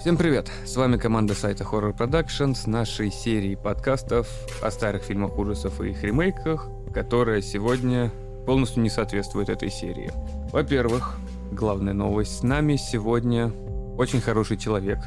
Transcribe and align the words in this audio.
Всем 0.00 0.16
привет! 0.16 0.46
С 0.64 0.76
вами 0.76 0.96
команда 0.96 1.34
сайта 1.34 1.64
Horror 1.64 1.92
Production 1.92 2.54
с 2.54 2.68
нашей 2.68 3.10
серией 3.10 3.56
подкастов 3.56 4.28
о 4.62 4.70
старых 4.70 5.02
фильмах 5.02 5.36
ужасов 5.36 5.80
и 5.80 5.90
их 5.90 6.04
ремейках, 6.04 6.68
которая 6.94 7.40
сегодня 7.40 8.12
полностью 8.46 8.84
не 8.84 8.90
соответствует 8.90 9.48
этой 9.48 9.70
серии. 9.70 10.12
Во-первых, 10.52 11.16
главная 11.50 11.94
новость. 11.94 12.38
С 12.38 12.42
нами 12.44 12.76
сегодня 12.76 13.50
очень 13.98 14.20
хороший 14.20 14.56
человек, 14.56 14.98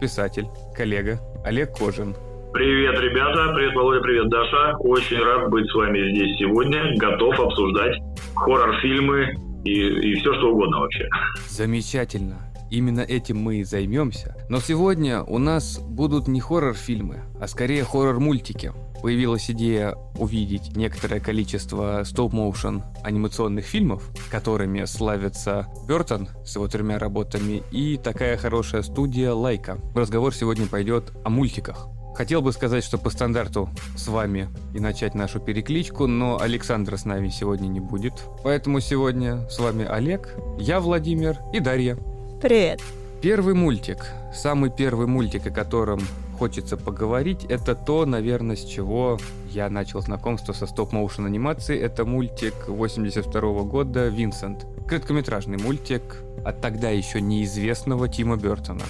писатель, 0.00 0.46
коллега 0.76 1.18
Олег 1.44 1.76
Кожин. 1.76 2.14
Привет, 2.52 3.00
ребята. 3.00 3.52
Привет, 3.52 3.74
Володя. 3.74 4.00
Привет, 4.00 4.28
Даша. 4.28 4.76
Очень 4.78 5.24
рад 5.24 5.50
быть 5.50 5.68
с 5.68 5.74
вами 5.74 5.98
здесь 6.14 6.38
сегодня. 6.38 6.96
Готов 6.98 7.38
обсуждать 7.40 8.00
хоррор-фильмы 8.36 9.26
и, 9.64 9.72
и 9.72 10.14
все, 10.20 10.32
что 10.34 10.52
угодно 10.52 10.78
вообще. 10.82 11.08
Замечательно. 11.48 12.45
Именно 12.70 13.00
этим 13.00 13.38
мы 13.38 13.56
и 13.56 13.64
займемся. 13.64 14.36
Но 14.48 14.60
сегодня 14.60 15.22
у 15.22 15.38
нас 15.38 15.78
будут 15.78 16.28
не 16.28 16.40
хоррор-фильмы, 16.40 17.22
а 17.40 17.46
скорее 17.46 17.84
хоррор-мультики. 17.84 18.72
Появилась 19.02 19.50
идея 19.50 19.94
увидеть 20.18 20.76
некоторое 20.76 21.20
количество 21.20 22.02
стоп-моушен 22.04 22.82
анимационных 23.02 23.64
фильмов, 23.64 24.10
которыми 24.30 24.84
славится 24.84 25.68
Бертон 25.86 26.28
с 26.44 26.56
его 26.56 26.66
тремя 26.66 26.98
работами 26.98 27.62
и 27.70 27.98
такая 27.98 28.36
хорошая 28.36 28.82
студия 28.82 29.32
Лайка. 29.32 29.78
Разговор 29.94 30.34
сегодня 30.34 30.66
пойдет 30.66 31.12
о 31.24 31.30
мультиках. 31.30 31.88
Хотел 32.16 32.40
бы 32.40 32.50
сказать, 32.52 32.82
что 32.82 32.96
по 32.96 33.10
стандарту 33.10 33.68
с 33.94 34.08
вами 34.08 34.48
и 34.74 34.80
начать 34.80 35.14
нашу 35.14 35.38
перекличку, 35.38 36.06
но 36.06 36.40
Александра 36.40 36.96
с 36.96 37.04
нами 37.04 37.28
сегодня 37.28 37.68
не 37.68 37.80
будет. 37.80 38.24
Поэтому 38.42 38.80
сегодня 38.80 39.46
с 39.50 39.58
вами 39.58 39.84
Олег, 39.84 40.34
я 40.58 40.80
Владимир 40.80 41.38
и 41.52 41.60
Дарья. 41.60 41.98
Привет. 42.40 42.82
Первый 43.22 43.54
мультик, 43.54 44.12
самый 44.34 44.70
первый 44.70 45.06
мультик, 45.06 45.46
о 45.46 45.50
котором 45.50 46.00
хочется 46.38 46.76
поговорить, 46.76 47.46
это 47.48 47.74
то, 47.74 48.04
наверное, 48.04 48.56
с 48.56 48.64
чего 48.64 49.18
я 49.50 49.70
начал 49.70 50.02
знакомство 50.02 50.52
со 50.52 50.66
стоп-моушен 50.66 51.24
анимацией. 51.24 51.80
Это 51.80 52.04
мультик 52.04 52.52
82 52.68 53.62
года 53.62 54.08
«Винсент». 54.08 54.66
Короткометражный 54.86 55.56
мультик 55.56 56.02
от 56.44 56.60
тогда 56.60 56.90
еще 56.90 57.22
неизвестного 57.22 58.06
Тима 58.06 58.36
Бертона. 58.36 58.84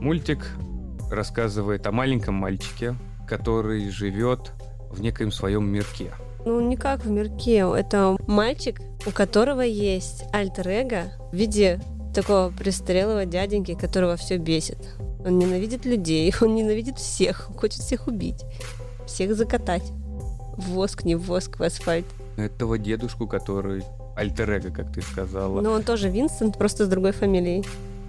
Мультик 0.00 0.44
рассказывает 1.08 1.86
о 1.86 1.92
маленьком 1.92 2.34
мальчике, 2.34 2.96
который 3.28 3.88
живет 3.90 4.50
в 4.90 5.00
некоем 5.00 5.30
своем 5.30 5.68
мирке. 5.68 6.10
Ну, 6.44 6.60
не 6.60 6.76
как 6.76 7.04
в 7.04 7.10
мирке. 7.10 7.58
Это 7.58 8.16
мальчик, 8.26 8.80
у 9.06 9.12
которого 9.12 9.60
есть 9.60 10.24
альтер-эго 10.32 11.12
в 11.30 11.36
виде 11.36 11.80
такого 12.20 12.50
престарелого 12.50 13.26
дяденьки, 13.26 13.74
которого 13.74 14.16
все 14.16 14.38
бесит. 14.38 14.78
Он 15.24 15.38
ненавидит 15.38 15.84
людей, 15.84 16.32
он 16.40 16.56
ненавидит 16.56 16.98
всех, 16.98 17.50
хочет 17.56 17.80
всех 17.80 18.08
убить, 18.08 18.44
всех 19.06 19.36
закатать. 19.36 19.92
В 20.56 20.70
воск, 20.70 21.04
не 21.04 21.14
в 21.14 21.22
воск, 21.22 21.60
в 21.60 21.62
асфальт. 21.62 22.06
Этого 22.36 22.76
дедушку, 22.76 23.28
который 23.28 23.84
альтер 24.16 24.72
как 24.72 24.92
ты 24.92 25.00
сказала. 25.00 25.60
Но 25.60 25.70
он 25.70 25.84
тоже 25.84 26.08
Винсент, 26.08 26.58
просто 26.58 26.86
с 26.86 26.88
другой 26.88 27.12
фамилией. 27.12 27.64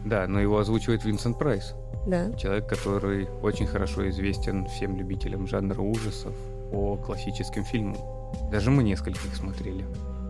Да, 0.05 0.25
но 0.27 0.39
его 0.39 0.57
озвучивает 0.57 1.05
Винсент 1.05 1.37
Прайс. 1.37 1.75
Да. 2.07 2.31
Человек, 2.33 2.67
который 2.67 3.27
очень 3.43 3.67
хорошо 3.67 4.09
известен 4.09 4.65
всем 4.65 4.97
любителям 4.97 5.45
жанра 5.45 5.79
ужасов 5.81 6.33
по 6.71 6.97
классическим 6.97 7.63
фильмам. 7.63 7.97
Даже 8.51 8.71
мы 8.71 8.81
несколько 8.81 9.19
их 9.27 9.35
смотрели. 9.35 9.85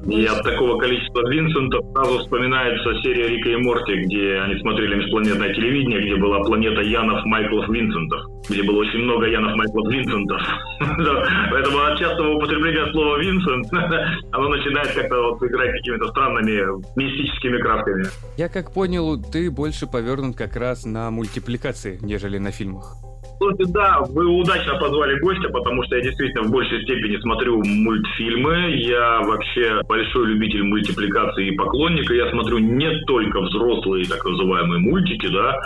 И 0.07 0.25
от 0.25 0.43
такого 0.43 0.79
количества 0.79 1.29
Винсентов 1.29 1.83
сразу 1.93 2.19
вспоминается 2.19 2.95
серия 3.01 3.27
Рика 3.27 3.49
и 3.49 3.55
Морти, 3.57 3.95
где 4.05 4.39
они 4.39 4.59
смотрели 4.59 4.95
межпланетное 4.95 5.53
телевидение, 5.53 6.01
где 6.01 6.15
была 6.15 6.39
планета 6.39 6.81
Янов 6.81 7.25
Майклов 7.25 7.67
Винсентов, 7.67 8.21
где 8.49 8.63
было 8.63 8.79
очень 8.79 8.99
много 8.99 9.27
Янов 9.27 9.55
Майклов 9.55 9.91
Винсентов. 9.91 10.41
Поэтому 11.51 11.79
от 11.79 11.99
частого 11.99 12.37
употребления 12.37 12.91
слова 12.91 13.17
Винсент 13.19 13.67
оно 14.31 14.49
начинает 14.49 14.91
как-то 14.93 15.21
вот 15.21 15.43
играть 15.43 15.71
какими-то 15.71 16.07
странными 16.07 16.81
мистическими 16.97 17.57
красками. 17.57 18.05
Я 18.37 18.47
как 18.47 18.73
понял, 18.73 19.21
ты 19.21 19.51
больше 19.51 19.85
повернут 19.85 20.37
как 20.37 20.55
раз 20.55 20.85
на 20.85 21.11
мультипликации, 21.11 21.99
нежели 22.01 22.37
на 22.37 22.51
фильмах. 22.51 22.95
Слушайте, 23.39 23.71
да, 23.71 24.01
вы 24.09 24.25
удачно 24.25 24.75
позвали 24.75 25.17
гостя, 25.19 25.47
потому 25.47 25.81
что 25.83 25.95
я 25.95 26.01
действительно 26.01 26.43
в 26.43 26.51
большей 26.51 26.83
степени 26.83 27.15
смотрю 27.21 27.63
мультфильмы. 27.63 28.75
Я 28.75 29.21
вообще 29.21 29.81
большой 29.87 30.27
любитель 30.27 30.63
мультипликации 30.63 31.47
и 31.47 31.55
поклонник. 31.55 32.11
И 32.11 32.17
я 32.17 32.29
смотрю 32.31 32.57
не 32.57 32.91
только 33.05 33.39
взрослые 33.39 34.05
так 34.05 34.25
называемые 34.25 34.79
мультики, 34.79 35.27
да, 35.27 35.57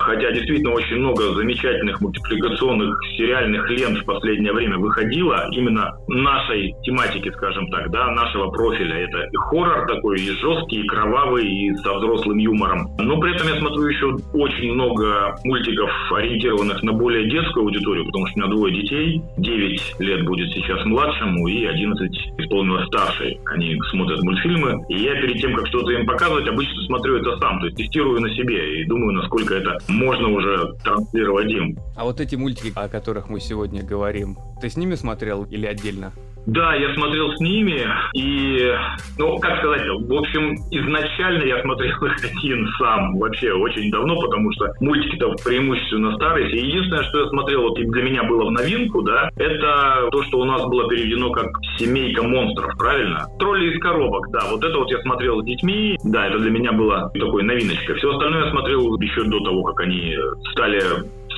хотя 0.00 0.32
действительно 0.32 0.72
очень 0.72 0.96
много 0.96 1.32
замечательных 1.34 2.00
мультипликационных 2.00 3.00
сериальных 3.16 3.70
лент 3.70 3.98
в 3.98 4.04
последнее 4.04 4.52
время 4.52 4.78
выходило 4.78 5.46
именно 5.52 5.92
нашей 6.08 6.74
тематики, 6.82 7.30
скажем 7.30 7.68
так, 7.70 7.92
да, 7.92 8.10
нашего 8.10 8.50
профиля. 8.50 9.04
Это 9.04 9.28
и 9.30 9.36
хоррор 9.36 9.86
такой, 9.86 10.16
и 10.16 10.30
жесткий, 10.30 10.80
и 10.80 10.86
кровавый, 10.88 11.46
и 11.46 11.74
со 11.76 11.94
взрослым 11.94 12.38
юмором. 12.38 12.88
Но 12.98 13.20
при 13.20 13.36
этом 13.36 13.46
я 13.46 13.60
смотрю 13.60 13.86
еще 13.86 14.16
очень 14.32 14.72
много 14.72 15.36
мультиков, 15.44 15.90
ориентированных 16.12 16.82
на 16.82 16.92
более 16.92 17.19
более 17.20 17.30
детскую 17.30 17.64
аудиторию, 17.64 18.06
потому 18.06 18.26
что 18.26 18.38
у 18.38 18.42
меня 18.42 18.54
двое 18.54 18.74
детей, 18.74 19.22
9 19.36 19.94
лет 20.00 20.24
будет 20.24 20.52
сейчас 20.52 20.84
младшему 20.84 21.46
и 21.48 21.64
11 21.64 22.10
исполнилось 22.38 22.86
старшей. 22.86 23.38
Они 23.46 23.78
смотрят 23.90 24.22
мультфильмы, 24.22 24.84
и 24.88 24.98
я 24.98 25.14
перед 25.20 25.40
тем, 25.40 25.54
как 25.54 25.66
что-то 25.68 25.90
им 25.92 26.06
показывать, 26.06 26.48
обычно 26.48 26.82
смотрю 26.86 27.18
это 27.18 27.36
сам, 27.38 27.60
то 27.60 27.66
есть 27.66 27.76
тестирую 27.76 28.20
на 28.20 28.30
себе 28.30 28.80
и 28.80 28.86
думаю, 28.86 29.12
насколько 29.12 29.54
это 29.54 29.78
можно 29.88 30.28
уже 30.28 30.72
транслировать 30.84 31.50
им. 31.50 31.76
А 32.00 32.04
вот 32.04 32.18
эти 32.18 32.34
мультики, 32.34 32.72
о 32.74 32.88
которых 32.88 33.28
мы 33.28 33.40
сегодня 33.40 33.82
говорим, 33.82 34.38
ты 34.62 34.70
с 34.70 34.78
ними 34.78 34.94
смотрел 34.94 35.44
или 35.44 35.66
отдельно? 35.66 36.12
Да, 36.46 36.74
я 36.74 36.94
смотрел 36.94 37.30
с 37.34 37.40
ними, 37.40 37.86
и, 38.14 38.74
ну, 39.18 39.38
как 39.38 39.58
сказать, 39.58 39.82
в 39.86 40.14
общем, 40.14 40.54
изначально 40.70 41.42
я 41.42 41.60
смотрел 41.60 41.90
их 42.06 42.24
один 42.24 42.66
сам, 42.78 43.18
вообще 43.18 43.52
очень 43.52 43.90
давно, 43.90 44.18
потому 44.18 44.50
что 44.52 44.72
мультики-то 44.80 45.34
преимущественно 45.44 46.16
старые. 46.16 46.50
И 46.50 46.68
единственное, 46.68 47.04
что 47.04 47.20
я 47.20 47.28
смотрел, 47.28 47.68
вот 47.68 47.78
и 47.78 47.84
для 47.84 48.02
меня 48.02 48.22
было 48.22 48.46
в 48.46 48.52
новинку, 48.52 49.02
да, 49.02 49.28
это 49.36 50.08
то, 50.10 50.22
что 50.24 50.38
у 50.40 50.44
нас 50.46 50.64
было 50.64 50.88
переведено 50.88 51.30
как 51.32 51.50
«Семейка 51.76 52.22
монстров», 52.22 52.78
правильно? 52.78 53.26
«Тролли 53.38 53.74
из 53.74 53.78
коробок», 53.78 54.30
да, 54.30 54.40
вот 54.50 54.64
это 54.64 54.78
вот 54.78 54.90
я 54.90 55.02
смотрел 55.02 55.42
с 55.42 55.44
детьми, 55.44 55.98
да, 56.04 56.28
это 56.28 56.38
для 56.38 56.50
меня 56.50 56.72
было 56.72 57.10
такой 57.12 57.42
новиночкой. 57.42 57.96
Все 57.96 58.10
остальное 58.10 58.46
я 58.46 58.50
смотрел 58.52 58.98
еще 58.98 59.24
до 59.24 59.38
того, 59.40 59.64
как 59.64 59.80
они 59.80 60.16
стали 60.52 60.80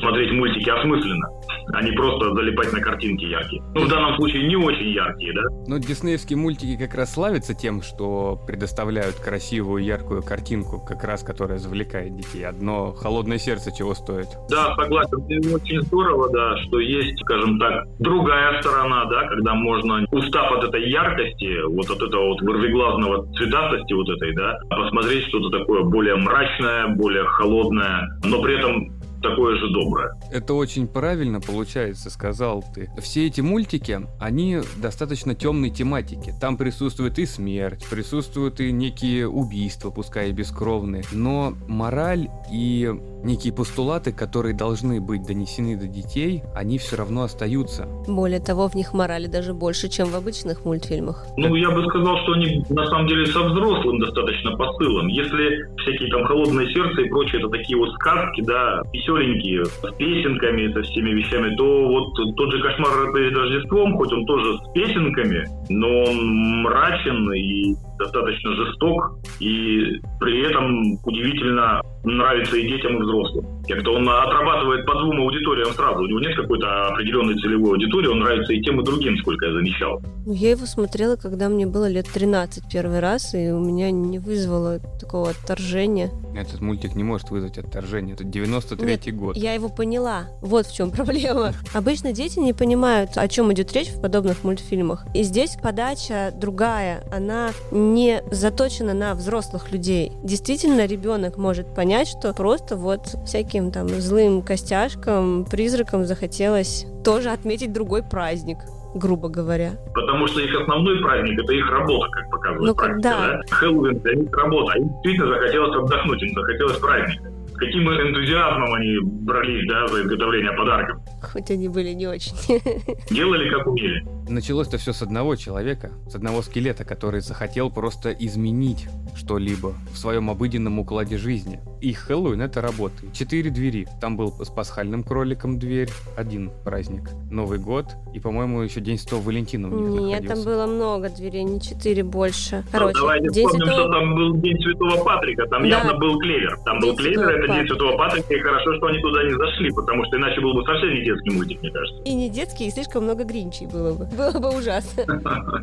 смотреть 0.03 0.33
мультики 0.33 0.69
осмысленно, 0.69 1.29
а 1.73 1.83
не 1.83 1.93
просто 1.93 2.35
залипать 2.35 2.73
на 2.73 2.81
картинки 2.81 3.25
яркие. 3.25 3.63
Ну, 3.75 3.85
в 3.85 3.89
данном 3.89 4.17
случае 4.17 4.47
не 4.47 4.57
очень 4.57 4.91
яркие, 4.91 5.33
да? 5.33 5.43
Ну, 5.69 5.79
диснеевские 5.79 6.37
мультики 6.37 6.77
как 6.77 6.95
раз 6.95 7.15
славятся 7.15 7.55
тем, 7.55 7.83
что 7.83 8.39
предоставляют 8.47 9.17
красивую, 9.17 9.85
яркую 9.85 10.23
картинку, 10.23 10.85
как 10.85 11.05
раз 11.05 11.23
которая 11.23 11.59
завлекает 11.59 12.17
детей. 12.17 12.45
Одно 12.45 12.93
холодное 12.93 13.39
сердце 13.39 13.71
чего 13.77 13.95
стоит. 13.95 14.29
Да, 14.51 14.75
согласен. 14.75 15.23
Очень 15.55 15.81
здорово, 15.83 16.31
да, 16.33 16.57
что 16.65 16.81
есть, 16.81 17.19
скажем 17.21 17.59
так, 17.59 17.85
другая 18.01 18.61
сторона, 18.61 19.05
да, 19.07 19.29
когда 19.29 19.55
можно, 19.55 20.05
устав 20.11 20.51
от 20.53 20.65
этой 20.65 20.91
яркости, 20.91 21.62
вот 21.69 21.89
от 21.89 22.03
этого 22.03 22.29
вот 22.31 22.43
вырвиглазного 22.43 23.33
цветастости 23.35 23.93
вот 23.93 24.09
этой, 24.09 24.35
да, 24.35 24.59
посмотреть 24.69 25.27
что-то 25.29 25.59
такое 25.59 25.85
более 25.85 26.17
мрачное, 26.17 26.89
более 26.89 27.25
холодное, 27.25 28.09
но 28.25 28.43
при 28.43 28.59
этом 28.59 29.02
такое 29.22 29.56
же 29.56 29.69
доброе. 29.71 30.12
Это 30.31 30.55
очень 30.55 30.87
правильно 30.87 31.41
получается, 31.41 32.10
сказал 32.10 32.64
ты. 32.75 32.91
Все 32.99 33.26
эти 33.26 33.41
мультики, 33.41 34.00
они 34.20 34.61
достаточно 34.76 35.35
темной 35.35 35.70
тематики. 35.70 36.35
Там 36.41 36.56
присутствует 36.56 37.19
и 37.19 37.26
смерть, 37.26 37.87
присутствуют 37.91 38.61
и 38.61 38.73
некие 38.73 39.29
убийства, 39.29 39.91
пускай 39.91 40.31
и 40.31 40.32
бескровные. 40.32 41.05
Но 41.12 41.55
мораль 41.69 42.29
и 42.50 42.91
некие 43.23 43.52
постулаты, 43.52 44.12
которые 44.12 44.55
должны 44.55 45.00
быть 45.00 45.26
донесены 45.26 45.76
до 45.76 45.87
детей, 45.87 46.43
они 46.55 46.79
все 46.79 46.97
равно 46.97 47.23
остаются. 47.23 47.87
Более 48.06 48.41
того, 48.41 48.69
в 48.69 48.75
них 48.75 48.93
морали 48.93 49.26
даже 49.26 49.55
больше, 49.55 49.88
чем 49.88 50.08
в 50.08 50.17
обычных 50.17 50.64
мультфильмах. 50.64 51.26
Ну, 51.37 51.55
я 51.55 51.70
бы 51.70 51.85
сказал, 51.85 52.19
что 52.25 52.32
они 52.32 52.64
на 52.69 52.85
самом 52.87 53.06
деле 53.06 53.26
со 53.26 53.41
взрослым 53.43 54.00
достаточно 54.00 54.56
посылом. 54.56 55.06
Если 55.06 55.69
всякие 55.79 56.11
там 56.11 56.25
«Холодное 56.25 56.67
сердце» 56.73 57.02
и 57.02 57.08
прочее, 57.08 57.41
это 57.41 57.49
такие 57.50 57.79
вот 57.79 57.93
сказки, 57.94 58.43
да, 58.43 58.82
веселенькие, 59.12 59.64
с 59.64 59.93
песенками, 59.99 60.73
со 60.73 60.82
всеми 60.82 61.11
вещами, 61.11 61.55
то 61.56 61.88
вот 61.88 62.37
тот 62.37 62.53
же 62.53 62.62
«Кошмар 62.62 63.12
перед 63.14 63.37
Рождеством», 63.37 63.97
хоть 63.97 64.12
он 64.12 64.25
тоже 64.26 64.59
с 64.59 64.73
песенками, 64.73 65.47
но 65.69 66.05
он 66.05 66.62
мрачен 66.62 67.32
и 67.32 67.75
достаточно 67.99 68.55
жесток 68.55 69.19
и 69.41 70.00
при 70.20 70.43
этом 70.49 70.99
удивительно 71.05 71.81
нравится 72.04 72.56
и 72.56 72.69
детям, 72.69 72.96
и 72.96 73.02
взрослым. 73.02 73.46
Как-то 73.69 73.93
он 73.94 74.08
отрабатывает 74.08 74.84
по 74.87 74.94
двум 74.94 75.20
аудиториям 75.20 75.72
сразу. 75.72 76.02
У 76.02 76.06
него 76.06 76.20
нет 76.20 76.37
какой-то 76.37 76.88
определенной 76.88 77.38
целевой 77.40 77.72
аудитории, 77.72 78.08
он 78.08 78.20
нравится 78.20 78.52
и 78.52 78.60
тем, 78.60 78.81
и 78.81 78.84
другим, 78.84 79.16
сколько 79.19 79.46
я 79.46 79.52
замечал. 79.52 80.02
Ну, 80.26 80.32
я 80.32 80.50
его 80.50 80.66
смотрела, 80.66 81.16
когда 81.16 81.49
мне 81.49 81.66
было 81.66 81.88
лет 81.88 82.06
13 82.12 82.64
первый 82.70 83.00
раз, 83.00 83.34
и 83.34 83.50
у 83.50 83.60
меня 83.60 83.90
не 83.90 84.19
вызвало 84.19 84.78
такого 85.00 85.31
отторжения. 85.31 86.10
Этот 86.34 86.60
мультик 86.60 86.94
не 86.94 87.04
может 87.04 87.31
вызвать 87.31 87.58
отторжение. 87.58 88.14
Это 88.14 88.25
93-й 88.25 89.12
год. 89.12 89.37
Я 89.37 89.54
его 89.54 89.69
поняла. 89.69 90.28
Вот 90.40 90.66
в 90.66 90.75
чем 90.75 90.90
проблема. 90.90 91.52
Обычно 91.75 92.12
дети 92.12 92.38
не 92.38 92.52
понимают, 92.52 93.10
о 93.16 93.28
чем 93.28 93.52
идет 93.52 93.72
речь 93.72 93.88
в 93.88 94.00
подобных 94.00 94.44
мультфильмах. 94.44 95.04
И 95.14 95.22
здесь 95.22 95.56
подача 95.62 96.32
другая. 96.34 97.04
Она 97.12 97.50
не 97.70 98.22
заточена 98.31 98.94
на 98.94 99.14
взрослых 99.14 99.72
людей. 99.72 100.12
Действительно, 100.22 100.87
ребенок 100.87 101.37
может 101.37 101.75
понять, 101.75 101.92
понять, 101.93 102.09
что 102.09 102.33
просто 102.33 102.77
вот 102.77 103.03
всяким 103.27 103.71
там 103.71 103.87
злым 103.87 104.41
костяшкам, 104.41 105.44
призракам 105.44 106.06
захотелось 106.06 106.87
тоже 107.05 107.29
отметить 107.29 107.73
другой 107.73 108.03
праздник 108.03 108.59
грубо 108.94 109.31
говоря. 109.31 109.73
Потому 109.94 110.27
что 110.27 110.41
их 110.41 110.55
основной 110.55 111.00
праздник 111.00 111.43
это 111.43 111.53
их 111.55 111.71
работа, 111.71 112.11
как 112.11 112.31
показывает 112.31 112.67
ну, 112.69 112.75
практика, 112.75 113.03
когда... 113.03 113.29
да? 113.29 113.41
Хэллоуин 113.49 113.99
для 114.00 114.15
них 114.17 114.37
работа. 114.37 114.73
А 114.75 114.79
им 114.79 114.89
действительно 114.89 115.29
захотелось 115.29 115.77
отдохнуть, 115.77 116.23
им 116.23 116.35
захотелось 116.35 116.77
праздника 116.77 117.33
каким 117.65 117.89
энтузиазмом 117.89 118.75
они 118.75 118.99
брались, 119.03 119.69
да, 119.69 119.87
за 119.87 120.03
изготовление 120.03 120.53
подарков. 120.53 121.00
Хоть 121.23 121.50
они 121.50 121.69
были 121.69 121.91
не 121.91 122.06
очень. 122.06 122.35
Делали 123.11 123.49
как 123.50 123.67
умели. 123.67 124.05
Началось-то 124.29 124.79
все 124.79 124.93
с 124.93 125.03
одного 125.03 125.37
человека, 125.37 125.93
с 126.09 126.15
одного 126.15 126.43
скелета, 126.43 126.85
который 126.85 127.21
захотел 127.21 127.71
просто 127.71 128.11
изменить 128.11 128.88
что-либо 129.15 129.75
в 129.93 129.97
своем 129.97 130.31
обыденном 130.31 130.81
укладе 130.81 131.19
жизни. 131.19 131.61
И 131.82 131.93
Хэллоуин 131.94 132.40
это 132.40 132.61
работает. 132.61 133.12
Четыре 133.12 133.50
двери. 133.50 133.88
Там 134.00 134.17
был 134.17 134.32
с 134.40 134.49
пасхальным 134.49 135.02
кроликом 135.02 135.58
дверь, 135.58 135.88
один 136.17 136.52
праздник, 136.64 137.11
Новый 137.29 137.58
год 137.58 137.87
и, 138.14 138.20
по-моему, 138.20 138.61
еще 138.62 138.81
День 138.81 138.99
Святого 138.99 139.20
Валентина 139.23 139.67
у 139.67 139.70
них 139.81 140.00
Нет, 140.00 140.20
находился. 140.23 140.34
там 140.34 140.44
было 140.44 140.67
много 140.67 141.08
дверей, 141.11 141.43
не 141.43 141.61
четыре 141.61 142.05
больше. 142.05 142.58
Ну, 142.58 142.69
Короче, 142.70 143.00
давайте 143.00 143.29
День 143.31 143.46
вспомним, 143.49 143.67
Святого... 143.67 143.82
что 143.88 143.93
там 143.99 144.14
был 144.14 144.37
День 144.37 144.56
Святого 144.62 145.05
Патрика, 145.05 145.46
там 145.49 145.62
Да. 145.62 145.69
явно 145.69 145.94
был 145.99 146.19
клевер. 146.20 146.56
Там 146.64 146.79
был 146.79 146.88
День 146.90 146.96
клевер, 146.99 147.19
Святого 147.19 147.32
это 147.32 147.40
День 147.40 147.49
Патрика. 147.49 147.75
Святого 147.75 147.96
Патрика, 147.99 148.35
и 148.35 148.38
хорошо, 148.38 148.75
что 148.76 148.87
они 148.87 148.99
туда 149.00 149.25
не 149.25 149.32
зашли, 149.32 149.70
потому 149.73 150.05
что 150.06 150.17
иначе 150.19 150.40
был 150.40 150.55
бы 150.55 150.64
совсем 150.64 150.88
не 150.94 151.05
детский 151.05 151.31
мультик, 151.35 151.62
мне 151.62 151.70
кажется. 151.73 152.02
И 152.05 152.14
не 152.14 152.31
детский, 152.31 152.67
и 152.69 152.70
слишком 152.70 153.02
много 153.02 153.25
гринчей 153.25 153.67
было 153.67 153.93
бы. 153.94 154.05
Было 154.17 154.38
бы 154.38 154.56
ужасно. 154.56 155.02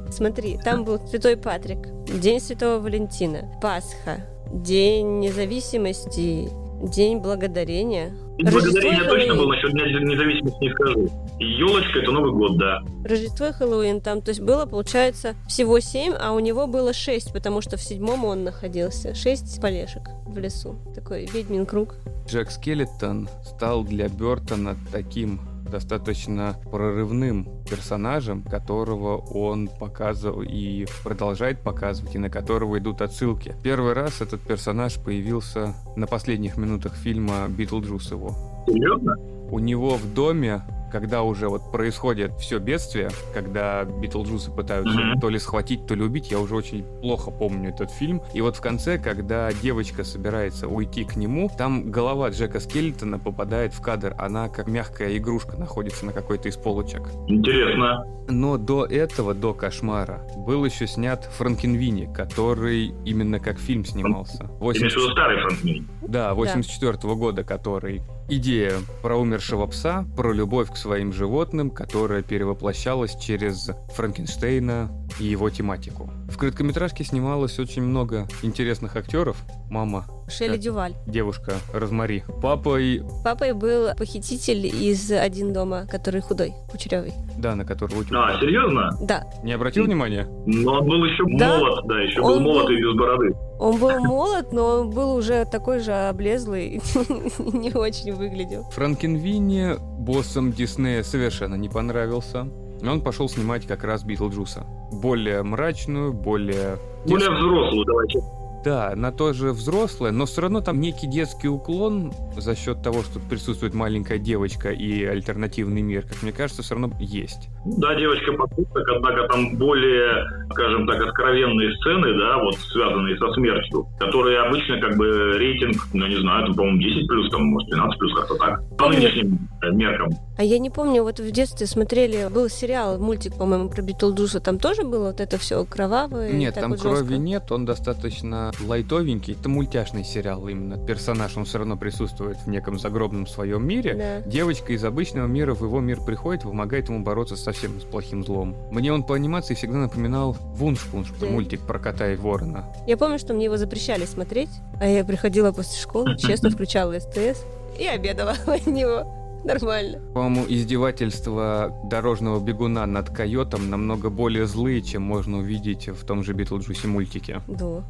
Смотри, 0.11 0.57
там 0.65 0.83
был 0.83 0.99
Святой 1.07 1.37
Патрик, 1.37 1.79
День 2.19 2.41
Святого 2.41 2.79
Валентина, 2.81 3.49
Пасха, 3.61 4.19
День 4.51 5.19
независимости, 5.19 6.49
День 6.81 7.19
благодарения. 7.19 8.11
И 8.37 8.43
благодарение 8.43 8.99
Рождество 8.99 9.15
точно 9.15 9.35
был, 9.35 9.47
насчет 9.49 9.71
Дня 9.71 9.85
независимости 9.85 10.63
не 10.63 10.71
скажу. 10.71 11.09
Елочка 11.39 11.99
это 11.99 12.11
Новый 12.11 12.31
год, 12.31 12.57
да. 12.57 12.79
Рождество 13.03 13.47
и 13.47 13.51
Хэллоуин 13.51 14.01
там, 14.01 14.21
то 14.21 14.29
есть 14.29 14.41
было, 14.41 14.65
получается, 14.65 15.35
всего 15.47 15.79
семь, 15.79 16.13
а 16.19 16.31
у 16.31 16.39
него 16.39 16.67
было 16.67 16.93
шесть, 16.93 17.33
потому 17.33 17.61
что 17.61 17.77
в 17.77 17.81
седьмом 17.81 18.25
он 18.25 18.43
находился. 18.43 19.13
Шесть 19.13 19.61
полешек 19.61 20.03
в 20.25 20.37
лесу. 20.37 20.75
Такой 20.95 21.25
ведьмин 21.31 21.65
круг. 21.65 21.95
Джек 22.27 22.49
Скелетон 22.49 23.27
стал 23.43 23.83
для 23.83 24.07
Бертона 24.07 24.77
таким 24.91 25.41
достаточно 25.69 26.55
прорывным 26.71 27.47
персонажем, 27.69 28.43
которого 28.43 29.17
он 29.17 29.67
показывал 29.67 30.41
и 30.41 30.85
продолжает 31.03 31.61
показывать, 31.61 32.15
и 32.15 32.19
на 32.19 32.29
которого 32.29 32.77
идут 32.79 33.01
отсылки. 33.01 33.55
Первый 33.63 33.93
раз 33.93 34.21
этот 34.21 34.41
персонаж 34.41 34.95
появился 34.95 35.75
на 35.95 36.07
последних 36.07 36.57
минутах 36.57 36.95
фильма 36.95 37.47
«Битлджус» 37.47 38.11
его. 38.11 38.35
Серьезно? 38.67 39.15
У 39.51 39.59
него 39.59 39.95
в 39.95 40.13
доме 40.13 40.61
когда 40.89 41.23
уже 41.23 41.47
вот 41.49 41.71
происходит 41.71 42.33
все 42.39 42.59
бедствие, 42.59 43.09
когда 43.33 43.83
Битлджусы 43.85 44.51
пытаются 44.51 44.93
Мгм. 44.99 45.19
то 45.19 45.29
ли 45.29 45.39
схватить, 45.39 45.85
то 45.87 45.95
ли 45.95 46.03
убить, 46.03 46.31
я 46.31 46.39
уже 46.39 46.55
очень 46.55 46.83
плохо 47.01 47.31
помню 47.31 47.69
этот 47.69 47.91
фильм. 47.91 48.21
И 48.33 48.41
вот 48.41 48.55
в 48.57 48.61
конце, 48.61 48.97
когда 48.97 49.51
девочка 49.51 50.03
собирается 50.03 50.67
уйти 50.67 51.03
к 51.03 51.15
нему, 51.15 51.49
там 51.57 51.91
голова 51.91 52.29
Джека 52.29 52.59
Скелетона 52.59 53.19
попадает 53.19 53.73
в 53.73 53.81
кадр. 53.81 54.15
Она 54.17 54.49
как 54.49 54.67
мягкая 54.67 55.17
игрушка 55.17 55.57
находится 55.57 56.05
на 56.05 56.13
какой-то 56.13 56.49
из 56.49 56.55
полочек. 56.57 57.01
Интересно. 57.27 58.05
Но 58.31 58.57
до 58.57 58.85
этого, 58.85 59.33
до 59.33 59.53
кошмара, 59.53 60.21
был 60.37 60.63
еще 60.63 60.85
снят 60.85 61.23
Франкенвини, 61.23 62.13
который 62.13 62.93
именно 63.03 63.39
как 63.39 63.57
фильм 63.57 63.83
снимался. 63.85 64.37
Ты 64.37 64.43
имеешь 64.45 64.57
в 64.57 64.59
80 64.59 64.95
виду 64.97 65.11
старый 65.11 65.41
Франкенвини? 65.41 65.87
да, 66.07 66.33
84 66.35 66.97
года, 67.15 67.43
который 67.43 68.01
идея 68.29 68.73
про 69.01 69.17
умершего 69.17 69.65
пса, 69.67 70.05
про 70.15 70.31
любовь 70.31 70.71
к 70.71 70.77
своим 70.77 71.11
животным, 71.11 71.71
которая 71.71 72.21
перевоплощалась 72.21 73.15
через 73.17 73.71
Франкенштейна 73.95 74.98
и 75.19 75.25
его 75.25 75.49
тематику. 75.49 76.09
В 76.29 76.37
короткометражке 76.37 77.03
снималось 77.03 77.57
очень 77.59 77.81
много 77.81 78.27
интересных 78.43 78.95
актеров. 78.95 79.37
Мама, 79.69 80.05
Шелли 80.29 80.51
Так. 80.53 80.59
Дюваль. 80.59 80.93
девушка 81.07 81.53
Розмари, 81.73 82.23
папа 82.41 82.79
и... 82.79 83.01
Папой 83.23 83.53
был 83.53 83.93
похититель 83.95 84.65
из 84.67 85.11
«Один 85.11 85.53
дома», 85.53 85.85
который 85.89 86.21
худой, 86.21 86.53
кучерявый. 86.71 87.13
Да, 87.37 87.55
на 87.55 87.65
которого... 87.65 88.01
А, 88.11 88.39
серьезно? 88.39 88.89
Да, 89.01 89.25
Не 89.43 89.53
обратил 89.53 89.85
внимания? 89.85 90.27
Но 90.45 90.73
он 90.79 90.87
был 90.87 91.03
еще 91.05 91.23
Да. 91.37 91.57
молод, 91.57 91.85
да, 91.87 91.99
еще 92.01 92.21
Он 92.21 92.33
был 92.43 92.51
молод 92.51 92.65
был- 92.67 92.73
и 92.73 92.81
без 92.81 92.97
бороды. 92.97 93.35
он 93.59 93.79
был 93.79 93.99
молод, 94.03 94.51
но 94.53 94.65
он 94.81 94.89
был 94.91 95.13
уже 95.15 95.45
такой 95.45 95.79
же 95.79 95.93
облезлый, 95.93 96.81
не 97.39 97.71
очень 97.73 98.13
выглядел. 98.13 98.63
Франкенвини 98.71 99.75
боссом 99.99 100.51
Диснея 100.51 101.03
совершенно 101.03 101.55
не 101.55 101.69
понравился. 101.69 102.47
Он 102.83 103.01
пошел 103.01 103.27
снимать 103.29 103.65
как 103.65 103.83
раз 103.83 104.03
Битлджуса. 104.03 104.65
Более 104.91 105.43
мрачную, 105.43 106.13
более... 106.13 106.77
Более 107.05 107.29
взрослую, 107.29 107.85
давайте. 107.85 108.38
Да, 108.63 108.93
на 108.95 109.11
то 109.11 109.33
же 109.33 109.51
взрослое, 109.51 110.11
но 110.11 110.25
все 110.25 110.41
равно 110.41 110.61
там 110.61 110.79
некий 110.81 111.07
детский 111.07 111.47
уклон 111.47 112.11
за 112.37 112.55
счет 112.55 112.81
того, 112.81 113.03
что 113.03 113.19
присутствует 113.19 113.73
маленькая 113.73 114.17
девочка 114.17 114.69
и 114.71 115.03
альтернативный 115.05 115.81
мир, 115.81 116.03
как 116.03 116.21
мне 116.23 116.31
кажется, 116.31 116.61
все 116.61 116.75
равно 116.75 116.91
есть. 116.99 117.49
Да, 117.65 117.95
девочка 117.95 118.33
подросток, 118.33 118.87
однако 118.95 119.27
там 119.27 119.55
более, 119.57 120.25
скажем 120.51 120.87
так, 120.87 121.01
откровенные 121.01 121.75
сцены, 121.77 122.17
да, 122.17 122.37
вот 122.43 122.55
связанные 122.55 123.17
со 123.17 123.31
смертью, 123.33 123.87
которые 123.99 124.39
обычно 124.41 124.79
как 124.79 124.97
бы 124.97 125.37
рейтинг, 125.37 125.77
ну 125.93 126.07
не 126.07 126.19
знаю, 126.19 126.47
там, 126.47 126.55
по-моему, 126.55 126.79
10 126.79 127.07
плюс, 127.07 127.29
там, 127.31 127.43
может, 127.45 127.69
12 127.69 127.99
плюс, 127.99 128.15
как-то 128.15 128.35
так. 128.35 128.77
По 128.77 128.89
нынешним 128.89 129.39
э, 129.61 129.71
меркам. 129.71 130.09
А 130.37 130.43
я 130.43 130.59
не 130.59 130.69
помню, 130.69 131.03
вот 131.03 131.19
в 131.19 131.31
детстве 131.31 131.67
смотрели, 131.67 132.27
был 132.33 132.49
сериал, 132.49 132.97
мультик, 132.97 133.37
по-моему, 133.37 133.69
про 133.69 133.81
Битлджуса, 133.81 134.39
там 134.39 134.57
тоже 134.57 134.83
было 134.83 135.07
вот 135.07 135.19
это 135.19 135.37
все 135.37 135.63
кровавое? 135.65 136.31
Нет, 136.31 136.55
там 136.55 136.71
вот 136.71 136.81
крови 136.81 136.97
жестко? 136.99 137.17
нет, 137.17 137.51
он 137.51 137.65
достаточно 137.65 138.48
лайтовенький. 138.59 139.33
Это 139.33 139.49
мультяшный 139.49 140.03
сериал 140.03 140.47
именно. 140.47 140.77
Персонаж, 140.85 141.35
он 141.37 141.45
все 141.45 141.59
равно 141.59 141.77
присутствует 141.77 142.37
в 142.37 142.47
неком 142.49 142.79
загробном 142.79 143.27
своем 143.27 143.65
мире. 143.67 143.93
Да. 144.23 144.29
Девочка 144.29 144.73
из 144.73 144.83
обычного 144.83 145.27
мира 145.27 145.53
в 145.53 145.63
его 145.63 145.79
мир 145.79 145.99
приходит, 146.01 146.43
помогает 146.43 146.89
ему 146.89 147.03
бороться 147.03 147.35
совсем 147.35 147.79
с 147.79 147.83
плохим 147.83 148.23
злом. 148.23 148.55
Мне 148.71 148.91
он 148.93 149.03
по 149.03 149.15
анимации 149.15 149.53
всегда 149.53 149.77
напоминал 149.77 150.37
Вуншпунш, 150.55 151.11
Да. 151.19 151.27
мультик 151.27 151.61
про 151.61 151.79
кота 151.79 152.11
и 152.11 152.15
ворона. 152.15 152.65
Я 152.87 152.97
помню, 152.97 153.19
что 153.19 153.33
мне 153.33 153.45
его 153.45 153.57
запрещали 153.57 154.05
смотреть, 154.05 154.49
а 154.79 154.87
я 154.87 155.03
приходила 155.03 155.51
после 155.51 155.79
школы, 155.79 156.15
честно 156.19 156.49
включала 156.49 156.99
СТС 156.99 157.43
и 157.79 157.85
обедала 157.85 158.35
от 158.45 158.65
него. 158.67 159.15
Нормально. 159.45 159.99
По-моему, 160.13 160.45
издевательства 160.49 161.73
дорожного 161.85 162.39
бегуна 162.41 162.85
над 162.85 163.09
койотом 163.09 163.69
намного 163.69 164.09
более 164.09 164.45
злые, 164.45 164.81
чем 164.81 165.03
можно 165.03 165.37
увидеть 165.37 165.87
в 165.87 166.03
том 166.05 166.23
же 166.23 166.33
Битлджусе 166.33 166.87
мультике. 166.89 167.41
Да. 167.47 167.83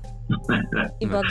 И 1.00 1.06
над 1.06 1.26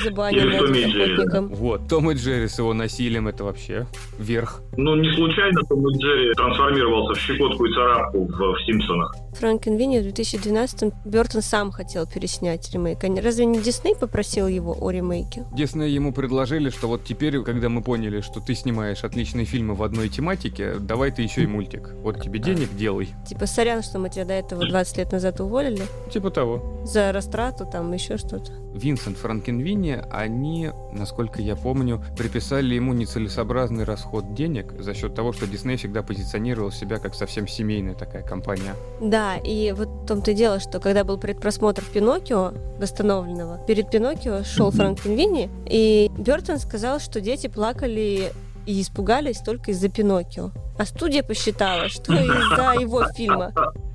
Джерри. 0.70 1.12
охотником. 1.14 1.48
Вот, 1.54 1.88
Том 1.88 2.10
и 2.10 2.14
Джерри 2.14 2.48
с 2.48 2.58
его 2.58 2.74
насилием 2.74 3.28
это 3.28 3.44
вообще 3.44 3.86
верх. 4.18 4.60
Ну, 4.76 4.96
не 4.96 5.14
случайно 5.14 5.60
Том 5.68 5.88
и 5.88 5.98
Джерри 5.98 6.32
трансформировался 6.34 7.20
в 7.20 7.22
щекотку 7.22 7.64
и 7.66 7.72
царапку 7.74 8.24
в, 8.26 8.30
в 8.54 8.66
Симпсонах. 8.66 9.14
Франкенвини 9.34 10.00
в 10.00 10.06
2012-м 10.06 10.92
Бертон 11.04 11.42
сам 11.42 11.70
хотел 11.70 12.06
переснять 12.06 12.68
ремейк. 12.72 12.98
Разве 13.22 13.46
не 13.46 13.60
Дисней 13.60 13.94
попросил 13.94 14.48
его 14.48 14.76
о 14.78 14.90
ремейке? 14.90 15.44
Дисней 15.52 15.90
ему 15.90 16.12
предложили, 16.12 16.70
что 16.70 16.88
вот 16.88 17.04
теперь, 17.04 17.40
когда 17.42 17.68
мы 17.68 17.82
поняли, 17.82 18.20
что 18.20 18.40
ты 18.40 18.54
снимаешь 18.54 19.04
отличные 19.04 19.44
фильмы 19.44 19.74
в 19.74 19.82
одной 19.82 20.08
тематике, 20.08 20.74
давай 20.80 21.10
ты 21.12 21.22
еще 21.22 21.42
и 21.44 21.46
мультик. 21.46 21.90
Вот 22.02 22.20
тебе 22.20 22.38
денег, 22.38 22.70
делай. 22.74 23.08
Типа, 23.28 23.46
сорян, 23.46 23.82
что 23.82 23.98
мы 23.98 24.10
тебя 24.10 24.24
до 24.24 24.34
этого 24.34 24.66
20 24.66 24.98
лет 24.98 25.12
назад 25.12 25.40
уволили 25.40 25.82
Типа 26.12 26.30
того. 26.30 26.82
за 26.84 27.12
растрату, 27.12 27.66
там 27.70 27.92
еще 27.92 28.16
что-то. 28.16 28.52
Винсент 28.74 29.16
Франкенвини, 29.18 30.02
они, 30.10 30.70
насколько 30.92 31.40
я 31.40 31.56
помню, 31.56 32.02
приписали 32.16 32.74
ему 32.74 32.92
нецелесообразный 32.92 33.84
расход 33.84 34.34
денег 34.34 34.74
за 34.78 34.94
счет 34.94 35.14
того, 35.14 35.32
что 35.32 35.46
Дисней 35.46 35.76
всегда 35.76 36.02
позиционировал 36.02 36.70
себя 36.70 36.98
как 36.98 37.14
совсем 37.14 37.48
семейная 37.48 37.94
такая 37.94 38.22
компания. 38.22 38.74
Да, 39.00 39.36
и 39.36 39.72
вот 39.72 39.88
в 39.88 40.06
том-то 40.06 40.32
и 40.32 40.34
дело, 40.34 40.60
что 40.60 40.80
когда 40.80 41.04
был 41.04 41.18
предпросмотр 41.18 41.82
Пиноккио, 41.84 42.52
восстановленного, 42.78 43.58
перед 43.66 43.90
Пиноккио 43.90 44.44
шел 44.44 44.70
Франкенвини, 44.70 45.50
и 45.66 46.10
Бертон 46.16 46.58
сказал, 46.58 47.00
что 47.00 47.20
дети 47.20 47.46
плакали 47.46 48.32
и 48.66 48.82
испугались 48.82 49.38
только 49.38 49.70
из-за 49.70 49.88
Пиноккио. 49.88 50.50
А 50.78 50.84
студия 50.84 51.22
посчитала, 51.22 51.88
что 51.88 52.12
из-за 52.14 52.80
его 52.80 53.04
фильма. 53.12 53.52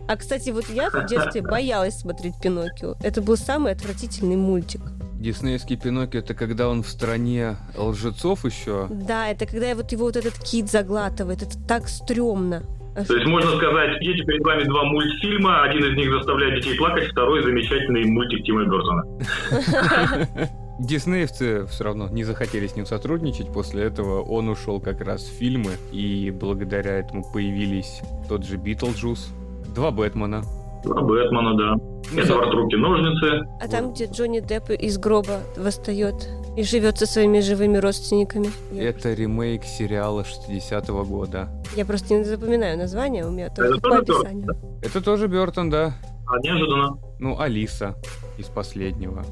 А, 0.07 0.15
кстати, 0.17 0.49
вот 0.49 0.65
я 0.69 0.89
в 0.89 1.05
детстве 1.05 1.41
боялась 1.41 1.99
смотреть 1.99 2.33
Пиноккио. 2.41 2.95
Это 3.01 3.21
был 3.21 3.37
самый 3.37 3.71
отвратительный 3.71 4.35
мультик. 4.35 4.81
Диснеевский 5.15 5.77
Пиноккио 5.77 6.19
это 6.19 6.33
когда 6.33 6.67
он 6.67 6.83
в 6.83 6.89
стране 6.89 7.55
лжецов 7.77 8.43
еще. 8.43 8.87
Да, 8.89 9.29
это 9.29 9.45
когда 9.45 9.73
вот 9.73 9.91
его 9.93 10.05
вот 10.05 10.17
этот 10.17 10.37
кит 10.39 10.69
заглатывает. 10.69 11.41
Это 11.41 11.57
так 11.67 11.87
стрёмно. 11.87 12.63
То 12.93 13.15
есть 13.15 13.25
можно 13.25 13.57
сказать, 13.57 13.99
дети 14.01 14.23
перед 14.23 14.43
вами 14.43 14.63
два 14.65 14.83
мультфильма, 14.83 15.63
один 15.63 15.83
из 15.85 15.97
них 15.97 16.11
заставляет 16.11 16.61
детей 16.61 16.77
плакать, 16.77 17.09
второй 17.09 17.41
замечательный 17.41 18.05
мультик 18.05 18.45
Тима 18.45 18.65
Бертона. 18.65 19.03
Диснеевцы 20.79 21.65
все 21.67 21.83
равно 21.83 22.09
не 22.09 22.23
захотели 22.23 22.67
с 22.67 22.75
ним 22.75 22.85
сотрудничать. 22.85 23.51
После 23.51 23.83
этого 23.83 24.21
он 24.21 24.49
ушел 24.49 24.79
как 24.79 25.01
раз 25.01 25.23
в 25.23 25.37
фильмы, 25.37 25.71
и 25.91 26.31
благодаря 26.31 26.99
этому 26.99 27.23
появились 27.31 28.01
тот 28.27 28.43
же 28.45 28.57
Битлджус, 28.57 29.31
два 29.75 29.91
Бэтмена. 29.91 30.43
Два 30.83 31.01
Бэтмена, 31.01 31.55
да. 31.57 32.21
Эдвард 32.21 32.53
Руки-ножницы. 32.53 33.47
А 33.61 33.67
там, 33.67 33.93
где 33.93 34.05
Джонни 34.05 34.39
Депп 34.39 34.69
из 34.71 34.97
гроба 34.97 35.39
восстает 35.57 36.29
и 36.57 36.63
живет 36.63 36.97
со 36.97 37.05
своими 37.05 37.39
живыми 37.39 37.77
родственниками. 37.77 38.49
Я, 38.71 38.89
Это 38.89 39.13
ремейк 39.13 39.63
сериала 39.63 40.21
60-го 40.23 41.03
года. 41.05 41.49
я 41.75 41.85
просто 41.85 42.13
не 42.13 42.23
запоминаю 42.23 42.77
название, 42.77 43.25
у 43.25 43.31
меня 43.31 43.49
только 43.49 43.73
Это 43.77 43.81
по 43.81 43.89
тоже 43.89 44.01
описанию. 44.19 44.49
Это 44.83 45.01
тоже 45.01 45.27
Бертон, 45.27 45.69
да. 45.69 45.93
А 46.27 46.39
неожиданно. 46.39 46.97
Ну, 47.19 47.39
Алиса 47.39 47.95
из 48.37 48.45
последнего. 48.47 49.23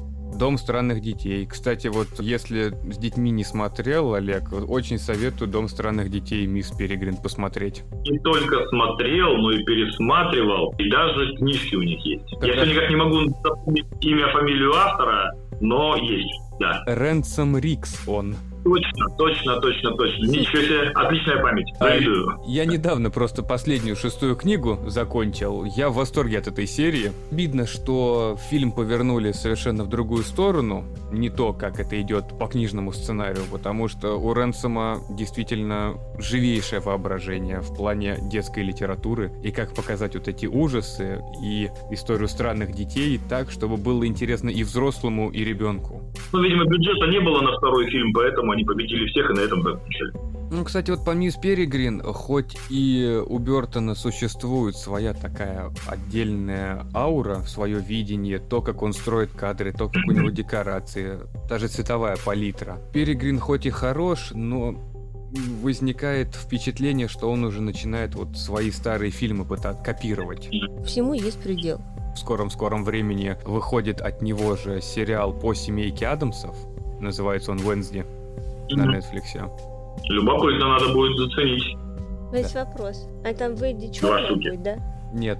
Дом 0.42 0.58
странных 0.58 1.00
детей. 1.00 1.46
Кстати, 1.46 1.86
вот 1.86 2.08
если 2.18 2.70
с 2.92 2.98
детьми 2.98 3.30
не 3.30 3.44
смотрел, 3.44 4.14
Олег, 4.14 4.52
очень 4.52 4.98
советую 4.98 5.48
Дом 5.48 5.68
странных 5.68 6.10
детей 6.10 6.44
Мисс 6.48 6.72
Перегрин 6.72 7.16
посмотреть. 7.16 7.84
Не 8.10 8.18
только 8.18 8.66
смотрел, 8.70 9.36
но 9.36 9.52
и 9.52 9.62
пересматривал. 9.62 10.74
И 10.78 10.90
даже 10.90 11.36
книжки 11.36 11.76
у 11.76 11.82
них 11.82 12.04
есть. 12.04 12.24
Я 12.32 12.38
Тогда- 12.40 12.62
все 12.64 12.72
никак 12.72 12.90
не 12.90 12.96
могу 12.96 13.18
запомнить 13.44 13.86
имя, 14.00 14.32
фамилию 14.32 14.74
автора, 14.74 15.32
но 15.60 15.94
есть, 15.94 16.40
да. 16.58 16.82
Рэнсом 16.88 17.56
Рикс 17.56 18.02
он. 18.08 18.34
Точно, 18.64 19.06
точно, 19.18 19.60
точно, 19.60 19.90
точно. 19.96 20.26
Ничего 20.26 20.62
себе, 20.62 20.88
отличная 20.94 21.42
память. 21.42 21.66
Завидую. 21.78 22.38
Я 22.46 22.64
недавно 22.64 23.10
просто 23.10 23.42
последнюю 23.42 23.96
шестую 23.96 24.36
книгу 24.36 24.78
закончил. 24.86 25.64
Я 25.64 25.88
в 25.88 25.94
восторге 25.94 26.38
от 26.38 26.46
этой 26.46 26.66
серии. 26.66 27.12
Видно, 27.30 27.66
что 27.66 28.36
фильм 28.50 28.72
повернули 28.72 29.32
совершенно 29.32 29.84
в 29.84 29.88
другую 29.88 30.22
сторону. 30.22 30.84
Не 31.10 31.28
то, 31.28 31.52
как 31.52 31.80
это 31.80 32.00
идет 32.00 32.38
по 32.38 32.46
книжному 32.46 32.92
сценарию, 32.92 33.42
потому 33.50 33.88
что 33.88 34.16
у 34.16 34.32
Ренсома 34.32 35.00
действительно 35.10 35.94
живейшее 36.18 36.80
воображение 36.80 37.60
в 37.60 37.74
плане 37.74 38.18
детской 38.30 38.62
литературы. 38.62 39.32
И 39.42 39.50
как 39.50 39.74
показать 39.74 40.14
вот 40.14 40.28
эти 40.28 40.46
ужасы 40.46 41.20
и 41.42 41.68
историю 41.90 42.28
странных 42.28 42.72
детей 42.72 43.20
так, 43.28 43.50
чтобы 43.50 43.76
было 43.76 44.06
интересно 44.06 44.50
и 44.50 44.62
взрослому, 44.62 45.30
и 45.30 45.44
ребенку. 45.44 46.02
Ну, 46.32 46.42
видимо, 46.42 46.64
бюджета 46.64 47.06
не 47.06 47.20
было 47.20 47.40
на 47.40 47.56
второй 47.56 47.90
фильм, 47.90 48.12
поэтому 48.12 48.51
они 48.52 48.64
победили 48.64 49.06
всех 49.08 49.30
и 49.30 49.34
на 49.34 49.40
этом 49.40 49.62
закончили. 49.62 50.12
Ну, 50.52 50.64
кстати, 50.64 50.90
вот 50.90 51.02
по 51.02 51.12
Мисс 51.12 51.36
Перегрин, 51.36 52.02
хоть 52.02 52.58
и 52.68 53.22
у 53.26 53.38
Бертона 53.38 53.94
существует 53.94 54.76
своя 54.76 55.14
такая 55.14 55.72
отдельная 55.86 56.86
аура, 56.94 57.40
свое 57.46 57.80
видение, 57.80 58.38
то, 58.38 58.60
как 58.60 58.82
он 58.82 58.92
строит 58.92 59.30
кадры, 59.30 59.72
то, 59.72 59.88
как 59.88 60.04
у 60.06 60.12
него 60.12 60.28
декорации, 60.28 61.20
даже 61.48 61.68
цветовая 61.68 62.18
палитра. 62.22 62.78
Перегрин 62.92 63.38
хоть 63.38 63.64
и 63.64 63.70
хорош, 63.70 64.32
но 64.34 64.74
возникает 65.62 66.34
впечатление, 66.34 67.08
что 67.08 67.30
он 67.30 67.44
уже 67.44 67.62
начинает 67.62 68.14
вот 68.14 68.36
свои 68.36 68.70
старые 68.70 69.10
фильмы 69.10 69.46
пытаться 69.46 69.82
копировать. 69.82 70.50
Всему 70.84 71.14
есть 71.14 71.42
предел. 71.42 71.80
В 72.14 72.18
скором-скором 72.18 72.84
времени 72.84 73.38
выходит 73.46 74.02
от 74.02 74.20
него 74.20 74.56
же 74.56 74.82
сериал 74.82 75.32
по 75.32 75.54
семейке 75.54 76.08
Адамсов. 76.08 76.54
Называется 77.00 77.52
он 77.52 77.58
«Wednesday» 77.60 78.04
на. 78.76 78.96
Netflix. 78.96 79.50
Любопытно, 80.08 80.68
надо 80.68 80.92
будет 80.92 81.16
заценить. 81.18 81.76
Но 82.30 82.38
есть 82.38 82.54
вопрос. 82.54 83.08
А 83.24 83.34
там 83.34 83.54
Венди 83.54 83.92
черная 83.92 84.32
будет, 84.32 84.62
да? 84.62 84.76
Нет, 85.12 85.38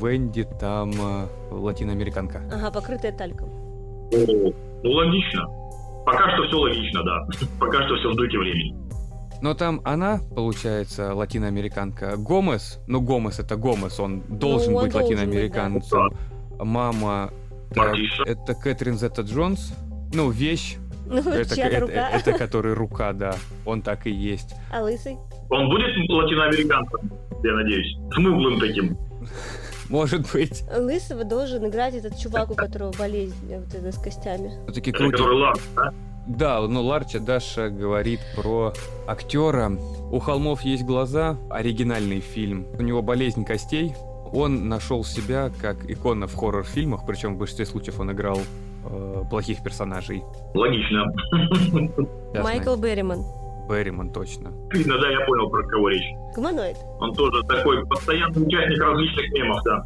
Венди 0.00 0.46
там 0.60 0.92
э, 0.92 1.26
латиноамериканка. 1.50 2.42
Ага, 2.52 2.70
покрытая 2.70 3.12
тальком. 3.12 3.48
О, 4.12 4.52
Ну, 4.82 4.90
логично. 4.90 5.46
Пока 6.04 6.30
что 6.34 6.46
все 6.46 6.56
логично, 6.56 7.02
да. 7.02 7.26
Пока 7.60 7.84
что 7.86 7.96
все 7.96 8.10
в 8.12 8.14
духе 8.16 8.38
времени. 8.38 8.76
Но 9.42 9.54
там 9.54 9.80
она, 9.84 10.20
получается, 10.34 11.14
латиноамериканка. 11.14 12.16
Гомес, 12.16 12.80
ну 12.86 13.00
Гомес 13.00 13.38
это 13.38 13.56
Гомес, 13.56 13.98
он 13.98 14.20
должен 14.28 14.74
он 14.74 14.84
быть 14.84 14.92
должен 14.92 15.10
быть, 15.10 15.18
латиноамериканцем. 15.18 16.10
Мама, 16.58 17.32
так, 17.74 17.96
это 18.24 18.54
Кэтрин 18.54 18.96
Зетта 18.96 19.22
Джонс. 19.22 19.74
Ну, 20.14 20.30
вещь, 20.30 20.76
Ну, 21.06 21.18
это, 21.18 21.54
чья-то 21.54 21.76
это, 21.76 21.80
рука. 21.86 22.10
это 22.10 22.32
который 22.32 22.74
рука, 22.74 23.12
да. 23.12 23.34
Он 23.64 23.82
так 23.82 24.06
и 24.06 24.10
есть. 24.10 24.54
А 24.72 24.82
лысый? 24.82 25.16
Он 25.50 25.68
будет 25.68 25.86
латиноамериканцем, 26.10 27.10
я 27.42 27.52
надеюсь. 27.54 27.96
Смуглым 28.14 28.58
таким. 28.60 28.98
Может 29.88 30.32
быть. 30.32 30.64
Лысого 30.76 31.24
должен 31.24 31.66
играть 31.68 31.94
этот 31.94 32.18
чувак, 32.18 32.50
у 32.50 32.54
которого 32.54 32.92
болезнь 32.98 33.52
э, 33.52 33.60
вот 33.60 33.72
эта 33.72 33.92
с 33.92 33.98
костями. 33.98 34.50
Все-таки 34.64 34.90
Это 34.90 34.98
крутит. 34.98 35.18
который 35.18 35.38
Ларс, 35.40 35.60
да? 35.76 35.94
Да, 36.26 36.60
ну 36.66 36.82
Ларча 36.82 37.20
Даша 37.20 37.70
говорит 37.70 38.18
про 38.34 38.72
актера. 39.06 39.70
У 40.10 40.18
холмов 40.18 40.62
есть 40.62 40.82
глаза, 40.84 41.36
оригинальный 41.50 42.18
фильм. 42.18 42.66
У 42.76 42.82
него 42.82 43.00
болезнь 43.00 43.44
костей. 43.44 43.94
Он 44.32 44.68
нашел 44.68 45.04
себя 45.04 45.52
как 45.62 45.88
икона 45.88 46.26
в 46.26 46.34
хоррор-фильмах, 46.34 47.06
причем 47.06 47.36
в 47.36 47.38
большинстве 47.38 47.64
случаев 47.64 48.00
он 48.00 48.10
играл 48.10 48.40
э, 48.88 49.22
плохих 49.30 49.62
персонажей. 49.62 50.22
Логично. 50.54 51.04
Ясно. 52.34 52.42
Майкл 52.42 52.76
Берриман. 52.76 53.20
Берриман, 53.68 54.12
точно. 54.12 54.52
Видно, 54.72 54.98
да, 54.98 55.10
я 55.10 55.26
понял, 55.26 55.50
про 55.50 55.62
кого 55.64 55.88
речь. 55.88 56.14
Гуманоид. 56.34 56.76
Он 57.00 57.12
тоже 57.14 57.42
такой 57.44 57.84
постоянный 57.86 58.46
участник 58.46 58.80
различных 58.80 59.32
мемов, 59.32 59.62
да. 59.64 59.84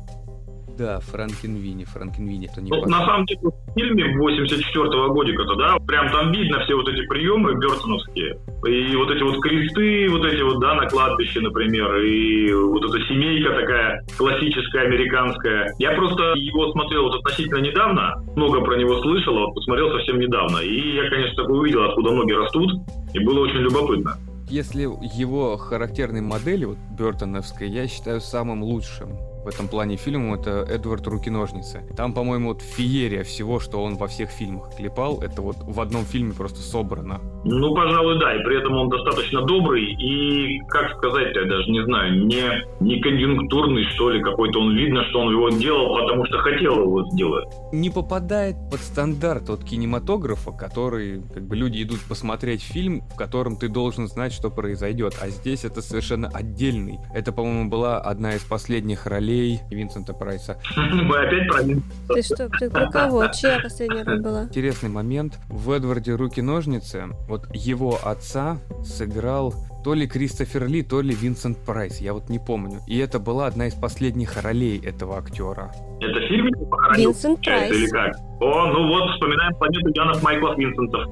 Да, 0.81 0.99
Франкенвини, 1.01 1.85
Франкенвини, 1.85 2.49
это 2.51 2.63
не 2.63 2.71
Ну, 2.71 2.81
на 2.87 3.05
самом 3.05 3.27
деле, 3.27 3.41
в 3.43 3.75
фильме 3.75 4.17
84-го 4.17 5.13
годика-то, 5.13 5.55
да, 5.57 5.77
прям 5.87 6.11
там 6.11 6.33
видно 6.33 6.65
все 6.65 6.75
вот 6.75 6.89
эти 6.89 7.07
приемы 7.07 7.53
бертоновские. 7.53 8.39
И 8.67 8.97
вот 8.97 9.11
эти 9.11 9.23
вот 9.23 9.43
кресты, 9.43 10.09
вот 10.09 10.25
эти 10.25 10.41
вот, 10.41 10.59
да, 10.61 10.77
на 10.77 10.87
кладбище, 10.89 11.41
например, 11.41 11.97
и 11.97 12.51
вот 12.55 12.83
эта 12.83 12.99
семейка 13.09 13.51
такая 13.61 14.03
классическая, 14.17 14.87
американская. 14.87 15.75
Я 15.79 15.93
просто 15.93 16.33
его 16.37 16.73
смотрел 16.73 17.03
вот 17.03 17.17
относительно 17.17 17.59
недавно, 17.59 18.15
много 18.35 18.63
про 18.63 18.79
него 18.79 19.03
слышал, 19.03 19.37
а 19.37 19.41
вот 19.49 19.57
посмотрел 19.57 19.91
совсем 19.91 20.19
недавно. 20.19 20.61
И 20.61 20.95
я, 20.95 21.11
конечно, 21.11 21.43
такой 21.43 21.59
увидел, 21.59 21.85
откуда 21.85 22.13
ноги 22.13 22.33
растут, 22.33 22.73
и 23.13 23.19
было 23.23 23.41
очень 23.41 23.61
любопытно. 23.61 24.17
Если 24.49 24.85
его 25.15 25.59
характерной 25.59 26.23
модели, 26.23 26.65
вот 26.65 26.79
Бертоновской, 26.99 27.69
я 27.69 27.87
считаю 27.87 28.23
самым 28.23 28.63
лучшим 28.63 29.11
в 29.45 29.49
этом 29.49 29.69
плане 29.69 29.97
фильмом, 29.97 30.35
это 30.35 30.67
Эдвард 30.69 31.07
Руки-ножницы. 31.07 31.83
Там, 31.97 32.13
по-моему, 32.13 32.49
вот 32.49 32.63
феерия 32.63 33.25
всего, 33.25 33.59
что 33.61 33.83
он 33.83 33.97
во 33.97 34.07
всех 34.07 34.31
фильмах 34.31 34.77
клепал, 34.77 35.21
это 35.23 35.41
вот 35.41 35.57
в 35.61 35.81
одном 35.81 36.05
фильме 36.05 36.35
просто 36.35 36.61
собрано. 36.61 37.21
Ну, 37.45 37.75
пожалуй, 37.75 38.19
да, 38.21 38.37
и 38.37 38.45
при 38.45 38.59
этом 38.59 38.75
он 38.77 38.91
достаточно 38.91 39.43
добрый 39.43 39.85
и, 39.85 40.61
как 40.69 40.97
сказать, 40.99 41.35
я 41.35 41.45
даже 41.47 41.71
не 41.71 41.83
знаю, 41.85 42.27
не, 42.27 42.43
не 42.81 43.01
конъюнктурный, 43.01 43.85
что 43.95 44.11
ли, 44.11 44.23
какой-то. 44.23 44.61
Он 44.61 44.77
видно, 44.77 45.05
что 45.05 45.21
он 45.21 45.33
его 45.33 45.49
делал, 45.49 45.97
потому 45.97 46.27
что 46.27 46.39
хотел 46.39 46.83
его 46.83 47.09
сделать. 47.11 47.49
Не 47.73 47.89
попадает 47.89 48.57
под 48.71 48.81
стандарт 48.81 49.49
от 49.49 49.65
кинематографа, 49.65 50.53
который, 50.53 51.23
как 51.33 51.47
бы, 51.47 51.57
люди 51.57 51.83
идут 51.83 52.01
посмотреть 52.07 52.63
фильм, 52.63 53.03
в 53.09 53.17
котором 53.17 53.57
ты 53.57 53.69
должен 53.69 54.07
знать, 54.07 54.33
что 54.33 54.51
произойдет. 54.51 55.15
А 55.23 55.29
здесь 55.31 55.65
это 55.65 55.81
совершенно 55.81 56.29
отдельный. 56.29 56.99
Это, 57.15 57.33
по-моему, 57.33 57.71
была 57.71 57.99
одна 57.99 58.35
из 58.35 58.43
последних 58.43 59.07
ролей 59.07 59.30
Винсента 59.71 60.13
Прайса. 60.15 60.59
Мы 60.77 61.17
опять 61.19 61.49
про. 61.49 62.15
Ты 62.15 62.23
что, 62.23 62.49
ты 62.49 62.71
про 62.71 62.91
кого? 62.91 63.27
Чья 63.29 63.61
последняя 63.63 64.03
роль 64.03 64.21
была? 64.21 64.45
Интересный 64.45 64.89
момент. 64.89 65.39
В 65.49 65.71
Эдварде 65.71 66.15
Руки-ножницы 66.15 67.09
вот 67.29 67.47
его 67.55 67.99
отца 68.03 68.59
сыграл 68.85 69.55
то 69.83 69.95
ли 69.95 70.07
Кристофер 70.07 70.67
Ли, 70.67 70.83
то 70.83 71.01
ли 71.01 71.15
Винсент 71.15 71.59
Прайс, 71.59 72.01
я 72.01 72.13
вот 72.13 72.29
не 72.29 72.39
помню. 72.39 72.81
И 72.87 72.99
это 72.99 73.19
была 73.19 73.47
одна 73.47 73.67
из 73.67 73.75
последних 73.75 74.43
ролей 74.43 74.79
этого 74.85 75.17
актера. 75.19 75.73
Это 76.01 76.21
фильм 76.29 76.49
Винсент 76.97 77.41
Прайс. 77.41 77.73
Или 77.73 77.87
как? 77.89 78.15
О, 78.41 78.67
ну 78.67 78.89
вот, 78.89 79.11
вспоминаем 79.15 79.55
планету 79.55 79.89
Янов 79.95 80.23
Майклов 80.23 80.59
Винсентов. 80.59 81.09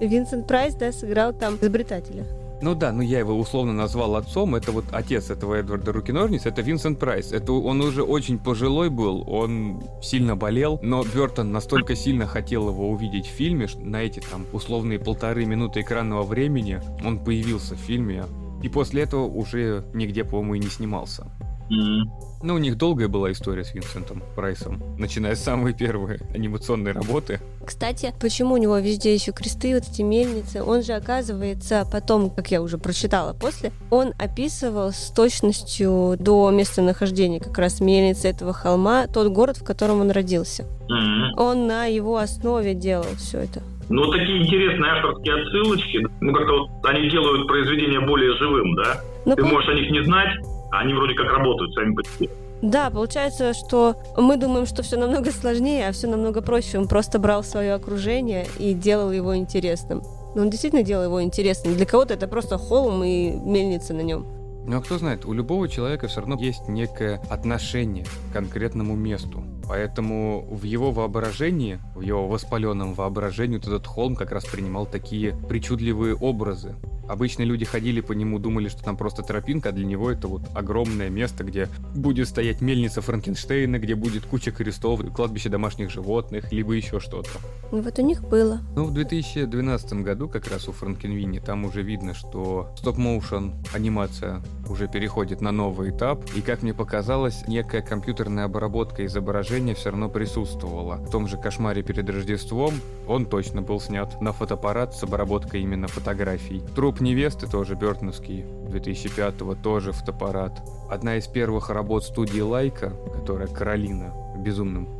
Винсент 0.00 0.46
Прайс, 0.46 0.74
да, 0.74 0.92
сыграл 0.92 1.32
там 1.32 1.56
изобретателя. 1.56 2.26
Ну 2.60 2.74
да, 2.74 2.92
ну 2.92 3.02
я 3.02 3.20
его 3.20 3.38
условно 3.38 3.72
назвал 3.72 4.16
отцом. 4.16 4.54
Это 4.54 4.72
вот 4.72 4.84
отец 4.90 5.30
этого 5.30 5.54
Эдварда 5.54 5.92
Руки-Ножниц, 5.92 6.46
это 6.46 6.62
Винсент 6.62 6.98
Прайс. 6.98 7.32
Это 7.32 7.52
он 7.52 7.80
уже 7.80 8.02
очень 8.02 8.38
пожилой 8.38 8.90
был, 8.90 9.24
он 9.28 9.82
сильно 10.02 10.36
болел, 10.36 10.80
но 10.82 11.04
Бертон 11.04 11.52
настолько 11.52 11.94
сильно 11.94 12.26
хотел 12.26 12.68
его 12.68 12.90
увидеть 12.90 13.26
в 13.26 13.30
фильме, 13.30 13.66
что 13.66 13.80
на 13.80 14.02
эти 14.02 14.20
там 14.20 14.44
условные 14.52 14.98
полторы 14.98 15.44
минуты 15.44 15.80
экранного 15.80 16.22
времени 16.22 16.80
он 17.04 17.22
появился 17.22 17.74
в 17.74 17.78
фильме. 17.78 18.24
И 18.62 18.68
после 18.68 19.02
этого 19.02 19.24
уже 19.24 19.84
нигде, 19.94 20.24
по-моему, 20.24 20.54
и 20.54 20.58
не 20.58 20.68
снимался. 20.68 21.26
М. 21.70 22.10
Ну, 22.42 22.54
у 22.54 22.58
них 22.58 22.78
долгая 22.78 23.08
была 23.08 23.32
история 23.32 23.64
с 23.64 23.74
Винсентом 23.74 24.22
Прайсом, 24.36 24.80
начиная 24.96 25.34
с 25.34 25.42
самой 25.42 25.74
первой 25.74 26.18
анимационной 26.34 26.92
работы. 26.92 27.40
Кстати, 27.66 28.14
почему 28.20 28.54
у 28.54 28.56
него 28.58 28.78
везде 28.78 29.12
еще 29.12 29.32
кресты, 29.32 29.74
вот 29.74 29.82
эти 29.90 30.02
мельницы? 30.02 30.62
Он 30.62 30.82
же, 30.82 30.92
оказывается, 30.92 31.84
потом, 31.90 32.30
как 32.30 32.50
я 32.50 32.62
уже 32.62 32.78
прочитала 32.78 33.32
после, 33.32 33.72
он 33.90 34.12
описывал 34.18 34.92
с 34.92 35.10
точностью 35.10 36.16
до 36.18 36.50
местонахождения 36.50 37.40
как 37.40 37.58
раз 37.58 37.80
мельницы 37.80 38.28
этого 38.28 38.52
холма 38.52 39.06
тот 39.08 39.32
город, 39.32 39.56
в 39.58 39.64
котором 39.64 40.00
он 40.00 40.10
родился. 40.12 40.64
М. 40.90 41.32
Он 41.36 41.66
на 41.66 41.86
его 41.86 42.18
основе 42.18 42.74
делал 42.74 43.06
все 43.16 43.40
это. 43.40 43.62
Ну, 43.88 44.10
такие 44.12 44.42
интересные 44.42 44.92
авторские 44.92 45.34
отсылочки. 45.42 46.06
Ну, 46.20 46.32
как-то 46.34 46.52
вот 46.52 46.68
они 46.84 47.08
делают 47.10 47.48
произведение 47.48 48.00
более 48.00 48.36
живым, 48.36 48.76
да? 48.76 49.00
Ну, 49.24 49.34
Ты 49.34 49.44
можешь 49.44 49.68
о 49.68 49.74
них 49.74 49.90
не 49.90 50.04
знать, 50.04 50.30
они 50.70 50.94
вроде 50.94 51.14
как 51.14 51.26
работают 51.26 51.74
сами 51.74 51.94
по 51.94 52.04
себе. 52.04 52.28
Да, 52.62 52.90
получается, 52.90 53.54
что 53.54 53.94
мы 54.16 54.36
думаем, 54.36 54.66
что 54.66 54.82
все 54.82 54.96
намного 54.96 55.30
сложнее, 55.30 55.88
а 55.88 55.92
все 55.92 56.08
намного 56.08 56.42
проще. 56.42 56.78
Он 56.78 56.88
просто 56.88 57.18
брал 57.18 57.44
свое 57.44 57.74
окружение 57.74 58.46
и 58.58 58.74
делал 58.74 59.12
его 59.12 59.36
интересным. 59.36 60.02
Но 60.34 60.42
он 60.42 60.50
действительно 60.50 60.82
делал 60.82 61.04
его 61.04 61.22
интересным. 61.22 61.74
Для 61.74 61.86
кого-то 61.86 62.14
это 62.14 62.26
просто 62.26 62.58
холм 62.58 63.04
и 63.04 63.30
мельница 63.30 63.94
на 63.94 64.00
нем. 64.00 64.26
Ну 64.66 64.76
а 64.76 64.82
кто 64.82 64.98
знает, 64.98 65.24
у 65.24 65.32
любого 65.32 65.66
человека 65.66 66.08
все 66.08 66.20
равно 66.20 66.36
есть 66.38 66.68
некое 66.68 67.22
отношение 67.30 68.04
к 68.04 68.34
конкретному 68.34 68.96
месту. 68.96 69.42
Поэтому 69.66 70.46
в 70.50 70.64
его 70.64 70.90
воображении, 70.90 71.78
в 71.94 72.02
его 72.02 72.28
воспаленном 72.28 72.92
воображении 72.92 73.56
вот 73.56 73.66
этот 73.66 73.86
холм 73.86 74.14
как 74.14 74.30
раз 74.30 74.44
принимал 74.44 74.84
такие 74.84 75.34
причудливые 75.48 76.16
образы. 76.16 76.74
Обычно 77.08 77.42
люди 77.42 77.64
ходили 77.64 78.00
по 78.00 78.12
нему, 78.12 78.38
думали, 78.38 78.68
что 78.68 78.84
там 78.84 78.96
просто 78.96 79.22
тропинка, 79.22 79.70
а 79.70 79.72
для 79.72 79.86
него 79.86 80.10
это 80.10 80.28
вот 80.28 80.42
огромное 80.54 81.08
место, 81.08 81.42
где 81.42 81.68
будет 81.98 82.28
стоять 82.28 82.60
мельница 82.60 83.02
Франкенштейна, 83.02 83.78
где 83.78 83.94
будет 83.94 84.24
куча 84.24 84.50
крестов, 84.50 85.00
кладбище 85.14 85.48
домашних 85.48 85.90
животных, 85.90 86.52
либо 86.52 86.72
еще 86.72 87.00
что-то. 87.00 87.30
Ну 87.70 87.82
вот 87.82 87.98
у 87.98 88.02
них 88.02 88.26
было. 88.26 88.60
Ну, 88.74 88.84
в 88.84 88.94
2012 88.94 89.92
году 89.94 90.28
как 90.28 90.48
раз 90.48 90.68
у 90.68 90.72
Франкенвини 90.72 91.40
там 91.40 91.64
уже 91.64 91.82
видно, 91.82 92.14
что 92.14 92.72
стоп-моушен 92.78 93.54
анимация 93.74 94.42
уже 94.68 94.88
переходит 94.88 95.40
на 95.40 95.52
новый 95.52 95.90
этап, 95.90 96.24
и, 96.34 96.40
как 96.40 96.62
мне 96.62 96.72
показалось, 96.72 97.46
некая 97.46 97.82
компьютерная 97.82 98.44
обработка 98.44 99.04
изображения 99.04 99.74
все 99.74 99.90
равно 99.90 100.08
присутствовала. 100.08 100.96
В 100.96 101.10
том 101.10 101.26
же 101.26 101.36
«Кошмаре 101.36 101.82
перед 101.82 102.08
Рождеством» 102.08 102.74
он 103.06 103.26
точно 103.26 103.62
был 103.62 103.80
снят 103.80 104.20
на 104.20 104.32
фотоаппарат 104.32 104.94
с 104.94 105.02
обработкой 105.02 105.62
именно 105.62 105.88
фотографий. 105.88 106.62
«Труп 106.74 107.00
невесты» 107.00 107.46
тоже 107.46 107.74
Бертоновский 107.74 108.44
2005-го, 108.68 109.54
тоже 109.54 109.92
фотоаппарат. 109.92 110.62
Одна 110.90 111.16
из 111.16 111.26
первых 111.26 111.70
работ 111.70 111.87
студии 112.04 112.40
Лайка, 112.40 112.92
которая 113.14 113.48
«Каролина», 113.48 114.12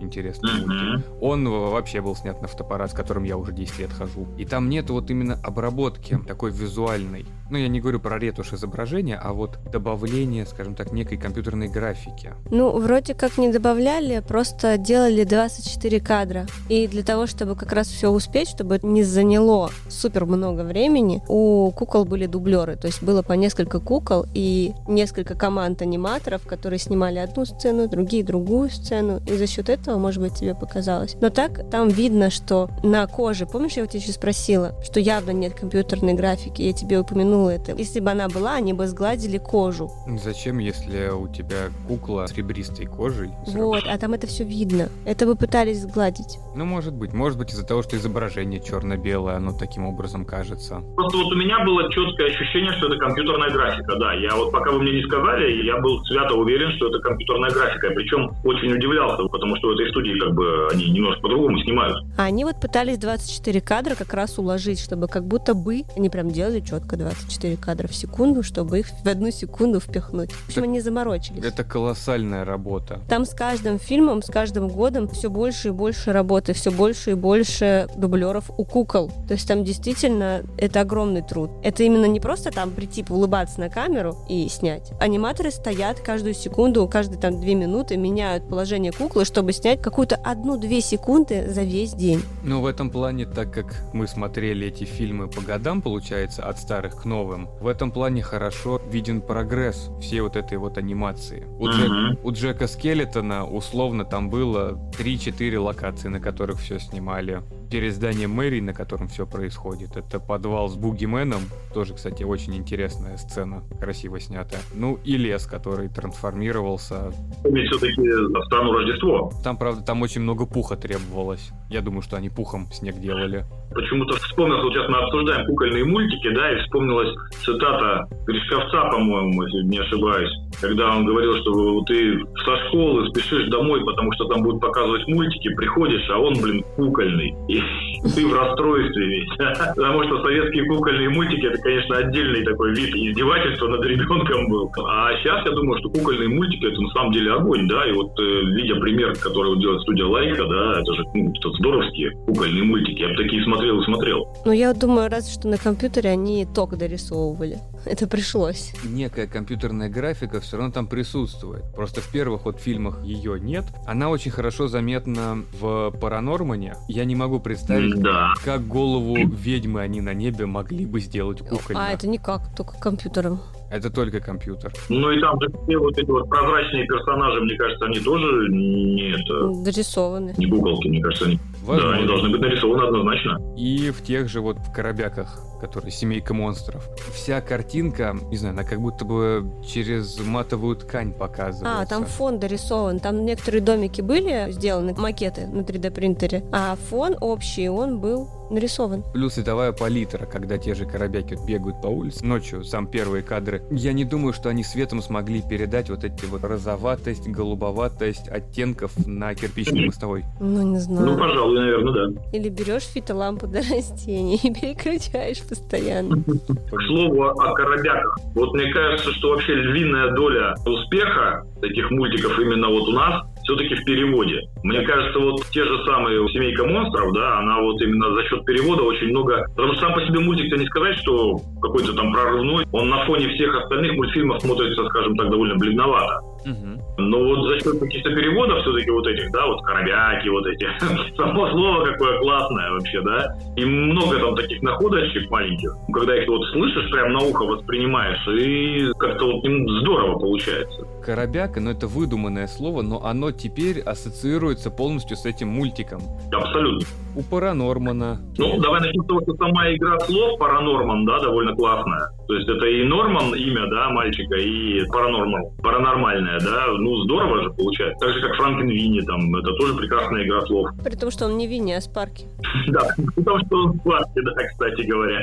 интересном 0.01 0.61
мультике. 0.61 0.85
Мгм. 0.85 1.05
Он 1.21 1.49
вообще 1.49 2.01
был 2.01 2.17
снят 2.17 2.41
на 2.41 2.49
фотоаппарат, 2.49 2.91
с 2.91 2.95
которым 2.95 3.25
я 3.25 3.37
уже 3.37 3.53
10 3.53 3.79
лет 3.79 3.93
хожу. 3.93 4.27
И 4.37 4.45
там 4.45 4.69
нет 4.69 4.91
вот 4.91 5.11
именно 5.11 5.39
обработки 5.43 6.19
такой 6.27 6.51
визуальной. 6.51 7.27
Ну, 7.51 7.57
я 7.57 7.69
не 7.69 7.81
говорю 7.81 7.99
про 7.99 8.19
ретушь 8.19 8.53
изображения, 8.53 9.17
а 9.17 9.33
вот 9.33 9.59
добавление, 9.73 10.45
скажем 10.45 10.75
так, 10.75 10.93
некой 10.93 11.17
компьютерной 11.17 11.69
графики. 11.69 12.35
Ну, 12.51 12.79
вроде 12.79 13.15
как 13.15 13.39
не 13.39 13.51
добавляли, 13.51 14.23
просто 14.27 14.77
делали 14.77 15.25
24 15.25 16.01
кадра. 16.01 16.47
И 16.69 16.87
для 16.87 17.03
того, 17.03 17.27
чтобы 17.27 17.57
как 17.57 17.73
раз 17.73 17.89
все 17.89 18.11
успеть, 18.11 18.49
чтобы 18.49 18.77
это 18.77 18.87
не 18.87 19.03
заняло 19.03 19.71
супер 19.89 20.27
много 20.27 20.63
времени, 20.63 21.23
у 21.29 21.71
кукол 21.71 22.05
были 22.05 22.27
дублеры. 22.27 22.77
То 22.77 22.87
есть 22.87 23.03
было 23.03 23.23
по 23.23 23.33
несколько 23.33 23.81
кукол 23.81 24.27
и 24.35 24.75
несколько 24.87 25.35
команд 25.35 25.81
аниматоров, 25.81 26.47
которые 26.47 26.79
снимали 26.79 27.19
одну 27.19 27.47
сцену, 27.47 27.89
другие 27.89 28.25
другую 28.25 28.69
сцену. 28.69 29.21
И 29.29 29.37
за 29.37 29.47
счет 29.47 29.69
этого, 29.69 29.99
может 29.99 30.23
быть, 30.23 30.35
тебе 30.35 30.55
показалось. 30.55 31.17
Но 31.21 31.29
так 31.29 31.69
там 31.71 31.89
видно, 31.89 32.31
что 32.31 32.71
на 32.83 33.07
коже, 33.07 33.47
помнишь, 33.47 33.75
я 33.75 33.85
у 33.85 33.87
тебя 33.87 34.01
еще 34.01 34.13
спросила, 34.13 34.73
что 34.83 35.01
явно 35.01 35.33
нет 35.33 35.55
компьютерной 35.55 36.15
графики, 36.15 36.63
я 36.63 36.73
тебе 36.73 36.99
упомянула 36.99 37.51
это. 37.51 37.73
Если 37.73 38.01
бы 38.01 38.11
она 38.11 38.29
была, 38.29 38.55
они 38.55 38.73
бы 38.73 38.87
сгладили 38.87 39.39
кожу. 39.39 39.91
Зачем, 40.23 40.59
если 40.59 41.11
у 41.11 41.29
тебя 41.29 41.69
кукла 41.87 42.27
с 42.27 42.35
ребристой 42.35 42.87
кожей? 42.87 43.31
Вот, 43.47 43.85
а 43.87 43.99
там 43.99 44.15
это 44.15 44.27
все 44.27 44.45
видно. 44.45 44.89
Это 45.05 45.27
бы 45.27 45.37
пытались 45.37 45.83
сгладить. 45.83 46.39
Ну, 46.55 46.65
может 46.65 46.95
быть. 46.95 47.13
Может 47.13 47.39
быть 47.39 47.53
из-за 47.53 47.67
того, 47.67 47.83
что 47.83 47.97
изображение 47.97 48.61
черно-белое, 48.61 49.37
оно 49.37 49.53
таким 49.53 49.87
образом 49.87 50.25
кажется. 50.25 50.83
Просто 50.97 51.19
вот 51.19 51.33
у 51.33 51.37
меня 51.37 51.65
было 51.65 51.91
четкое 51.93 52.29
ощущение, 52.29 52.73
что 52.79 52.87
это 52.87 52.99
компьютерная 52.99 53.51
графика, 53.51 53.97
да. 53.99 54.15
Я 54.15 54.35
вот 54.37 54.53
пока 54.53 54.73
вы 54.73 54.81
мне 54.81 54.93
не 54.93 55.03
сказали, 55.03 55.65
я 55.67 55.79
был 55.81 56.03
свято 56.05 56.35
уверен, 56.35 56.73
что 56.77 56.89
это 56.89 56.99
компьютерная 57.01 57.51
графика. 57.51 57.91
Причем 57.95 58.31
очень 58.45 58.73
удивлялся, 58.73 59.18
потому 59.27 59.57
что 59.57 59.69
в 59.69 59.71
этой 59.73 59.91
студии 59.91 60.19
как 60.19 60.35
бы 60.35 60.69
они 60.71 60.91
немножко 60.91 61.23
по-другому 61.23 61.59
снимают. 61.61 61.97
А 62.17 62.25
они 62.25 62.45
вот 62.45 62.61
пытались 62.61 62.99
24 62.99 63.61
кадра 63.61 63.95
как 63.95 64.15
раз 64.15 64.39
уложить, 64.39 64.79
чтобы 64.79 65.09
как 65.09 65.27
будто 65.27 65.55
бы 65.55 65.83
они 65.97 66.09
прям 66.11 66.31
делали 66.31 66.61
четко 66.61 66.97
24 66.97 67.57
кадра 67.57 67.89
в 67.89 67.95
секунду, 67.95 68.43
чтобы 68.43 68.81
их 68.81 68.87
в 68.89 69.09
одну 69.09 69.31
секунду 69.31 69.81
впихнуть. 69.81 70.31
В 70.31 70.49
общем, 70.49 70.63
они 70.65 70.81
заморочились. 70.81 71.45
Это 71.45 71.65
колоссальная 71.65 72.45
работа. 72.45 73.01
Там 73.09 73.25
с 73.25 73.35
каждым 73.35 73.79
фильмом, 73.79 74.23
с 74.23 74.27
каждым 74.27 74.69
годом 74.69 75.09
все 75.09 75.31
больше 75.31 75.69
и 75.69 75.71
больше 75.71 76.13
работы, 76.13 76.53
все 76.53 76.71
больше 76.71 77.13
и 77.13 77.15
больше 77.15 77.89
дублеров 77.97 78.51
у 78.57 78.65
кукол. 78.65 79.11
То 79.27 79.35
есть 79.35 79.49
там 79.49 79.65
действительно 79.65 80.43
это 80.57 80.81
огромный 80.81 81.23
труд. 81.23 81.51
Это 81.63 81.83
именно 81.83 82.07
не 82.07 82.21
просто 82.21 82.51
там 82.51 82.71
прийти, 82.71 83.05
улыбаться 83.09 83.61
на 83.61 83.69
камеру 83.69 84.17
и 84.29 84.49
снять. 84.49 84.93
Аниматоры 85.01 85.51
стоят 85.51 86.01
каждую 86.01 86.35
секунду, 86.35 86.87
каждые 86.89 87.21
там 87.21 87.41
две 87.41 87.55
минуты 87.55 87.97
меняют 87.97 88.49
положение 88.49 88.93
куклы, 89.09 89.25
чтобы 89.25 89.53
снять 89.53 89.81
какую-то 89.81 90.17
одну-две 90.17 90.81
секунды 90.81 91.49
за 91.49 91.63
весь 91.63 91.95
день. 91.95 92.23
Ну, 92.45 92.61
в 92.61 92.67
этом 92.67 92.91
плане, 92.91 93.25
так 93.25 93.53
как 93.53 93.75
мы 93.95 94.07
смотрели 94.07 94.67
эти 94.67 94.85
фильмы 94.85 95.29
по 95.29 95.41
годам, 95.41 95.81
получается, 95.81 96.45
от 96.45 96.59
старых 96.59 97.03
к 97.03 97.05
новым, 97.07 97.49
в 97.61 97.67
этом 97.67 97.91
плане 97.91 98.23
хорошо 98.23 98.81
виден 98.91 99.23
прогресс 99.23 99.91
всей 100.01 100.21
вот 100.21 100.37
этой 100.37 100.59
вот 100.59 100.77
анимации. 100.79 101.47
У. 101.59 101.69
Джек- 101.69 102.19
у 102.23 102.33
Джека 102.33 102.67
Скелетона 102.67 103.47
условно 103.47 104.05
там 104.05 104.29
было 104.29 104.79
3-4 104.99 105.59
локации, 105.59 106.09
на 106.09 106.21
которых 106.21 106.61
все 106.61 106.79
снимали. 106.79 107.43
Перед 107.71 107.95
зданием 107.95 108.31
мэрии, 108.31 108.61
на 108.61 108.73
котором 108.73 109.09
все 109.09 109.27
происходит. 109.27 109.97
Это 109.97 110.21
подвал 110.21 110.69
с 110.69 110.75
Бугименом. 110.75 111.43
Тоже, 111.75 111.95
кстати, 111.95 112.23
очень 112.23 112.57
интересная 112.57 113.17
сцена, 113.19 113.63
красиво 113.81 114.19
снятая. 114.21 114.61
Ну 114.75 114.99
и 115.05 115.17
лес, 115.17 115.47
который 115.47 115.89
трансформировался. 115.89 117.13
Помнить 117.43 117.69
все-таки 117.71 118.01
страну 118.47 118.73
Рождество. 118.73 119.33
Там, 119.45 119.57
правда, 119.57 119.83
там 119.83 120.03
очень 120.03 120.23
много 120.23 120.47
пуха 120.47 120.77
требовалось. 120.77 121.51
Я 121.69 121.83
думаю, 121.83 122.03
что 122.03 122.17
они 122.17 122.31
пухом 122.31 122.71
снег 122.73 122.99
делали. 122.99 123.45
Почему-то 123.75 124.17
вспомнил, 124.17 124.63
вот 124.63 124.73
сейчас 124.73 124.89
мы 124.89 124.97
обсуждаем 124.99 125.47
кукольные 125.47 125.85
мультики, 125.85 126.35
да, 126.35 126.53
и 126.53 126.59
вспомнилась 126.63 127.15
цитата 127.45 128.09
Гришковца, 128.27 128.85
по-моему, 128.91 129.43
если 129.43 129.69
не 129.69 129.79
ошибаюсь, 129.79 130.31
когда 130.59 130.97
он 130.97 131.05
говорил, 131.05 131.37
что 131.43 131.83
ты 131.85 132.19
со 132.47 132.57
школы 132.67 133.07
спешишь 133.11 133.51
домой, 133.51 133.85
потому 133.85 134.11
что 134.13 134.25
там 134.25 134.43
будут 134.43 134.63
показывать 134.63 135.07
мультики, 135.09 135.55
приходишь, 135.55 136.09
а 136.09 136.19
он, 136.19 136.41
блин, 136.41 136.65
кукольный. 136.77 137.35
И 137.49 137.58
ты 138.15 138.27
в 138.27 138.33
расстройстве 138.33 139.07
весь. 139.07 139.29
Потому 139.77 140.05
что 140.05 140.23
советские 140.23 140.65
кукольные 140.67 141.09
мультики, 141.09 141.47
это, 141.47 141.61
конечно, 141.61 141.97
отдельный 141.97 142.45
такой 142.45 142.75
вид 142.75 142.95
издевательства 142.95 143.69
над 143.69 143.85
ребенком 143.85 144.49
был. 144.49 144.71
А 144.87 145.17
сейчас 145.19 145.45
я 145.45 145.53
думаю, 145.53 145.79
что 145.79 145.91
кукольные 145.91 146.29
мультики, 146.29 146.67
это 146.67 146.81
на 146.81 146.91
самом 146.91 147.13
деле 147.13 147.33
огонь, 147.33 147.69
да, 147.69 147.89
и 147.89 147.93
вот 147.93 148.19
э, 148.19 148.45
видя 148.55 148.77
пример, 148.77 149.15
который 149.19 149.59
делает 149.59 149.83
студия 149.83 150.07
Лайка, 150.07 150.45
да, 150.47 150.81
это 150.81 150.95
же 150.95 151.05
ну, 151.15 151.33
что 151.41 151.53
здоровские 151.55 152.11
кукольные 152.27 152.65
мультики, 152.65 153.01
я 153.01 153.09
бы 153.09 153.17
такие 153.17 153.43
смотрел 153.45 153.81
и 153.81 153.85
смотрел. 153.85 154.27
Но 154.45 154.53
я 154.53 154.73
думаю, 154.75 155.09
разве 155.11 155.33
что 155.33 155.49
на 155.49 155.59
компьютере 155.59 156.11
они 156.11 156.47
ток 156.47 156.77
дорисовывали. 156.77 157.59
Это 157.89 158.07
пришлось. 158.07 158.73
Некая 158.85 159.27
компьютерная 159.27 159.89
графика 159.89 160.41
все 160.41 160.59
равно 160.59 160.73
там 160.73 160.87
присутствует. 160.87 161.65
Просто 161.75 162.03
в 162.03 162.09
первых 162.09 162.45
вот 162.45 162.61
фильмах 162.61 163.03
ее 163.03 163.41
нет. 163.41 163.65
Она 163.87 164.11
очень 164.11 164.31
хорошо 164.31 164.69
заметна 164.69 165.43
в 165.59 165.91
Паранормане. 165.99 166.77
Я 166.89 167.05
не 167.07 167.17
могу 167.17 167.41
представить, 167.41 168.01
Да. 168.01 168.35
как 168.45 168.67
голову 168.67 169.17
ведьмы 169.17 169.81
они 169.81 170.01
на 170.03 170.13
небе 170.13 170.45
могли 170.47 170.85
бы 170.85 171.01
сделать 171.01 171.41
кукольно. 171.41 171.87
А, 171.87 171.91
это 171.93 172.07
никак, 172.09 172.55
только 172.55 172.79
компьютером. 172.79 173.41
Это 173.71 173.91
только 173.91 174.21
компьютер. 174.21 174.73
Ну 174.89 175.11
и 175.11 175.21
там 175.21 175.39
же 175.41 175.49
все 175.65 175.77
вот 175.79 175.97
эти 175.99 176.11
вот 176.11 176.29
прозрачные 176.29 176.87
персонажи, 176.87 177.41
мне 177.41 177.57
кажется, 177.57 177.85
они 177.85 178.01
тоже 178.01 178.49
не 178.51 179.11
это, 179.13 179.63
Дорисованы. 179.65 180.35
не 180.39 180.47
куколки, 180.47 180.89
мне 180.89 181.03
кажется, 181.03 181.27
они, 181.27 181.37
да, 181.37 181.43
Возможно. 181.67 181.97
они 181.99 182.07
должны 182.07 182.29
быть 182.31 182.41
нарисованы 182.41 182.83
однозначно. 182.87 183.41
И 183.57 183.91
в 183.91 184.03
тех 184.03 184.29
же 184.29 184.41
вот 184.41 184.57
коробяках, 184.75 185.39
которые 185.61 185.91
семейка 185.91 186.33
монстров. 186.35 186.89
Вся 187.13 187.41
картинка, 187.41 188.17
не 188.31 188.37
знаю, 188.37 188.55
она 188.55 188.65
как 188.65 188.81
будто 188.81 189.05
бы 189.05 189.45
через 189.67 190.19
матовую 190.25 190.77
ткань 190.77 191.13
показывается. 191.13 191.83
А, 191.83 191.87
там 191.87 192.07
фон 192.07 192.39
дорисован. 192.39 193.01
Там 193.01 193.25
некоторые 193.25 193.61
домики 193.61 194.01
были 194.01 194.51
сделаны, 194.51 194.95
макеты 194.97 195.47
на 195.47 195.61
3D 195.61 195.91
принтере, 195.91 196.45
а 196.53 196.77
фон 196.89 197.17
общий, 197.21 197.69
он 197.69 198.01
был 198.01 198.29
нарисован. 198.51 199.05
Плюс 199.13 199.35
световая 199.35 199.73
палитра, 199.73 200.27
когда 200.27 200.59
те 200.59 200.75
же 200.75 200.85
коробяки 200.87 201.37
бегают 201.47 201.81
по 201.83 201.87
улице 201.89 202.25
ночью, 202.25 202.65
сам 202.65 202.87
первые 202.87 203.23
кадры. 203.23 203.63
Я 203.71 203.93
не 203.93 204.05
думаю, 204.05 204.33
что 204.33 204.49
они 204.49 204.65
светом 204.65 205.03
смогли 205.03 205.43
передать 205.43 205.91
вот 205.91 206.05
эти 206.05 206.25
вот 206.27 206.43
розоватость, 206.45 207.29
голубоватость 207.29 208.29
оттенков 208.29 208.93
на 209.07 209.35
кирпичной 209.35 209.87
мостовой. 209.87 210.25
Ну, 210.41 210.63
не 210.63 210.75
Ну, 210.75 210.79
знаю. 210.81 211.19
пожалуй, 211.19 211.59
наверное, 211.59 211.93
да. 212.15 212.21
Или 212.37 212.49
берешь 212.49 212.85
фитолампу 212.85 213.47
для 213.47 213.61
растений 213.61 214.37
и 214.43 214.53
переключаешь 214.61 215.43
постоянно. 215.43 216.17
К 216.23 216.83
слову 216.87 217.23
о 217.25 217.53
коробяках. 217.55 218.19
Вот 218.35 218.55
мне 218.55 218.73
кажется, 218.73 219.13
что 219.13 219.31
вообще 219.31 219.55
львиная 219.55 220.15
доля 220.15 220.55
успеха 220.67 221.45
этих 221.63 221.91
мультиков 221.91 222.39
именно 222.39 222.69
вот 222.69 222.89
у 222.89 222.93
нас 222.93 223.25
все-таки 223.49 223.75
в 223.75 223.85
переводе. 223.85 224.43
Мне 224.63 224.83
кажется, 224.83 225.19
вот 225.19 225.43
те 225.51 225.65
же 225.65 225.85
самые 225.87 226.29
«Семейка 226.29 226.65
монстров», 226.65 227.15
да, 227.15 227.39
она 227.39 227.61
вот 227.61 227.81
именно 227.81 228.13
за 228.13 228.23
счет 228.25 228.45
перевода 228.45 228.83
очень 228.83 229.09
много... 229.09 229.47
Потому 229.57 229.73
что 229.73 229.87
сам 229.87 229.95
по 229.95 230.03
себе 230.03 230.21
мультик-то 230.21 230.57
не 230.57 230.67
сказать, 230.67 230.99
что 230.99 231.39
какой-то 231.63 231.95
там 231.95 232.13
прорывной. 232.13 232.67
Он 232.73 232.91
на 232.91 233.07
фоне 233.07 233.29
всех 233.31 233.57
остальных 233.57 233.95
мультфильмов 233.95 234.43
смотрится, 234.43 234.85
скажем 234.89 235.17
так, 235.17 235.31
довольно 235.31 235.57
бледновато. 235.57 236.21
Мгм. 236.45 236.81
Но 236.99 237.25
вот 237.25 237.49
за 237.49 237.61
счет 237.61 237.79
каких-то 237.81 238.11
переводов 238.11 238.61
все-таки 238.63 238.91
вот 238.91 239.07
этих, 239.07 239.31
да, 239.33 239.47
вот 239.47 239.63
коробяки 239.63 240.29
вот 240.29 240.47
эти, 240.47 240.69
само 241.17 241.49
слово 241.51 241.85
какое 241.87 242.19
классное 242.19 242.71
вообще, 242.73 243.01
да, 243.03 243.35
и 243.57 243.65
много 243.65 244.19
там 244.19 244.35
таких 244.37 244.63
находочек 244.63 245.31
маленьких, 245.31 245.71
когда 245.93 246.17
их 246.17 246.29
вот 246.29 246.45
слышишь, 246.47 246.91
прям 246.91 247.13
на 247.13 247.21
ухо 247.21 247.45
воспринимаешь, 247.45 248.27
и 248.29 248.93
как-то 248.99 249.27
вот 249.27 249.45
им 249.45 249.69
здорово 249.81 250.19
получается. 250.19 250.87
Коробяка, 250.99 251.61
ну 251.61 251.71
это 251.71 251.87
выдуманное 251.87 252.47
слово, 252.47 252.83
но 252.83 253.05
оно 253.05 253.31
теперь 253.33 253.81
ассоциируется 253.81 254.71
полностью 254.71 255.17
с 255.17 255.25
этим 255.27 255.49
мультиком. 255.49 256.01
Абсолютно. 256.33 256.87
У 257.17 257.23
Паранормана. 257.23 258.21
Ну, 258.37 258.61
давай 258.61 258.81
начнем 258.81 259.03
с 259.03 259.07
того, 259.07 259.21
что 259.23 259.35
сама 259.37 259.73
игра 259.75 259.99
слов 260.01 260.39
Паранорман, 260.39 261.05
да, 261.05 261.19
довольно 261.21 261.55
классная. 261.55 262.09
То 262.29 262.35
есть 262.35 262.49
это 262.49 262.67
и 262.67 262.85
Норман 262.85 263.35
имя, 263.35 263.67
да, 263.71 263.89
мальчика, 263.91 264.37
и 264.37 264.85
Паранормал, 264.89 265.55
паранормальная, 265.63 266.39
да, 266.41 266.67
ну 266.79 267.03
здорово 267.05 267.43
же 267.43 267.51
получается. 267.51 268.07
Так 268.07 268.15
же, 268.15 268.21
как 268.21 268.37
Франкенвини, 268.37 269.01
там, 269.01 269.35
это 269.35 269.53
тоже 269.55 269.75
прекрасная 269.75 270.25
игра 270.25 270.43
слов. 270.43 270.69
При 270.85 270.95
том, 270.95 271.11
что 271.11 271.27
он 271.27 271.39
не 271.39 271.47
Винни, 271.47 271.73
а 271.73 271.81
Спарки. 271.81 272.27
Да, 272.69 272.87
потому 273.17 273.39
что 273.47 273.57
он 273.57 273.81
Спарки, 273.81 274.21
да, 274.21 274.45
кстати 274.45 274.83
говоря. 274.83 275.21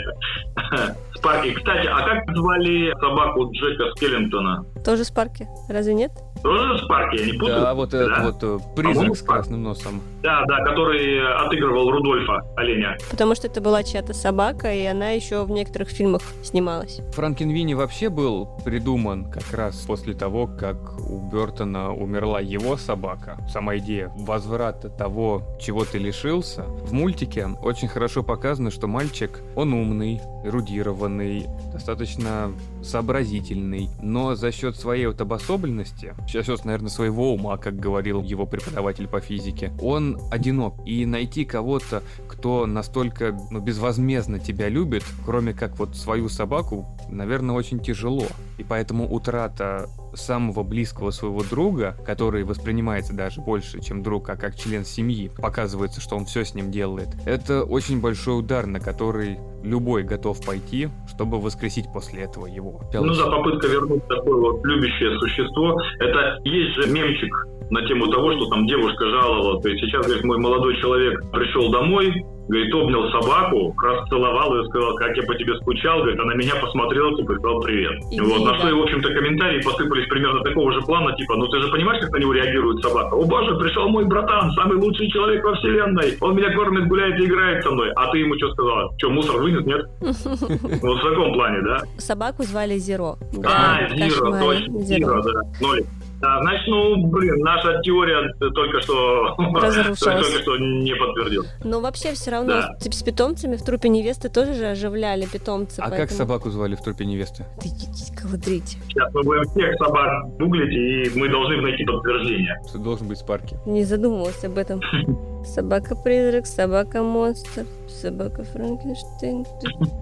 Спарки. 1.15 1.53
Кстати, 1.53 1.87
а 1.87 2.01
как 2.01 2.35
звали 2.35 2.93
собаку 2.99 3.51
Джека 3.51 3.91
Скеллингтона? 3.95 4.65
Тоже 4.83 5.03
Спарки. 5.03 5.47
Разве 5.75 5.93
нет? 5.93 6.13
Тоже 6.41 6.85
Спарки, 6.85 7.19
я 7.19 7.25
не 7.25 7.33
путаю? 7.33 7.59
Да, 7.59 7.73
вот 7.73 7.93
этот 7.93 8.23
вот 8.23 8.43
э, 8.43 8.59
призрак 8.77 8.93
По-моему, 8.93 9.15
с 9.15 9.21
красным 9.21 9.63
носом. 9.63 10.01
Да, 10.23 10.45
да, 10.47 10.63
который 10.63 11.45
отыгрывал 11.45 11.91
Рудольфа, 11.91 12.47
оленя. 12.55 12.97
Потому 13.11 13.35
что 13.35 13.47
это 13.47 13.59
была 13.59 13.83
чья-то 13.83 14.13
собака, 14.13 14.73
и 14.73 14.85
она 14.85 15.09
еще 15.09 15.43
в 15.43 15.51
некоторых 15.51 15.89
фильмах 15.89 16.21
снималась. 16.43 17.01
Франкенвини 17.11 17.73
вообще 17.73 18.07
был 18.07 18.47
придуман 18.63 19.29
как 19.29 19.51
раз 19.51 19.75
после 19.81 20.13
того, 20.13 20.47
как 20.47 20.77
у 20.99 21.19
Бертона 21.29 21.93
умерла 21.93 22.39
его 22.39 22.77
собака. 22.77 23.37
Сама 23.51 23.75
идея 23.77 24.13
возврата 24.15 24.87
того, 24.89 25.41
чего 25.59 25.83
ты 25.83 25.97
лишился. 25.97 26.63
В 26.63 26.93
мультике 26.93 27.47
очень 27.61 27.89
хорошо 27.89 28.23
показано, 28.23 28.71
что 28.71 28.87
мальчик, 28.87 29.41
он 29.57 29.73
умный, 29.73 30.21
эрудированный, 30.45 31.47
достаточно 31.73 32.53
сообразительный, 32.85 33.89
но 34.01 34.35
за 34.35 34.51
счет 34.51 34.75
своей 34.75 35.07
вот 35.07 35.19
обособленности, 35.21 36.13
счет, 36.27 36.65
наверное, 36.65 36.89
своего 36.89 37.33
ума, 37.33 37.57
как 37.57 37.77
говорил 37.77 38.21
его 38.21 38.45
преподаватель 38.45 39.07
по 39.07 39.19
физике, 39.19 39.71
он 39.81 40.19
одинок. 40.31 40.75
И 40.85 41.05
найти 41.05 41.45
кого-то, 41.45 42.03
кто 42.27 42.65
настолько 42.65 43.37
ну, 43.51 43.59
безвозмездно 43.59 44.39
тебя 44.39 44.69
любит, 44.69 45.03
кроме 45.25 45.53
как 45.53 45.77
вот 45.79 45.95
свою 45.95 46.29
собаку, 46.29 46.85
наверное, 47.09 47.55
очень 47.55 47.79
тяжело. 47.79 48.25
И 48.57 48.63
поэтому 48.63 49.11
утрата 49.11 49.89
самого 50.15 50.63
близкого 50.63 51.11
своего 51.11 51.43
друга, 51.43 51.95
который 52.05 52.43
воспринимается 52.43 53.15
даже 53.15 53.41
больше, 53.41 53.81
чем 53.81 54.03
друг, 54.03 54.29
а 54.29 54.35
как 54.35 54.55
член 54.55 54.85
семьи, 54.85 55.31
показывается, 55.35 56.01
что 56.01 56.15
он 56.15 56.25
все 56.25 56.43
с 56.43 56.55
ним 56.55 56.71
делает, 56.71 57.09
это 57.25 57.63
очень 57.63 58.01
большой 58.01 58.39
удар, 58.39 58.65
на 58.65 58.79
который 58.79 59.39
любой 59.63 60.03
готов 60.03 60.45
пойти, 60.45 60.89
чтобы 61.07 61.39
воскресить 61.39 61.85
после 61.91 62.23
этого 62.23 62.45
его. 62.45 62.81
Ну 62.93 63.13
да, 63.13 63.29
попытка 63.29 63.67
вернуть 63.67 64.07
такое 64.07 64.35
вот 64.35 64.63
любящее 64.63 65.17
существо. 65.19 65.81
Это 65.99 66.39
есть 66.43 66.75
же 66.75 66.91
мемчик 66.91 67.33
на 67.71 67.85
тему 67.87 68.07
того, 68.07 68.31
что 68.33 68.45
там 68.49 68.67
девушка 68.67 69.09
жаловала. 69.09 69.61
То 69.61 69.69
есть 69.69 69.83
сейчас, 69.83 70.05
говорит, 70.05 70.23
мой 70.23 70.37
молодой 70.37 70.79
человек 70.79 71.19
пришел 71.31 71.71
домой, 71.71 72.13
говорит, 72.47 72.73
обнял 72.73 73.09
собаку, 73.11 73.75
расцеловал 73.81 74.55
ее, 74.55 74.65
сказал, 74.65 74.95
как 74.95 75.17
я 75.17 75.23
по 75.23 75.35
тебе 75.35 75.55
скучал, 75.57 75.99
говорит, 75.99 76.19
она 76.19 76.35
меня 76.35 76.55
посмотрела, 76.55 77.15
типа, 77.17 77.33
сказал 77.35 77.61
привет. 77.61 77.93
Иди, 78.11 78.21
вот, 78.21 78.45
на 78.45 78.55
что 78.55 78.63
да. 78.63 78.69
и, 78.69 78.73
в 78.73 78.81
общем-то, 78.81 79.13
комментарии 79.13 79.61
посыпались 79.61 80.07
примерно 80.07 80.41
такого 80.41 80.71
же 80.73 80.81
плана, 80.81 81.15
типа, 81.15 81.35
ну 81.35 81.47
ты 81.47 81.59
же 81.59 81.67
понимаешь, 81.69 82.01
как 82.01 82.11
на 82.11 82.17
него 82.17 82.33
реагирует 82.33 82.83
собака? 82.83 83.15
О 83.15 83.25
боже, 83.25 83.55
пришел 83.57 83.89
мой 83.89 84.05
братан, 84.05 84.51
самый 84.51 84.77
лучший 84.77 85.09
человек 85.09 85.43
во 85.43 85.55
вселенной, 85.55 86.17
он 86.21 86.35
меня 86.35 86.53
кормит, 86.53 86.87
гуляет 86.87 87.19
и 87.19 87.25
играет 87.25 87.63
со 87.63 87.71
мной. 87.71 87.91
А 87.95 88.11
ты 88.11 88.19
ему 88.19 88.35
что 88.37 88.51
сказала? 88.53 88.91
Что, 88.97 89.09
мусор 89.09 89.41
вынес, 89.41 89.65
нет? 89.65 89.85
Вот 90.85 90.99
в 90.99 91.03
таком 91.03 91.33
плане, 91.33 91.61
да? 91.61 91.81
Собаку 91.97 92.43
звали 92.43 92.77
Зеро. 92.77 93.17
А, 93.43 93.87
«Кошмаре». 93.87 94.39
точно, 94.39 94.79
Зиро, 94.81 95.21
да, 95.21 95.41
нолик. 95.61 95.85
Да, 96.21 96.41
значит, 96.41 96.67
ну, 96.67 97.07
блин, 97.07 97.35
наша 97.39 97.81
теория 97.81 98.33
только 98.39 98.79
что, 98.81 99.35
только 99.37 100.23
что 100.41 100.57
не 100.57 100.95
подтвердилась. 100.95 101.49
Но 101.63 101.81
вообще 101.81 102.13
все 102.13 102.31
равно 102.31 102.53
Да. 102.53 102.75
с, 102.79 102.85
с 102.97 103.03
питомцами 103.03 103.55
в 103.57 103.63
трупе 103.63 103.89
невесты 103.89 104.29
тоже 104.29 104.53
же 104.53 104.65
оживляли 104.67 105.25
питомцы. 105.25 105.79
А 105.79 105.89
как 105.89 105.97
поэтому- 105.97 106.17
собаку 106.17 106.49
звали 106.49 106.75
в 106.75 106.81
трупе 106.81 107.05
невесты? 107.05 107.45
Да 107.61 107.67
идите 107.67 108.15
колодрите. 108.15 108.77
Сейчас 108.87 109.13
мы 109.13 109.23
будем 109.23 109.43
всех 109.49 109.75
собак 109.77 110.37
гуглить, 110.39 110.73
и 110.73 111.19
мы 111.19 111.29
должны 111.29 111.61
найти 111.61 111.83
подтверждение. 111.85 112.59
Что 112.69 112.77
должен 112.79 113.07
быть 113.07 113.17
Спарки. 113.17 113.57
Не 113.65 113.83
задумывалась 113.83 114.43
об 114.43 114.57
этом. 114.57 114.81
Собака-призрак, 115.45 116.47
собака-монстр, 116.47 117.65
собака 117.87 118.43
Франкенштейн. 118.43 119.45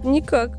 Никак. 0.04 0.50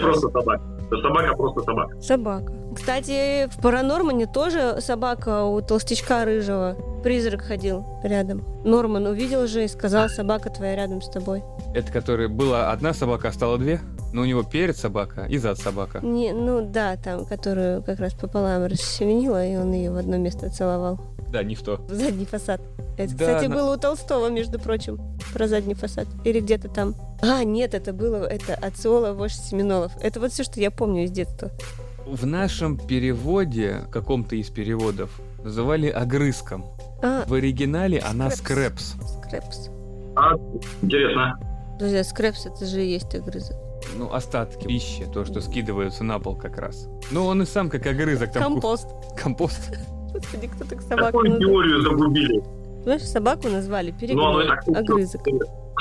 Просто 0.00 0.28
собака. 0.30 0.62
Собака 1.02 1.34
просто 1.36 1.62
собака. 1.62 2.00
Собака. 2.00 2.52
Кстати, 2.74 3.48
в 3.48 3.60
Паранормане 3.60 4.26
тоже 4.26 4.76
собака 4.80 5.44
у 5.44 5.60
толстячка 5.60 6.24
рыжего. 6.24 6.76
Призрак 7.02 7.42
ходил 7.42 7.84
рядом. 8.02 8.44
Норман 8.64 9.06
увидел 9.06 9.46
же 9.46 9.64
и 9.64 9.68
сказал, 9.68 10.08
собака 10.08 10.50
твоя 10.50 10.76
рядом 10.76 11.00
с 11.02 11.08
тобой. 11.08 11.42
Это 11.74 11.90
которая 11.90 12.28
была 12.28 12.70
одна 12.72 12.92
собака, 12.92 13.28
а 13.28 13.32
стало 13.32 13.58
две? 13.58 13.80
Но 14.12 14.22
у 14.22 14.24
него 14.24 14.42
перед 14.42 14.76
собака 14.76 15.24
и 15.28 15.38
зад 15.38 15.58
собака. 15.58 16.00
Не, 16.02 16.32
ну 16.32 16.60
да, 16.62 16.96
там, 16.96 17.24
которую 17.24 17.82
как 17.82 18.00
раз 18.00 18.12
пополам 18.12 18.66
расчленила, 18.66 19.44
и 19.46 19.56
он 19.56 19.72
ее 19.72 19.90
в 19.92 19.96
одно 19.96 20.16
место 20.16 20.50
целовал. 20.50 21.00
Да, 21.30 21.42
не 21.44 21.54
в 21.54 21.62
то. 21.62 21.76
В 21.76 21.94
задний 21.94 22.26
фасад. 22.26 22.60
Это, 22.98 23.14
Да, 23.16 23.26
кстати, 23.26 23.46
на- 23.46 23.54
было 23.54 23.74
у 23.74 23.78
Толстого, 23.78 24.28
между 24.28 24.58
прочим, 24.58 24.98
про 25.32 25.46
задний 25.46 25.74
фасад. 25.74 26.06
Или 26.24 26.40
где-то 26.40 26.68
там. 26.68 26.94
А, 27.22 27.44
нет, 27.44 27.72
это 27.72 27.92
было, 27.92 28.24
это 28.24 28.54
Ациола, 28.56 29.12
вождь 29.12 29.40
Семенолов. 29.40 29.92
Это 30.02 30.18
вот 30.20 30.32
все, 30.32 30.42
что 30.42 30.60
я 30.60 30.70
помню 30.72 31.04
из 31.04 31.12
детства. 31.12 31.50
В 32.10 32.26
нашем 32.26 32.76
переводе, 32.76 33.82
каком-то 33.92 34.34
из 34.34 34.50
переводов, 34.50 35.20
называли 35.44 35.86
огрызком. 35.88 36.64
А, 37.02 37.24
В 37.26 37.34
оригинале 37.34 38.00
она 38.00 38.30
скрепс. 38.30 38.94
скрепс. 39.24 39.68
А, 40.16 40.32
интересно. 40.82 41.38
Друзья, 41.78 42.00
а 42.00 42.04
скрепс 42.04 42.46
это 42.46 42.66
же 42.66 42.84
и 42.84 42.90
есть 42.90 43.14
огрызок. 43.14 43.56
Ну, 43.96 44.12
остатки 44.12 44.66
пищи, 44.66 45.06
то, 45.12 45.24
что 45.24 45.40
скидываются 45.40 46.02
на 46.02 46.18
пол 46.18 46.34
как 46.36 46.58
раз. 46.58 46.88
Ну, 47.12 47.24
он 47.26 47.42
и 47.42 47.46
сам 47.46 47.70
как 47.70 47.86
огрызок. 47.86 48.32
Там 48.32 48.42
ку- 48.42 48.50
Компост. 48.54 48.88
Компост. 49.16 49.78
Господи, 50.12 50.48
кто 50.48 50.64
так 50.64 50.82
собаку 50.82 51.18
Какую 51.18 51.38
теорию 51.38 51.80
загубили? 51.82 52.42
Знаешь, 52.82 53.02
собаку 53.02 53.48
назвали 53.48 53.90
Ну, 53.92 53.96
оно 54.26 54.40
и 54.42 54.46
перегной, 54.46 54.46
так 54.48 54.68
огрызок. 54.76 55.22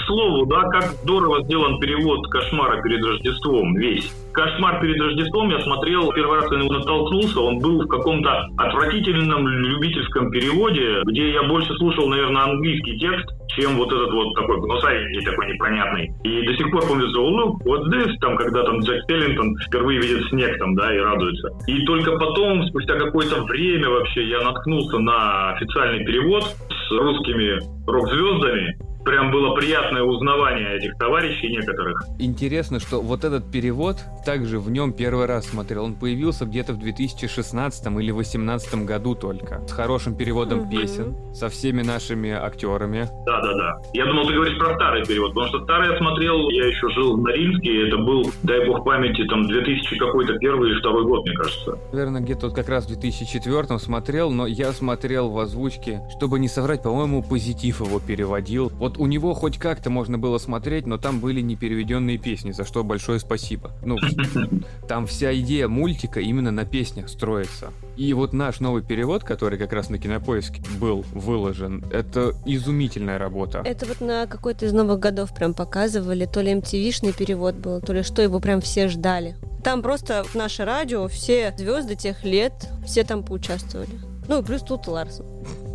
Слову, 0.09 0.45
да, 0.47 0.63
как 0.69 0.83
здорово 1.03 1.43
сделан 1.43 1.79
перевод 1.79 2.27
«Кошмара 2.29 2.81
перед 2.81 3.05
Рождеством» 3.05 3.75
весь. 3.75 4.11
«Кошмар 4.33 4.81
перед 4.81 4.99
Рождеством» 4.99 5.49
я 5.49 5.59
смотрел, 5.61 6.11
первый 6.13 6.39
раз 6.39 6.49
на 6.49 6.55
него 6.55 6.73
натолкнулся, 6.73 7.39
он 7.39 7.59
был 7.59 7.83
в 7.83 7.87
каком-то 7.87 8.47
отвратительном 8.57 9.47
любительском 9.47 10.31
переводе, 10.31 11.03
где 11.05 11.31
я 11.31 11.43
больше 11.43 11.73
слушал, 11.75 12.07
наверное, 12.07 12.43
английский 12.43 12.97
текст, 12.97 13.29
чем 13.49 13.77
вот 13.77 13.91
этот 13.91 14.11
вот 14.11 14.33
такой 14.33 14.59
гнусавенький, 14.61 15.25
такой 15.25 15.53
непонятный. 15.53 16.11
И 16.23 16.41
до 16.45 16.53
сих 16.55 16.71
пор 16.71 16.87
помню, 16.87 17.09
что 17.09 17.29
look, 17.29 17.57
вот 17.65 17.87
здесь, 17.87 18.17
там, 18.19 18.35
когда 18.37 18.63
там 18.63 18.79
Джек 18.79 19.05
Теллинтон 19.07 19.55
впервые 19.67 19.99
видит 19.99 20.27
снег 20.29 20.57
там, 20.57 20.75
да, 20.75 20.93
и 20.93 20.97
радуется. 20.97 21.49
И 21.67 21.85
только 21.85 22.17
потом, 22.17 22.65
спустя 22.67 22.95
какое-то 22.97 23.43
время 23.43 23.89
вообще, 23.89 24.27
я 24.27 24.41
наткнулся 24.41 24.99
на 24.99 25.51
официальный 25.51 26.05
перевод 26.05 26.43
с 26.43 26.91
русскими 26.91 27.59
рок-звездами, 27.87 28.88
прям 29.03 29.31
было 29.31 29.55
приятное 29.55 30.03
узнавание 30.03 30.77
этих 30.77 30.97
товарищей 30.97 31.49
некоторых. 31.49 32.03
Интересно, 32.19 32.79
что 32.79 33.01
вот 33.01 33.23
этот 33.23 33.51
перевод, 33.51 33.97
также 34.25 34.59
в 34.59 34.69
нем 34.71 34.93
первый 34.93 35.25
раз 35.25 35.47
смотрел, 35.47 35.85
он 35.85 35.95
появился 35.95 36.45
где-то 36.45 36.73
в 36.73 36.79
2016 36.79 37.85
или 37.87 38.11
2018 38.11 38.85
году 38.85 39.15
только, 39.15 39.61
с 39.67 39.71
хорошим 39.71 40.15
переводом 40.15 40.61
угу. 40.61 40.71
песен, 40.71 41.15
со 41.33 41.49
всеми 41.49 41.81
нашими 41.81 42.31
актерами. 42.31 43.07
Да-да-да. 43.25 43.77
Я 43.93 44.05
думал, 44.05 44.27
ты 44.27 44.33
говоришь 44.33 44.57
про 44.57 44.75
старый 44.75 45.05
перевод, 45.05 45.33
потому 45.33 45.47
что 45.47 45.63
старый 45.63 45.91
я 45.91 45.97
смотрел, 45.97 46.49
я 46.49 46.67
еще 46.67 46.89
жил 46.89 47.17
в 47.17 47.21
Норильске, 47.21 47.87
это 47.87 47.97
был, 47.97 48.31
дай 48.43 48.65
бог 48.65 48.83
памяти, 48.83 49.25
там 49.27 49.47
2000 49.47 49.97
какой-то 49.97 50.37
первый 50.37 50.71
или 50.71 50.79
второй 50.79 51.05
год, 51.05 51.25
мне 51.25 51.35
кажется. 51.35 51.77
Наверное, 51.91 52.21
где-то 52.21 52.47
вот 52.47 52.55
как 52.55 52.69
раз 52.69 52.85
в 52.85 52.87
2004 52.87 53.79
смотрел, 53.79 54.31
но 54.31 54.47
я 54.47 54.71
смотрел 54.71 55.29
в 55.29 55.39
озвучке, 55.39 56.01
чтобы 56.15 56.39
не 56.39 56.47
соврать, 56.47 56.83
по-моему, 56.83 57.23
позитив 57.23 57.81
его 57.81 57.99
переводил. 57.99 58.69
Вот 58.69 58.88
у 58.97 59.05
него 59.05 59.33
хоть 59.33 59.57
как-то 59.57 59.89
можно 59.89 60.17
было 60.17 60.37
смотреть, 60.37 60.87
но 60.87 60.97
там 60.97 61.19
были 61.19 61.41
непереведенные 61.41 62.17
песни, 62.17 62.51
за 62.51 62.65
что 62.65 62.83
большое 62.83 63.19
спасибо. 63.19 63.71
Ну, 63.83 63.97
там 64.87 65.05
вся 65.07 65.37
идея 65.39 65.67
мультика 65.67 66.19
именно 66.19 66.51
на 66.51 66.65
песнях 66.65 67.09
строится. 67.09 67.71
И 67.97 68.13
вот 68.13 68.33
наш 68.33 68.59
новый 68.59 68.81
перевод, 68.81 69.23
который 69.23 69.59
как 69.59 69.73
раз 69.73 69.89
на 69.89 69.97
Кинопоиске 69.97 70.61
был 70.79 71.05
выложен, 71.13 71.83
это 71.91 72.33
изумительная 72.45 73.17
работа. 73.17 73.61
Это 73.65 73.85
вот 73.85 74.01
на 74.01 74.25
какой-то 74.25 74.65
из 74.65 74.73
новых 74.73 74.99
годов 74.99 75.33
прям 75.33 75.53
показывали, 75.53 76.25
то 76.25 76.41
ли 76.41 76.53
MTV-шный 76.53 77.15
перевод 77.15 77.55
был, 77.55 77.81
то 77.81 77.93
ли 77.93 78.03
что, 78.03 78.21
его 78.21 78.39
прям 78.39 78.61
все 78.61 78.87
ждали. 78.87 79.35
Там 79.63 79.81
просто 79.81 80.23
наше 80.33 80.63
радио, 80.63 81.07
все 81.07 81.53
звезды 81.57 81.95
тех 81.95 82.23
лет, 82.23 82.53
все 82.85 83.03
там 83.03 83.23
поучаствовали. 83.23 84.08
Ну, 84.29 84.43
плюс 84.43 84.61
тут 84.61 84.87
Ларсон. 84.87 85.25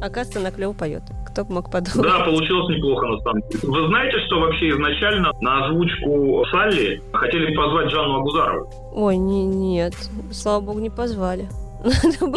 Оказывается, 0.01 0.39
она 0.39 0.51
клево 0.53 0.73
поет. 0.73 1.03
Кто 1.29 1.45
бы 1.45 1.55
мог 1.55 1.71
подумать. 1.73 2.03
Да, 2.09 2.25
получилось 2.25 2.77
неплохо 2.77 3.07
на 3.07 3.19
самом 3.19 3.43
деле. 3.49 3.61
Вы 3.65 3.89
знаете, 3.89 4.17
что 4.27 4.39
вообще 4.39 4.71
изначально 4.71 5.33
на 5.41 5.67
озвучку 5.67 6.45
Салли 6.53 7.03
хотели 7.13 7.53
позвать 7.57 7.91
Жанну 7.91 8.21
Агузарову? 8.21 8.71
Ой, 8.95 9.17
не, 9.17 9.45
нет. 9.45 9.95
Слава 10.31 10.61
богу, 10.61 10.79
не 10.79 10.91
позвали. 10.91 11.49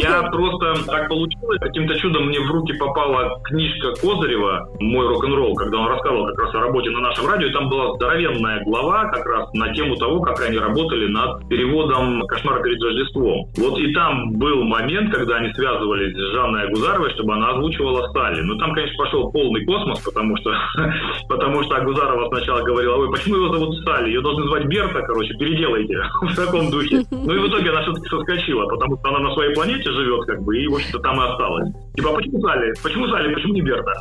Я 0.00 0.22
просто 0.30 0.84
так 0.86 1.08
получилось, 1.08 1.58
каким-то 1.60 1.94
чудом 1.98 2.26
мне 2.26 2.40
в 2.40 2.50
руки 2.50 2.72
попала 2.74 3.40
книжка 3.44 3.92
Козырева 4.00 4.68
«Мой 4.80 5.06
рок-н-ролл», 5.08 5.54
когда 5.54 5.78
он 5.78 5.88
рассказывал 5.88 6.26
как 6.28 6.38
раз 6.38 6.54
о 6.54 6.60
работе 6.60 6.90
на 6.90 7.00
нашем 7.00 7.26
радио, 7.26 7.48
и 7.48 7.52
там 7.52 7.68
была 7.68 7.94
здоровенная 7.94 8.64
глава 8.64 9.06
как 9.06 9.24
раз 9.26 9.52
на 9.54 9.72
тему 9.72 9.96
того, 9.96 10.20
как 10.20 10.40
они 10.42 10.58
работали 10.58 11.08
над 11.08 11.48
переводом 11.48 12.26
«Кошмар 12.26 12.62
перед 12.62 12.82
Рождеством». 12.82 13.48
Вот 13.56 13.78
и 13.78 13.92
там 13.94 14.32
был 14.32 14.64
момент, 14.64 15.14
когда 15.14 15.36
они 15.36 15.52
связывались 15.54 16.14
с 16.14 16.32
Жанной 16.32 16.64
Агузаровой, 16.64 17.10
чтобы 17.10 17.34
она 17.34 17.50
озвучивала 17.50 18.08
Стали. 18.08 18.42
Ну, 18.42 18.56
там, 18.58 18.74
конечно, 18.74 18.96
пошел 19.02 19.32
полный 19.32 19.64
космос, 19.64 20.00
потому 20.00 20.36
что, 20.36 20.54
потому 21.28 21.62
что 21.62 21.76
Агузарова 21.76 22.28
сначала 22.28 22.62
говорила, 22.62 22.96
ой, 22.96 23.10
почему 23.10 23.36
его 23.36 23.52
зовут 23.52 23.76
Стали? 23.78 24.08
Ее 24.08 24.20
должны 24.20 24.44
звать 24.44 24.66
Берта, 24.66 25.00
короче, 25.02 25.34
переделайте 25.34 25.96
в 26.22 26.36
таком 26.36 26.70
духе. 26.70 27.02
Ну 27.10 27.34
и 27.34 27.38
в 27.38 27.48
итоге 27.48 27.70
она 27.70 27.82
все-таки 27.82 28.08
соскочила, 28.08 28.66
потому 28.66 28.98
что 28.98 29.08
она 29.08 29.18
на 29.20 29.37
своей 29.38 29.54
планете 29.54 29.92
живет, 29.92 30.26
как 30.26 30.42
бы, 30.42 30.58
и, 30.58 30.66
в 30.66 30.74
общем-то, 30.74 30.98
там 30.98 31.20
и 31.20 31.28
осталась. 31.28 31.72
Типа, 31.94 32.12
почему 32.12 32.40
Салли? 32.40 32.72
Почему 32.82 33.08
Салли? 33.08 33.34
Почему 33.34 33.52
не 33.54 33.62
Берта? 33.62 33.92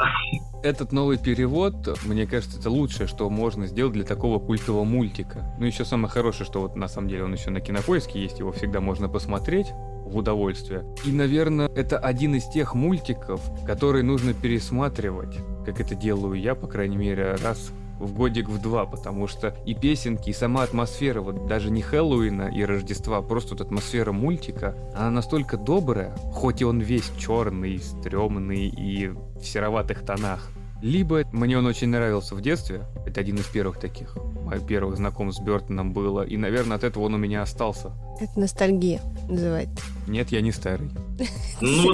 Этот 0.63 0.91
новый 0.91 1.19
перевод, 1.19 1.76
мне 2.06 2.26
кажется, 2.26 2.60
это 2.60 2.71
лучшее, 2.71 3.06
что 3.06 3.30
можно 3.30 3.67
сделать 3.67 3.93
для 3.93 4.04
такого 4.04 4.39
культового 4.39 4.84
мультика. 4.84 5.56
Ну, 5.60 5.67
еще 5.67 5.86
самое 5.86 6.10
хорошее, 6.10 6.47
что 6.47 6.62
вот 6.62 6.76
на 6.76 6.88
самом 6.88 7.10
деле 7.10 7.26
он 7.26 7.34
еще 7.34 7.52
на 7.52 7.62
кинопоиске 7.62 8.19
есть, 8.19 8.39
его 8.39 8.52
всегда 8.52 8.82
можно 8.82 9.10
посмотреть 9.10 9.67
в 10.06 10.17
удовольствие. 10.17 10.84
И, 11.06 11.12
наверное, 11.12 11.69
это 11.76 12.00
один 12.00 12.34
из 12.34 12.47
тех 12.50 12.73
мультиков, 12.73 13.39
которые 13.67 14.04
нужно 14.04 14.34
пересматривать, 14.34 15.38
как 15.65 15.80
это 15.80 15.93
делаю 15.93 16.34
я, 16.34 16.56
по 16.56 16.65
крайней 16.65 16.97
мере, 16.97 17.36
раз 17.43 17.71
в 18.00 18.14
годик 18.14 18.50
в 18.50 18.62
два, 18.62 18.86
потому 18.86 19.28
что 19.28 19.56
и 19.66 19.74
песенки, 19.74 20.30
и 20.30 20.34
сама 20.34 20.64
атмосфера, 20.64 21.22
вот 21.22 21.48
даже 21.48 21.70
не 21.72 21.82
Хэллоуина 21.82 22.50
и 22.54 22.64
Рождества, 22.64 23.18
а 23.18 23.22
просто 23.22 23.54
вот 23.54 23.62
атмосфера 23.62 24.12
мультика, 24.12 24.76
она 24.96 25.12
настолько 25.12 25.58
добрая, 25.58 26.16
хоть 26.34 26.62
и 26.62 26.66
он 26.66 26.80
весь 26.80 27.12
черный, 27.18 27.80
стрёмный 27.80 28.68
и 28.68 29.08
в 29.08 29.44
сероватых 29.44 30.06
тонах. 30.06 30.52
Либо 30.82 31.24
мне 31.32 31.58
он 31.58 31.66
очень 31.66 31.90
нравился 31.90 32.36
в 32.36 32.42
детстве, 32.42 32.86
это 33.06 33.20
один 33.20 33.38
из 33.38 33.46
первых 33.48 33.80
таких, 33.80 34.16
моих 34.44 34.66
первых 34.68 34.98
знакомств 34.98 35.42
с 35.42 35.46
Бертоном 35.46 35.92
было, 35.92 36.22
и, 36.22 36.38
наверное, 36.38 36.78
от 36.78 36.84
этого 36.84 37.04
он 37.06 37.16
у 37.16 37.18
меня 37.18 37.42
остался. 37.42 37.92
Это 38.22 38.40
ностальгия 38.40 39.02
называется. 39.28 39.84
Нет, 40.08 40.30
я 40.30 40.42
не 40.42 40.52
старый. 40.52 40.90
Ну, 41.62 41.94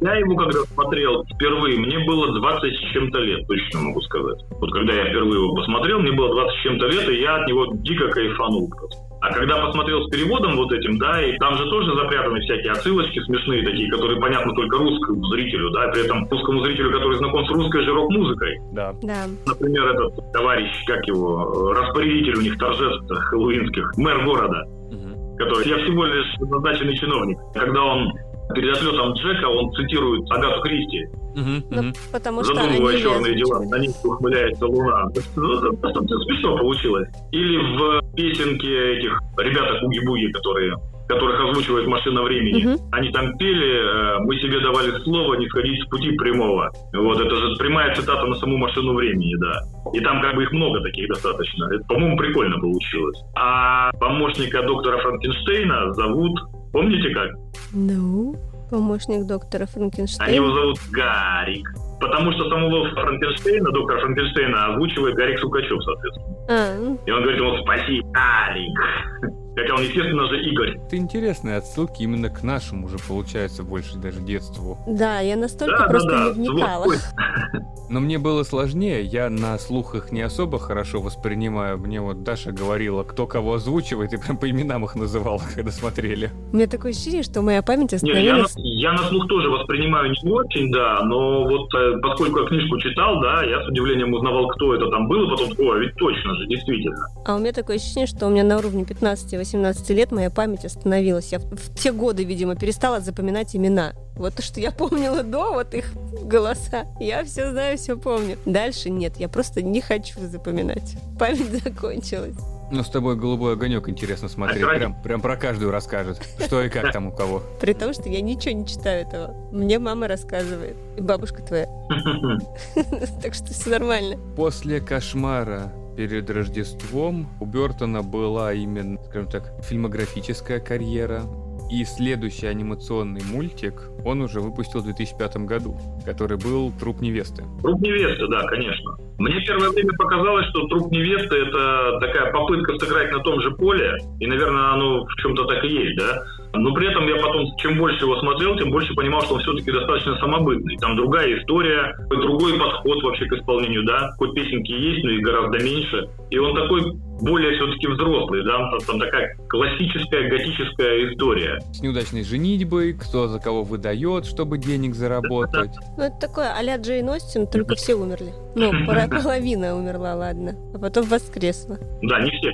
я 0.00 0.14
его 0.16 0.34
когда 0.34 0.60
смотрел 0.64 1.24
впервые, 1.26 1.78
мне 1.78 1.98
было 2.06 2.32
20 2.32 2.74
с 2.74 2.92
чем-то 2.92 3.18
лет, 3.18 3.46
точно 3.46 3.80
могу 3.80 4.00
сказать. 4.00 4.40
Вот 4.50 4.72
когда 4.72 4.94
я 4.94 5.10
впервые 5.10 5.42
его 5.42 5.54
посмотрел, 5.54 6.00
мне 6.00 6.12
было 6.12 6.34
20 6.34 6.58
с 6.58 6.62
чем-то 6.62 6.86
лет, 6.86 7.08
и 7.10 7.20
я 7.20 7.36
от 7.36 7.46
него 7.46 7.66
дико 7.74 8.08
кайфанул 8.08 8.68
просто. 8.70 9.11
А 9.22 9.32
когда 9.32 9.64
посмотрел 9.64 10.02
с 10.02 10.10
переводом 10.10 10.56
вот 10.56 10.72
этим, 10.72 10.98
да, 10.98 11.24
и 11.24 11.38
там 11.38 11.56
же 11.56 11.64
тоже 11.70 11.94
запрятаны 11.94 12.40
всякие 12.40 12.72
отсылочки 12.72 13.20
смешные 13.20 13.62
такие, 13.62 13.88
которые 13.88 14.20
понятны 14.20 14.52
только 14.52 14.78
русскому 14.78 15.24
зрителю, 15.26 15.70
да, 15.70 15.86
при 15.92 16.04
этом 16.04 16.26
русскому 16.28 16.64
зрителю, 16.64 16.90
который 16.90 17.18
знаком 17.18 17.46
с 17.46 17.50
русской 17.50 17.84
же 17.84 17.92
рок-музыкой. 17.92 18.58
Да. 18.72 18.92
да. 19.00 19.26
Например, 19.46 19.90
этот 19.90 20.32
товарищ, 20.32 20.72
как 20.86 21.06
его, 21.06 21.72
распорядитель 21.72 22.36
у 22.36 22.40
них 22.40 22.58
торжеств 22.58 23.08
хэллоуинских, 23.08 23.92
мэр 23.96 24.24
города, 24.24 24.64
угу. 24.90 25.36
который, 25.38 25.68
я 25.68 25.76
всего 25.84 26.04
лишь 26.04 26.34
назначенный 26.40 26.96
чиновник. 26.96 27.38
Когда 27.54 27.80
он 27.80 28.12
перед 28.54 28.76
отлетом 28.76 29.12
Джека 29.12 29.46
он 29.46 29.72
цитирует 29.72 30.30
Агату 30.30 30.62
Кристи. 30.62 31.06
Ну, 31.34 31.92
потому 32.12 32.44
что 32.44 32.54
Задумывая 32.54 32.98
черные 32.98 33.36
дела, 33.36 33.60
на 33.64 33.78
них 33.78 33.90
ухмыляется 34.04 34.66
луна. 34.66 35.06
Ну, 35.36 35.60
смешно 35.60 36.56
получилось. 36.58 37.08
Или 37.32 37.58
в 37.58 38.14
песенке 38.14 38.96
этих 38.96 39.18
ребята 39.38 39.80
Куги-Буги, 39.80 40.32
которые 40.32 40.76
которых 41.08 41.40
озвучивает 41.40 41.86
«Машина 41.88 42.22
времени». 42.22 42.64
Угу. 42.64 42.88
Они 42.92 43.10
там 43.10 43.36
пели 43.36 44.16
э, 44.16 44.18
«Мы 44.20 44.36
себе 44.38 44.60
давали 44.60 44.90
слово 45.02 45.34
не 45.34 45.46
сходить 45.48 45.82
с 45.82 45.86
пути 45.88 46.12
прямого». 46.12 46.70
Вот, 46.94 47.20
это 47.20 47.36
же 47.36 47.56
прямая 47.58 47.94
цитата 47.94 48.24
на 48.24 48.34
саму 48.36 48.56
«Машину 48.56 48.94
времени», 48.94 49.34
да. 49.36 49.60
И 49.92 50.00
там 50.00 50.22
как 50.22 50.36
бы 50.36 50.44
их 50.44 50.52
много 50.52 50.80
таких 50.80 51.08
достаточно. 51.08 51.66
Это, 51.74 51.84
по-моему, 51.86 52.16
прикольно 52.16 52.58
получилось. 52.60 53.18
А 53.34 53.90
помощника 53.98 54.62
доктора 54.62 54.98
Франкенштейна 54.98 55.92
зовут 55.92 56.40
Помните 56.72 57.10
как? 57.10 57.28
Ну, 57.74 58.34
помощник 58.72 59.26
доктора 59.26 59.66
Франкенштейна. 59.66 60.24
Они 60.24 60.36
его 60.36 60.50
зовут 60.50 60.78
Гарик. 60.90 61.68
Потому 62.00 62.32
что 62.32 62.48
самого 62.48 62.88
Франкенштейна, 62.90 63.70
доктора 63.70 64.00
Франкенштейна, 64.00 64.66
озвучивает 64.72 65.14
Гарик 65.14 65.38
Сукачев, 65.38 65.78
соответственно. 65.84 66.36
А. 66.48 66.78
Ну. 66.78 66.98
И 67.04 67.10
он 67.10 67.22
говорит 67.22 67.40
ему 67.40 67.56
«Спасибо, 67.58 68.08
Гарик». 68.08 69.41
Хотя 69.54 69.74
он, 69.74 69.82
естественно 69.82 70.28
же, 70.28 70.42
Игорь. 70.42 70.78
Это 70.78 70.96
интересные 70.96 71.56
отсылки 71.56 72.02
именно 72.02 72.30
к 72.30 72.42
нашему 72.42 72.86
уже, 72.86 72.96
получается, 72.98 73.62
больше 73.62 73.98
даже 73.98 74.20
детству. 74.20 74.78
Да, 74.86 75.20
я 75.20 75.36
настолько 75.36 75.78
да, 75.78 75.88
просто 75.88 76.10
да, 76.10 76.28
да. 76.30 76.40
не 76.40 76.48
вникала. 76.48 76.86
Но 77.92 78.00
мне 78.00 78.18
было 78.18 78.42
сложнее, 78.42 79.02
я 79.02 79.28
на 79.28 79.58
слух 79.58 79.94
их 79.94 80.12
не 80.12 80.22
особо 80.22 80.58
хорошо 80.58 81.02
воспринимаю. 81.02 81.76
Мне 81.76 82.00
вот 82.00 82.22
Даша 82.22 82.50
говорила, 82.50 83.02
кто 83.02 83.26
кого 83.26 83.54
озвучивает, 83.54 84.14
и 84.14 84.16
прям 84.16 84.38
по 84.38 84.48
именам 84.48 84.86
их 84.86 84.94
называла, 84.94 85.42
когда 85.54 85.70
смотрели. 85.70 86.30
У 86.52 86.56
меня 86.56 86.66
такое 86.66 86.92
ощущение, 86.92 87.22
что 87.22 87.42
моя 87.42 87.60
память 87.62 87.92
остановилась... 87.92 88.56
Не, 88.56 88.80
я, 88.80 88.92
на, 88.92 88.96
я 88.96 89.02
на 89.02 89.08
слух 89.08 89.28
тоже 89.28 89.50
воспринимаю 89.50 90.10
не 90.10 90.30
очень, 90.30 90.72
да, 90.72 91.02
но 91.04 91.44
вот 91.44 91.74
э, 91.74 91.98
поскольку 92.00 92.40
я 92.40 92.46
книжку 92.46 92.78
читал, 92.78 93.20
да, 93.20 93.44
я 93.44 93.62
с 93.62 93.68
удивлением 93.68 94.14
узнавал, 94.14 94.48
кто 94.48 94.74
это 94.74 94.88
там 94.88 95.06
был, 95.08 95.26
и 95.26 95.30
потом, 95.30 95.66
о, 95.66 95.74
ведь 95.76 95.94
точно 95.96 96.34
же, 96.36 96.46
действительно. 96.46 97.06
А 97.26 97.36
у 97.36 97.38
меня 97.40 97.52
такое 97.52 97.76
ощущение, 97.76 98.06
что 98.06 98.26
у 98.26 98.30
меня 98.30 98.44
на 98.44 98.56
уровне 98.56 98.86
15 98.86 99.34
18 99.42 99.90
лет 99.90 100.12
моя 100.12 100.30
память 100.30 100.64
остановилась. 100.64 101.32
Я 101.32 101.40
в 101.40 101.74
те 101.74 101.92
годы, 101.92 102.22
видимо, 102.24 102.54
перестала 102.54 103.00
запоминать 103.00 103.56
имена. 103.56 103.92
Вот 104.14 104.34
то, 104.34 104.42
что 104.42 104.60
я 104.60 104.70
помнила 104.70 105.22
до, 105.22 105.52
вот 105.52 105.74
их 105.74 105.92
голоса. 106.22 106.86
Я 107.00 107.24
все 107.24 107.50
знаю, 107.50 107.76
все 107.76 107.96
помню. 107.96 108.38
Дальше 108.46 108.90
нет, 108.90 109.14
я 109.18 109.28
просто 109.28 109.62
не 109.62 109.80
хочу 109.80 110.20
запоминать. 110.20 110.96
Память 111.18 111.62
закончилась. 111.64 112.36
Ну, 112.70 112.82
с 112.82 112.88
тобой 112.88 113.16
голубой 113.16 113.52
огонек 113.52 113.88
интересно 113.88 114.28
смотреть. 114.28 114.62
А 114.62 114.74
Прям, 114.74 115.02
прям 115.02 115.20
про 115.20 115.36
каждую 115.36 115.70
расскажет. 115.70 116.22
Что 116.42 116.62
и 116.62 116.70
как 116.70 116.90
там 116.92 117.08
у 117.08 117.12
кого. 117.12 117.42
При 117.60 117.74
том, 117.74 117.92
что 117.92 118.08
я 118.08 118.22
ничего 118.22 118.54
не 118.54 118.66
читаю 118.66 119.02
этого. 119.02 119.34
Мне 119.52 119.78
мама 119.78 120.08
рассказывает. 120.08 120.76
И 120.96 121.02
бабушка 121.02 121.42
твоя. 121.42 121.68
Так 123.22 123.34
что 123.34 123.52
все 123.52 123.70
нормально. 123.70 124.16
После 124.36 124.80
кошмара 124.80 125.70
перед 126.08 126.28
Рождеством 126.30 127.28
у 127.40 127.46
Бертона 127.46 128.02
была 128.02 128.52
именно, 128.52 128.98
скажем 129.04 129.30
так, 129.30 129.44
фильмографическая 129.62 130.58
карьера. 130.58 131.22
И 131.70 131.84
следующий 131.84 132.46
анимационный 132.46 133.22
мультик 133.32 133.74
он 134.04 134.20
уже 134.20 134.40
выпустил 134.40 134.80
в 134.80 134.84
2005 134.84 135.36
году, 135.46 135.78
который 136.04 136.36
был 136.38 136.72
«Труп 136.78 137.00
невесты». 137.00 137.44
Труп 137.62 137.80
невесты, 137.80 138.26
да, 138.26 138.42
конечно. 138.48 138.96
Мне 139.18 139.40
первое 139.46 139.70
время 139.70 139.92
показалось, 139.96 140.46
что 140.48 140.66
труп 140.66 140.90
невесты 140.90 141.36
это 141.36 141.98
такая 142.00 142.32
попытка 142.32 142.76
сыграть 142.78 143.12
на 143.12 143.20
том 143.20 143.40
же 143.40 143.52
поле, 143.52 143.96
и, 144.18 144.26
наверное, 144.26 144.72
оно 144.72 145.04
в 145.04 145.14
чем-то 145.22 145.44
так 145.44 145.64
и 145.64 145.68
есть, 145.68 145.96
да. 145.98 146.22
Но 146.54 146.74
при 146.74 146.90
этом 146.90 147.06
я 147.08 147.16
потом, 147.16 147.46
чем 147.56 147.78
больше 147.78 148.04
его 148.04 148.18
смотрел, 148.20 148.56
тем 148.56 148.70
больше 148.70 148.94
понимал, 148.94 149.22
что 149.22 149.34
он 149.34 149.40
все-таки 149.40 149.72
достаточно 149.72 150.16
самобытный. 150.18 150.76
Там 150.78 150.96
другая 150.96 151.38
история, 151.38 151.94
другой 152.10 152.58
подход 152.58 153.02
вообще 153.02 153.26
к 153.26 153.32
исполнению, 153.32 153.84
да. 153.84 154.12
Хоть 154.18 154.34
песенки 154.34 154.70
есть, 154.72 155.02
но 155.04 155.10
их 155.12 155.22
гораздо 155.22 155.64
меньше. 155.64 156.08
И 156.30 156.38
он 156.38 156.54
такой 156.54 156.92
более 157.22 157.54
все-таки 157.56 157.86
взрослый, 157.86 158.44
да, 158.44 158.58
там 158.86 158.98
такая 158.98 159.36
классическая 159.48 160.28
готическая 160.28 161.12
история. 161.12 161.60
С 161.72 161.80
неудачной 161.80 162.24
женитьбой, 162.24 162.94
кто 162.94 163.28
за 163.28 163.38
кого 163.38 163.62
выдает, 163.62 164.26
чтобы 164.26 164.58
денег 164.58 164.94
заработать. 164.94 165.70
Ну, 165.96 166.04
это 166.04 166.16
такое 166.18 166.52
а-ля 166.56 166.76
Джейн 166.78 167.08
Остин, 167.10 167.46
только 167.46 167.74
все 167.76 167.94
умерли. 167.94 168.32
Ну, 168.56 168.72
пора- 168.86 169.08
половина 169.08 169.76
умерла, 169.76 170.14
ладно. 170.14 170.54
А 170.74 170.78
потом 170.78 171.04
воскресла. 171.06 171.78
Да, 172.02 172.20
не 172.20 172.30
все. 172.30 172.50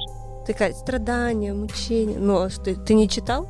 Такая 0.46 0.72
страдания, 0.72 1.52
мучения. 1.52 2.18
Ну, 2.18 2.42
а 2.42 2.50
что, 2.50 2.74
ты 2.74 2.94
не 2.94 3.08
читал? 3.08 3.46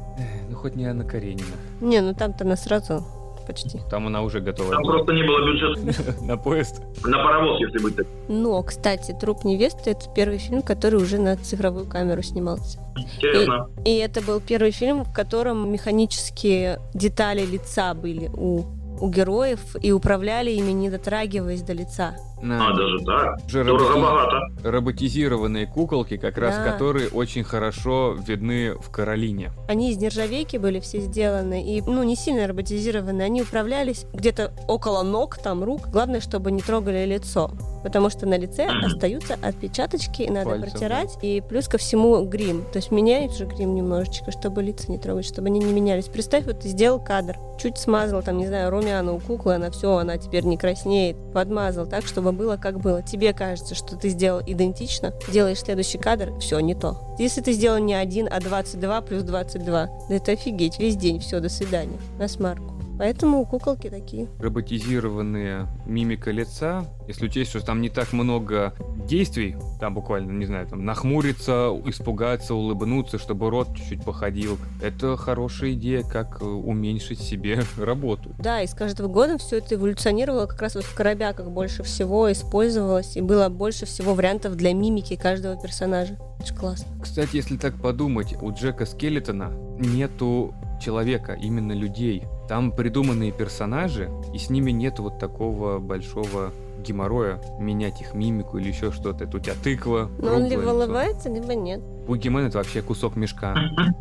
Хоть 0.60 0.74
не 0.76 0.86
Анна 0.86 1.04
Каренина. 1.04 1.56
Не, 1.80 2.00
ну 2.00 2.14
там-то 2.14 2.44
она 2.44 2.56
сразу 2.56 3.04
почти. 3.46 3.80
Там 3.90 4.06
она 4.08 4.22
уже 4.22 4.40
готова 4.40 4.70
Там 4.72 4.82
просто 4.82 5.12
не 5.14 5.22
было 5.22 5.38
бюджета 5.46 6.14
на 6.24 6.36
поезд. 6.36 6.82
на 7.04 7.16
паровоз, 7.22 7.60
если 7.60 7.78
быть 7.82 7.96
так. 7.96 8.06
Но, 8.28 8.62
кстати, 8.62 9.16
«Труп 9.18 9.44
невесты»— 9.44 9.90
это 9.92 10.04
первый 10.14 10.36
фильм, 10.38 10.60
который 10.62 10.96
уже 10.96 11.18
на 11.18 11.36
цифровую 11.36 11.86
камеру 11.86 12.22
снимался. 12.22 12.78
Интересно. 12.96 13.70
И 13.86 13.96
это 13.96 14.20
был 14.20 14.40
первый 14.40 14.70
фильм, 14.72 15.04
в 15.04 15.12
котором 15.14 15.72
механические 15.72 16.78
детали 16.92 17.46
лица 17.46 17.94
были 17.94 18.28
у, 18.36 18.64
у 19.00 19.08
героев 19.10 19.60
и 19.80 19.92
управляли 19.92 20.50
ими, 20.50 20.72
не 20.72 20.90
дотрагиваясь 20.90 21.62
до 21.62 21.72
лица. 21.72 22.14
На 22.40 22.68
А, 22.68 22.72
даже 22.76 22.98
так. 23.04 23.46
Уже 23.46 23.64
Дорого-богато. 23.64 24.38
роботизированные 24.62 25.66
куколки, 25.66 26.16
как 26.16 26.38
раз 26.38 26.56
Да. 26.56 26.64
которые 26.72 27.08
очень 27.08 27.42
хорошо 27.42 28.16
видны 28.26 28.74
в 28.74 28.90
Каролине. 28.90 29.50
Они 29.68 29.90
из 29.90 29.96
нержавейки 29.98 30.56
были 30.56 30.78
все 30.80 31.00
сделаны, 31.00 31.64
и, 31.64 31.82
ну, 31.82 32.02
не 32.04 32.14
сильно 32.14 32.46
роботизированы. 32.46 33.22
Они 33.22 33.42
управлялись 33.42 34.06
где-то 34.14 34.52
около 34.68 35.02
ног, 35.02 35.38
там, 35.38 35.64
рук. 35.64 35.88
Главное, 35.88 36.20
чтобы 36.20 36.52
не 36.52 36.60
трогали 36.60 37.04
лицо. 37.06 37.50
Потому 37.88 38.10
что 38.10 38.26
на 38.26 38.36
лице 38.36 38.66
остаются 38.84 39.38
отпечаточки, 39.40 40.20
и 40.20 40.28
надо 40.28 40.50
Пальцев, 40.50 40.72
протирать. 40.72 41.16
И 41.22 41.40
плюс 41.40 41.68
ко 41.68 41.78
всему 41.78 42.22
грим. 42.26 42.66
То 42.70 42.76
есть 42.76 42.90
меняют 42.90 43.32
же 43.34 43.46
грим 43.46 43.74
немножечко, 43.74 44.30
чтобы 44.30 44.62
лица 44.62 44.92
не 44.92 44.98
трогать, 44.98 45.24
чтобы 45.24 45.46
они 45.46 45.58
не 45.58 45.72
менялись. 45.72 46.04
Представь, 46.04 46.44
вот 46.44 46.60
ты 46.60 46.68
сделал 46.68 47.02
кадр, 47.02 47.38
чуть 47.58 47.78
смазал, 47.78 48.22
там, 48.22 48.36
не 48.36 48.46
знаю, 48.46 48.68
румяна 48.68 49.14
у 49.14 49.20
куклы, 49.20 49.54
она 49.54 49.70
все, 49.70 49.96
она 49.96 50.18
теперь 50.18 50.44
не 50.44 50.58
краснеет. 50.58 51.16
Подмазал 51.32 51.86
так, 51.86 52.04
чтобы 52.04 52.32
было 52.32 52.58
как 52.58 52.78
было. 52.78 53.02
Тебе 53.02 53.32
кажется, 53.32 53.74
что 53.74 53.96
ты 53.96 54.10
сделал 54.10 54.42
идентично, 54.46 55.14
делаешь 55.32 55.60
следующий 55.60 55.96
кадр, 55.96 56.38
все, 56.40 56.60
не 56.60 56.74
то. 56.74 57.16
Если 57.18 57.40
ты 57.40 57.52
сделал 57.52 57.78
не 57.78 57.94
один, 57.94 58.28
а 58.30 58.38
22 58.38 59.00
плюс 59.00 59.22
22, 59.22 59.86
да 60.10 60.14
это 60.14 60.32
офигеть, 60.32 60.78
весь 60.78 60.96
день, 60.96 61.20
все, 61.20 61.40
до 61.40 61.48
свидания, 61.48 61.98
на 62.18 62.28
смарку. 62.28 62.77
Поэтому 62.98 63.46
куколки 63.46 63.88
такие. 63.88 64.28
Роботизированные 64.38 65.68
мимика 65.86 66.30
лица, 66.30 66.84
если 67.06 67.26
учесть, 67.26 67.50
что 67.50 67.64
там 67.64 67.80
не 67.80 67.88
так 67.88 68.12
много 68.12 68.74
действий, 69.06 69.56
там 69.80 69.94
буквально, 69.94 70.32
не 70.32 70.46
знаю, 70.46 70.66
там 70.66 70.84
нахмуриться, 70.84 71.70
испугаться, 71.86 72.54
улыбнуться, 72.54 73.18
чтобы 73.18 73.50
рот 73.50 73.68
чуть-чуть 73.76 74.04
походил, 74.04 74.58
это 74.82 75.16
хорошая 75.16 75.72
идея, 75.72 76.02
как 76.02 76.42
э, 76.42 76.44
уменьшить 76.44 77.20
себе 77.20 77.60
работу. 77.78 78.34
Да, 78.38 78.60
и 78.60 78.66
с 78.66 78.74
каждым 78.74 79.10
годом 79.12 79.38
все 79.38 79.58
это 79.58 79.76
эволюционировало 79.76 80.46
как 80.46 80.60
раз 80.60 80.74
вот 80.74 80.84
в 80.84 80.94
коробяках 80.94 81.48
больше 81.50 81.82
всего 81.82 82.30
использовалось, 82.30 83.16
и 83.16 83.20
было 83.20 83.48
больше 83.48 83.86
всего 83.86 84.14
вариантов 84.14 84.56
для 84.56 84.74
мимики 84.74 85.16
каждого 85.16 85.60
персонажа. 85.60 86.18
Ж 86.44 86.54
классно. 86.54 86.86
Кстати, 87.02 87.36
если 87.36 87.56
так 87.56 87.74
подумать, 87.74 88.34
у 88.40 88.52
Джека 88.52 88.86
Скелетона 88.86 89.50
нету 89.78 90.54
человека, 90.80 91.32
именно 91.32 91.72
людей. 91.72 92.24
Там 92.48 92.72
придуманные 92.72 93.32
персонажи, 93.32 94.10
и 94.32 94.38
с 94.38 94.50
ними 94.50 94.70
нет 94.70 94.98
вот 94.98 95.18
такого 95.18 95.78
большого 95.78 96.52
геморроя, 96.78 97.40
менять 97.58 98.00
их 98.00 98.14
мимику 98.14 98.58
или 98.58 98.68
еще 98.68 98.92
что-то. 98.92 99.24
Это 99.24 99.36
у 99.36 99.40
тебя 99.40 99.54
тыква, 99.62 100.10
Но 100.18 100.34
он 100.34 100.46
либо 100.46 100.70
улыбается, 100.70 101.28
либо 101.28 101.54
нет. 101.54 101.80
Бугимен 102.08 102.46
это 102.46 102.56
вообще 102.56 102.80
кусок 102.80 103.16
мешка. 103.16 103.54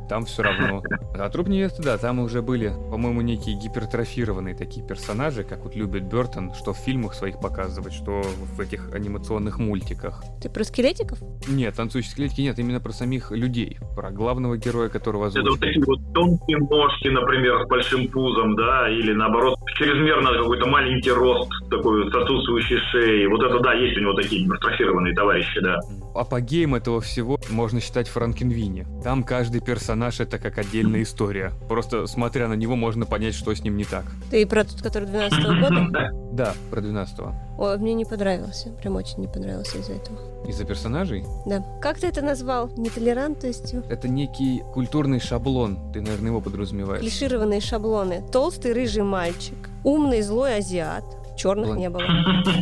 Там 0.07 0.23
все 0.23 0.41
равно. 0.41 0.81
А 1.13 1.29
труп 1.29 1.49
невесты, 1.49 1.83
да, 1.83 1.97
там 1.97 2.19
уже 2.19 2.41
были, 2.41 2.69
по-моему, 2.89 3.19
некие 3.19 3.59
гипертрофированные 3.59 4.55
такие 4.55 4.85
персонажи, 4.85 5.43
как 5.43 5.65
вот 5.65 5.75
любит 5.75 6.03
Бертон, 6.03 6.53
что 6.53 6.71
в 6.71 6.77
фильмах 6.77 7.15
своих 7.15 7.41
показывать, 7.41 7.93
что 7.93 8.21
в 8.21 8.61
этих 8.61 8.93
анимационных 8.93 9.59
мультиках. 9.59 10.23
Ты 10.41 10.49
про 10.49 10.63
скелетиков? 10.63 11.19
Нет, 11.49 11.75
танцующие 11.75 12.11
скелетики 12.11 12.41
нет, 12.41 12.57
именно 12.59 12.79
про 12.79 12.93
самих 12.93 13.31
людей, 13.31 13.77
про 13.93 14.09
главного 14.09 14.55
героя, 14.57 14.87
которого 14.87 15.27
Это 15.27 15.41
вот 15.41 15.59
такие 15.59 15.83
вот 15.85 15.99
тонкие 16.13 16.59
ножки, 16.59 17.09
например, 17.09 17.65
с 17.65 17.67
большим 17.67 18.07
пузом, 18.07 18.55
да, 18.55 18.89
или 18.89 19.11
наоборот, 19.11 19.59
чрезмерно 19.75 20.31
какой-то 20.31 20.65
маленький 20.67 21.11
рост, 21.11 21.51
такой 21.69 22.09
с 22.09 22.15
отсутствующей 22.15 22.77
шеей. 22.89 23.27
Вот 23.27 23.43
это, 23.43 23.59
да, 23.59 23.73
есть 23.73 23.97
у 23.97 24.01
него 24.01 24.13
такие 24.13 24.45
гипертрофированные 24.45 25.13
товарищи, 25.13 25.59
да. 25.59 25.77
Апогеем 26.17 26.75
этого 26.75 26.99
всего 27.01 27.39
можно 27.49 27.79
считать 27.79 28.07
Франкенвини. 28.07 28.85
Там 29.03 29.23
каждый 29.23 29.61
персонаж 29.61 30.19
это 30.19 30.39
как 30.39 30.57
отдельная 30.57 31.03
история. 31.03 31.51
Просто 31.69 32.07
смотря 32.07 32.47
на 32.47 32.53
него 32.53 32.75
можно 32.75 33.05
понять, 33.05 33.35
что 33.35 33.53
с 33.53 33.61
ним 33.63 33.77
не 33.77 33.83
так. 33.85 34.03
Ты 34.31 34.45
про 34.47 34.63
тот, 34.63 34.81
который 34.81 35.07
12 35.07 35.39
года? 35.61 36.11
Да, 36.33 36.53
про 36.69 36.81
12-го. 36.81 37.33
Ой, 37.57 37.77
мне 37.77 37.93
не 37.93 38.05
понравился. 38.05 38.69
Прям 38.81 38.95
очень 38.95 39.19
не 39.19 39.27
понравился 39.27 39.77
из-за 39.77 39.93
этого. 39.93 40.17
Из-за 40.47 40.65
персонажей 40.65 41.25
Да. 41.45 41.63
Как 41.81 41.99
ты 41.99 42.07
это 42.07 42.21
назвал? 42.21 42.69
Нетолерантностью? 42.77 43.83
это 43.89 44.07
некий 44.07 44.61
культурный 44.73 45.19
шаблон, 45.19 45.91
ты, 45.93 46.01
наверное, 46.01 46.27
его 46.29 46.41
подразумеваешь. 46.41 47.01
Клишированные 47.01 47.61
шаблоны. 47.61 48.23
Толстый 48.31 48.73
рыжий 48.73 49.03
мальчик. 49.03 49.57
Умный 49.83 50.21
злой 50.21 50.57
азиат. 50.57 51.03
Черных 51.37 51.67
Блон- 51.69 51.77
не 51.77 51.89
было. 51.89 52.03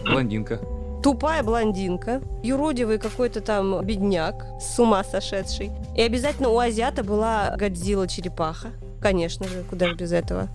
Блондинка. 0.05 0.59
Тупая 1.05 1.43
блондинка. 1.43 2.19
Юродивый 2.41 2.97
какой-то 2.97 3.39
там 3.39 3.85
бедняк. 3.85 4.43
С 4.59 4.79
ума 4.79 5.03
сошедший. 5.03 5.69
И 5.95 6.01
обязательно 6.01 6.49
у 6.49 6.57
азиата 6.57 7.03
была 7.03 7.55
Годзилла 7.55 8.07
черепаха. 8.07 8.69
Конечно 8.99 9.47
же, 9.47 9.63
куда 9.69 9.89
же 9.89 9.93
без 9.93 10.11
этого. 10.11 10.49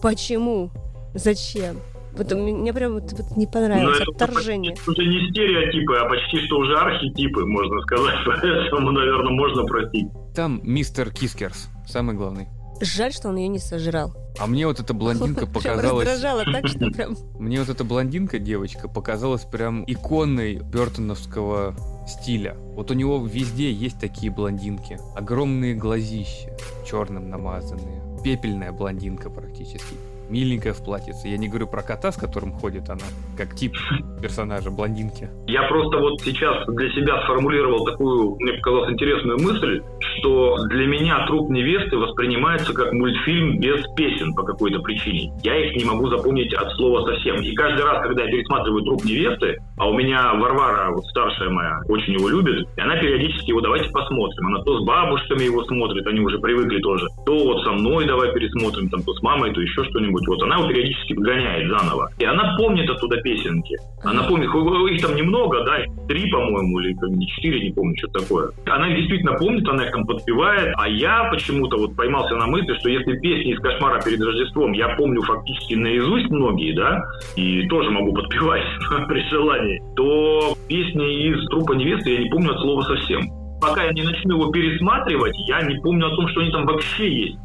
Почему? 0.00 0.70
Зачем? 1.14 1.78
Вот 2.16 2.30
мне 2.32 2.72
прям 2.72 2.92
вот, 2.92 3.12
вот 3.12 3.36
не 3.36 3.46
Но 3.46 3.50
понравилось 3.50 3.98
это 4.00 4.24
отторжение. 4.24 4.76
почти- 4.76 4.88
уже 4.88 5.04
не 5.04 5.30
стереотипы, 5.30 5.96
а 5.96 6.08
почти 6.08 6.46
что 6.46 6.58
уже 6.58 6.76
архетипы, 6.76 7.44
можно 7.44 7.80
сказать. 7.82 8.14
Поэтому, 8.24 8.92
наверное, 8.92 9.32
можно 9.32 9.64
простить. 9.64 10.06
Там 10.32 10.60
мистер 10.62 11.10
Вискерс, 11.10 11.68
самый 11.88 12.14
главный. 12.14 12.46
Жаль, 12.80 13.12
что 13.12 13.28
он 13.28 13.36
ее 13.36 13.48
не 13.48 13.58
сожрал. 13.58 14.14
А 14.38 14.46
мне 14.46 14.66
вот 14.66 14.78
эта 14.80 14.94
блондинка 14.94 15.46
показалась... 15.52 16.06
раздражало 16.06 16.44
так, 16.44 16.66
что 16.68 16.90
прям... 16.90 17.16
Мне 17.38 17.58
вот 17.60 17.68
эта 17.68 17.84
блондинка, 17.84 18.38
девочка, 18.38 18.88
показалась 18.88 19.42
прям 19.42 19.84
иконой 19.86 20.56
бертоновского 20.56 21.74
стиля. 22.06 22.56
Вот 22.74 22.90
у 22.90 22.94
него 22.94 23.24
везде 23.26 23.72
есть 23.72 23.98
такие 23.98 24.30
блондинки. 24.32 24.98
Огромные 25.16 25.74
глазища, 25.74 26.56
черным 26.86 27.30
намазанные. 27.30 28.07
Пепельная 28.22 28.72
блондинка 28.72 29.30
практически. 29.30 29.94
Миленькая 30.28 30.74
в 30.74 30.84
платьице. 30.84 31.28
Я 31.28 31.38
не 31.38 31.48
говорю 31.48 31.66
про 31.66 31.82
кота, 31.82 32.12
с 32.12 32.16
которым 32.16 32.52
ходит 32.52 32.90
она, 32.90 33.04
как 33.36 33.54
тип 33.54 33.74
персонажа 34.20 34.70
блондинки. 34.70 35.30
Я 35.46 35.62
просто 35.68 35.98
вот 35.98 36.20
сейчас 36.20 36.66
для 36.66 36.90
себя 36.90 37.22
сформулировал 37.24 37.86
такую, 37.86 38.36
мне 38.38 38.52
показалась 38.54 38.92
интересную 38.92 39.38
мысль, 39.38 39.82
что 40.18 40.58
для 40.66 40.86
меня 40.86 41.26
труп 41.26 41.48
невесты 41.48 41.96
воспринимается 41.96 42.74
как 42.74 42.92
мультфильм 42.92 43.58
без 43.58 43.82
песен 43.96 44.34
по 44.34 44.42
какой-то 44.42 44.80
причине. 44.80 45.32
Я 45.42 45.56
их 45.56 45.76
не 45.76 45.84
могу 45.84 46.08
запомнить 46.08 46.52
от 46.52 46.72
слова 46.72 47.10
совсем. 47.10 47.40
И 47.40 47.54
каждый 47.54 47.84
раз, 47.84 48.02
когда 48.02 48.24
я 48.24 48.30
пересматриваю 48.30 48.82
труп 48.84 49.04
невесты, 49.04 49.56
а 49.78 49.88
у 49.88 49.94
меня 49.96 50.34
Варвара, 50.34 50.90
вот 50.90 51.06
старшая 51.06 51.48
моя, 51.48 51.80
очень 51.88 52.14
его 52.14 52.28
любит, 52.28 52.68
и 52.76 52.80
она 52.80 52.96
периодически 52.96 53.50
его 53.50 53.62
давайте 53.62 53.90
посмотрим. 53.90 54.46
Она 54.48 54.62
то 54.62 54.78
с 54.78 54.84
бабушками 54.84 55.44
его 55.44 55.64
смотрит, 55.64 56.06
они 56.06 56.20
уже 56.20 56.38
привыкли 56.38 56.80
тоже, 56.80 57.06
то 57.24 57.44
вот 57.44 57.64
со 57.64 57.72
мной 57.72 58.04
давай 58.08 58.32
пересмотрим, 58.32 58.88
там, 58.88 59.02
то 59.02 59.12
с 59.12 59.22
мамой, 59.22 59.52
то 59.52 59.60
еще 59.60 59.84
что-нибудь. 59.84 60.26
вот 60.26 60.42
она 60.42 60.56
его 60.56 60.68
периодически 60.68 61.12
гоняет 61.12 61.68
заново. 61.68 62.10
И 62.18 62.24
она 62.24 62.56
помнит 62.56 62.90
оттуда 62.90 63.20
песенки. 63.20 63.76
Она 64.02 64.24
помнит, 64.24 64.48
их 64.48 65.02
там 65.02 65.14
немного, 65.14 65.64
да, 65.64 65.78
три, 66.08 66.30
по-моему, 66.30 66.80
или 66.80 66.96
не 67.10 67.26
четыре, 67.28 67.68
не 67.68 67.72
помню, 67.72 67.94
что 67.98 68.08
такое. 68.08 68.50
Она 68.66 68.88
действительно 68.90 69.34
помнит, 69.34 69.68
она 69.68 69.84
их 69.84 69.92
там 69.92 70.06
подпевает, 70.06 70.74
а 70.76 70.88
я 70.88 71.28
почему-то 71.30 71.76
вот 71.76 71.94
поймался 71.94 72.36
на 72.36 72.46
мысли, 72.46 72.74
что 72.78 72.88
если 72.88 73.18
песни 73.18 73.52
из 73.52 73.60
«Кошмара 73.60 74.00
перед 74.02 74.20
Рождеством» 74.20 74.72
я 74.72 74.96
помню 74.96 75.20
фактически 75.22 75.74
наизусть 75.74 76.30
многие, 76.30 76.74
да, 76.74 77.02
и 77.36 77.66
тоже 77.68 77.90
могу 77.90 78.12
подпевать 78.14 78.64
при 79.08 79.28
желании, 79.28 79.82
то 79.96 80.54
песни 80.68 81.28
из 81.28 81.46
«Трупа 81.48 81.72
невесты» 81.74 82.14
я 82.14 82.22
не 82.22 82.30
помню 82.30 82.52
от 82.52 82.60
слова 82.60 82.82
совсем. 82.82 83.22
Пока 83.60 83.84
я 83.84 83.92
не 83.92 84.02
начну 84.02 84.36
его 84.36 84.52
пересматривать, 84.52 85.36
я 85.48 85.62
не 85.62 85.80
помню 85.80 86.06
о 86.06 86.14
том, 86.14 86.28
что 86.28 86.40
они 86.40 86.50
там 86.52 86.64
вообще 86.64 87.26
есть. 87.26 87.38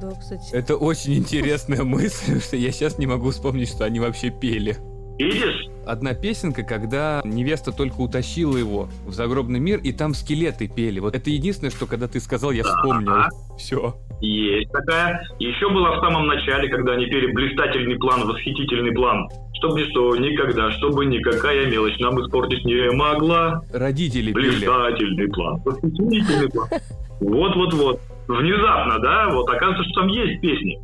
Да, 0.00 0.10
кстати. 0.18 0.52
Это 0.54 0.76
очень 0.76 1.14
интересная 1.14 1.84
мысль, 1.84 2.40
что 2.46 2.56
я 2.56 2.70
сейчас 2.70 2.98
не 2.98 3.06
могу 3.06 3.30
вспомнить, 3.30 3.68
что 3.68 3.84
они 3.84 4.00
вообще 4.00 4.30
пели. 4.30 4.76
Видишь? 5.18 5.66
Одна 5.84 6.14
песенка, 6.14 6.62
когда 6.62 7.22
невеста 7.24 7.72
только 7.72 7.96
утащила 8.00 8.56
его 8.56 8.88
в 9.04 9.12
загробный 9.12 9.58
мир, 9.58 9.80
и 9.82 9.92
там 9.92 10.14
скелеты 10.14 10.68
пели. 10.68 11.00
Вот 11.00 11.16
это 11.16 11.30
единственное, 11.30 11.70
что 11.70 11.86
когда 11.86 12.06
ты 12.06 12.20
сказал, 12.20 12.52
я 12.52 12.62
вспомнил. 12.62 13.12
Все. 13.58 13.96
Есть 14.20 14.70
такая. 14.70 15.20
Еще 15.38 15.68
была 15.70 15.96
в 15.96 16.00
самом 16.00 16.26
начале, 16.26 16.68
когда 16.68 16.92
они 16.92 17.06
пели 17.06 17.32
блистательный 17.32 17.96
план, 17.96 18.28
восхитительный 18.28 18.92
план. 18.92 19.28
Чтобы 19.54 19.80
ничто, 19.80 20.14
никогда, 20.16 20.70
чтобы 20.72 21.04
никакая 21.06 21.66
мелочь 21.66 21.98
нам 21.98 22.20
испортить 22.20 22.64
не 22.64 22.90
могла. 22.92 23.62
Родители 23.72 24.30
Блистательный 24.32 25.16
пели. 25.16 25.30
план, 25.32 25.62
восхитительный 25.64 26.48
план. 26.48 26.68
Вот-вот-вот 27.20 28.00
внезапно, 28.28 28.98
да, 29.00 29.28
вот 29.30 29.48
оказывается, 29.48 29.84
что 29.84 30.00
там 30.00 30.08
есть 30.08 30.40
песни. 30.40 30.78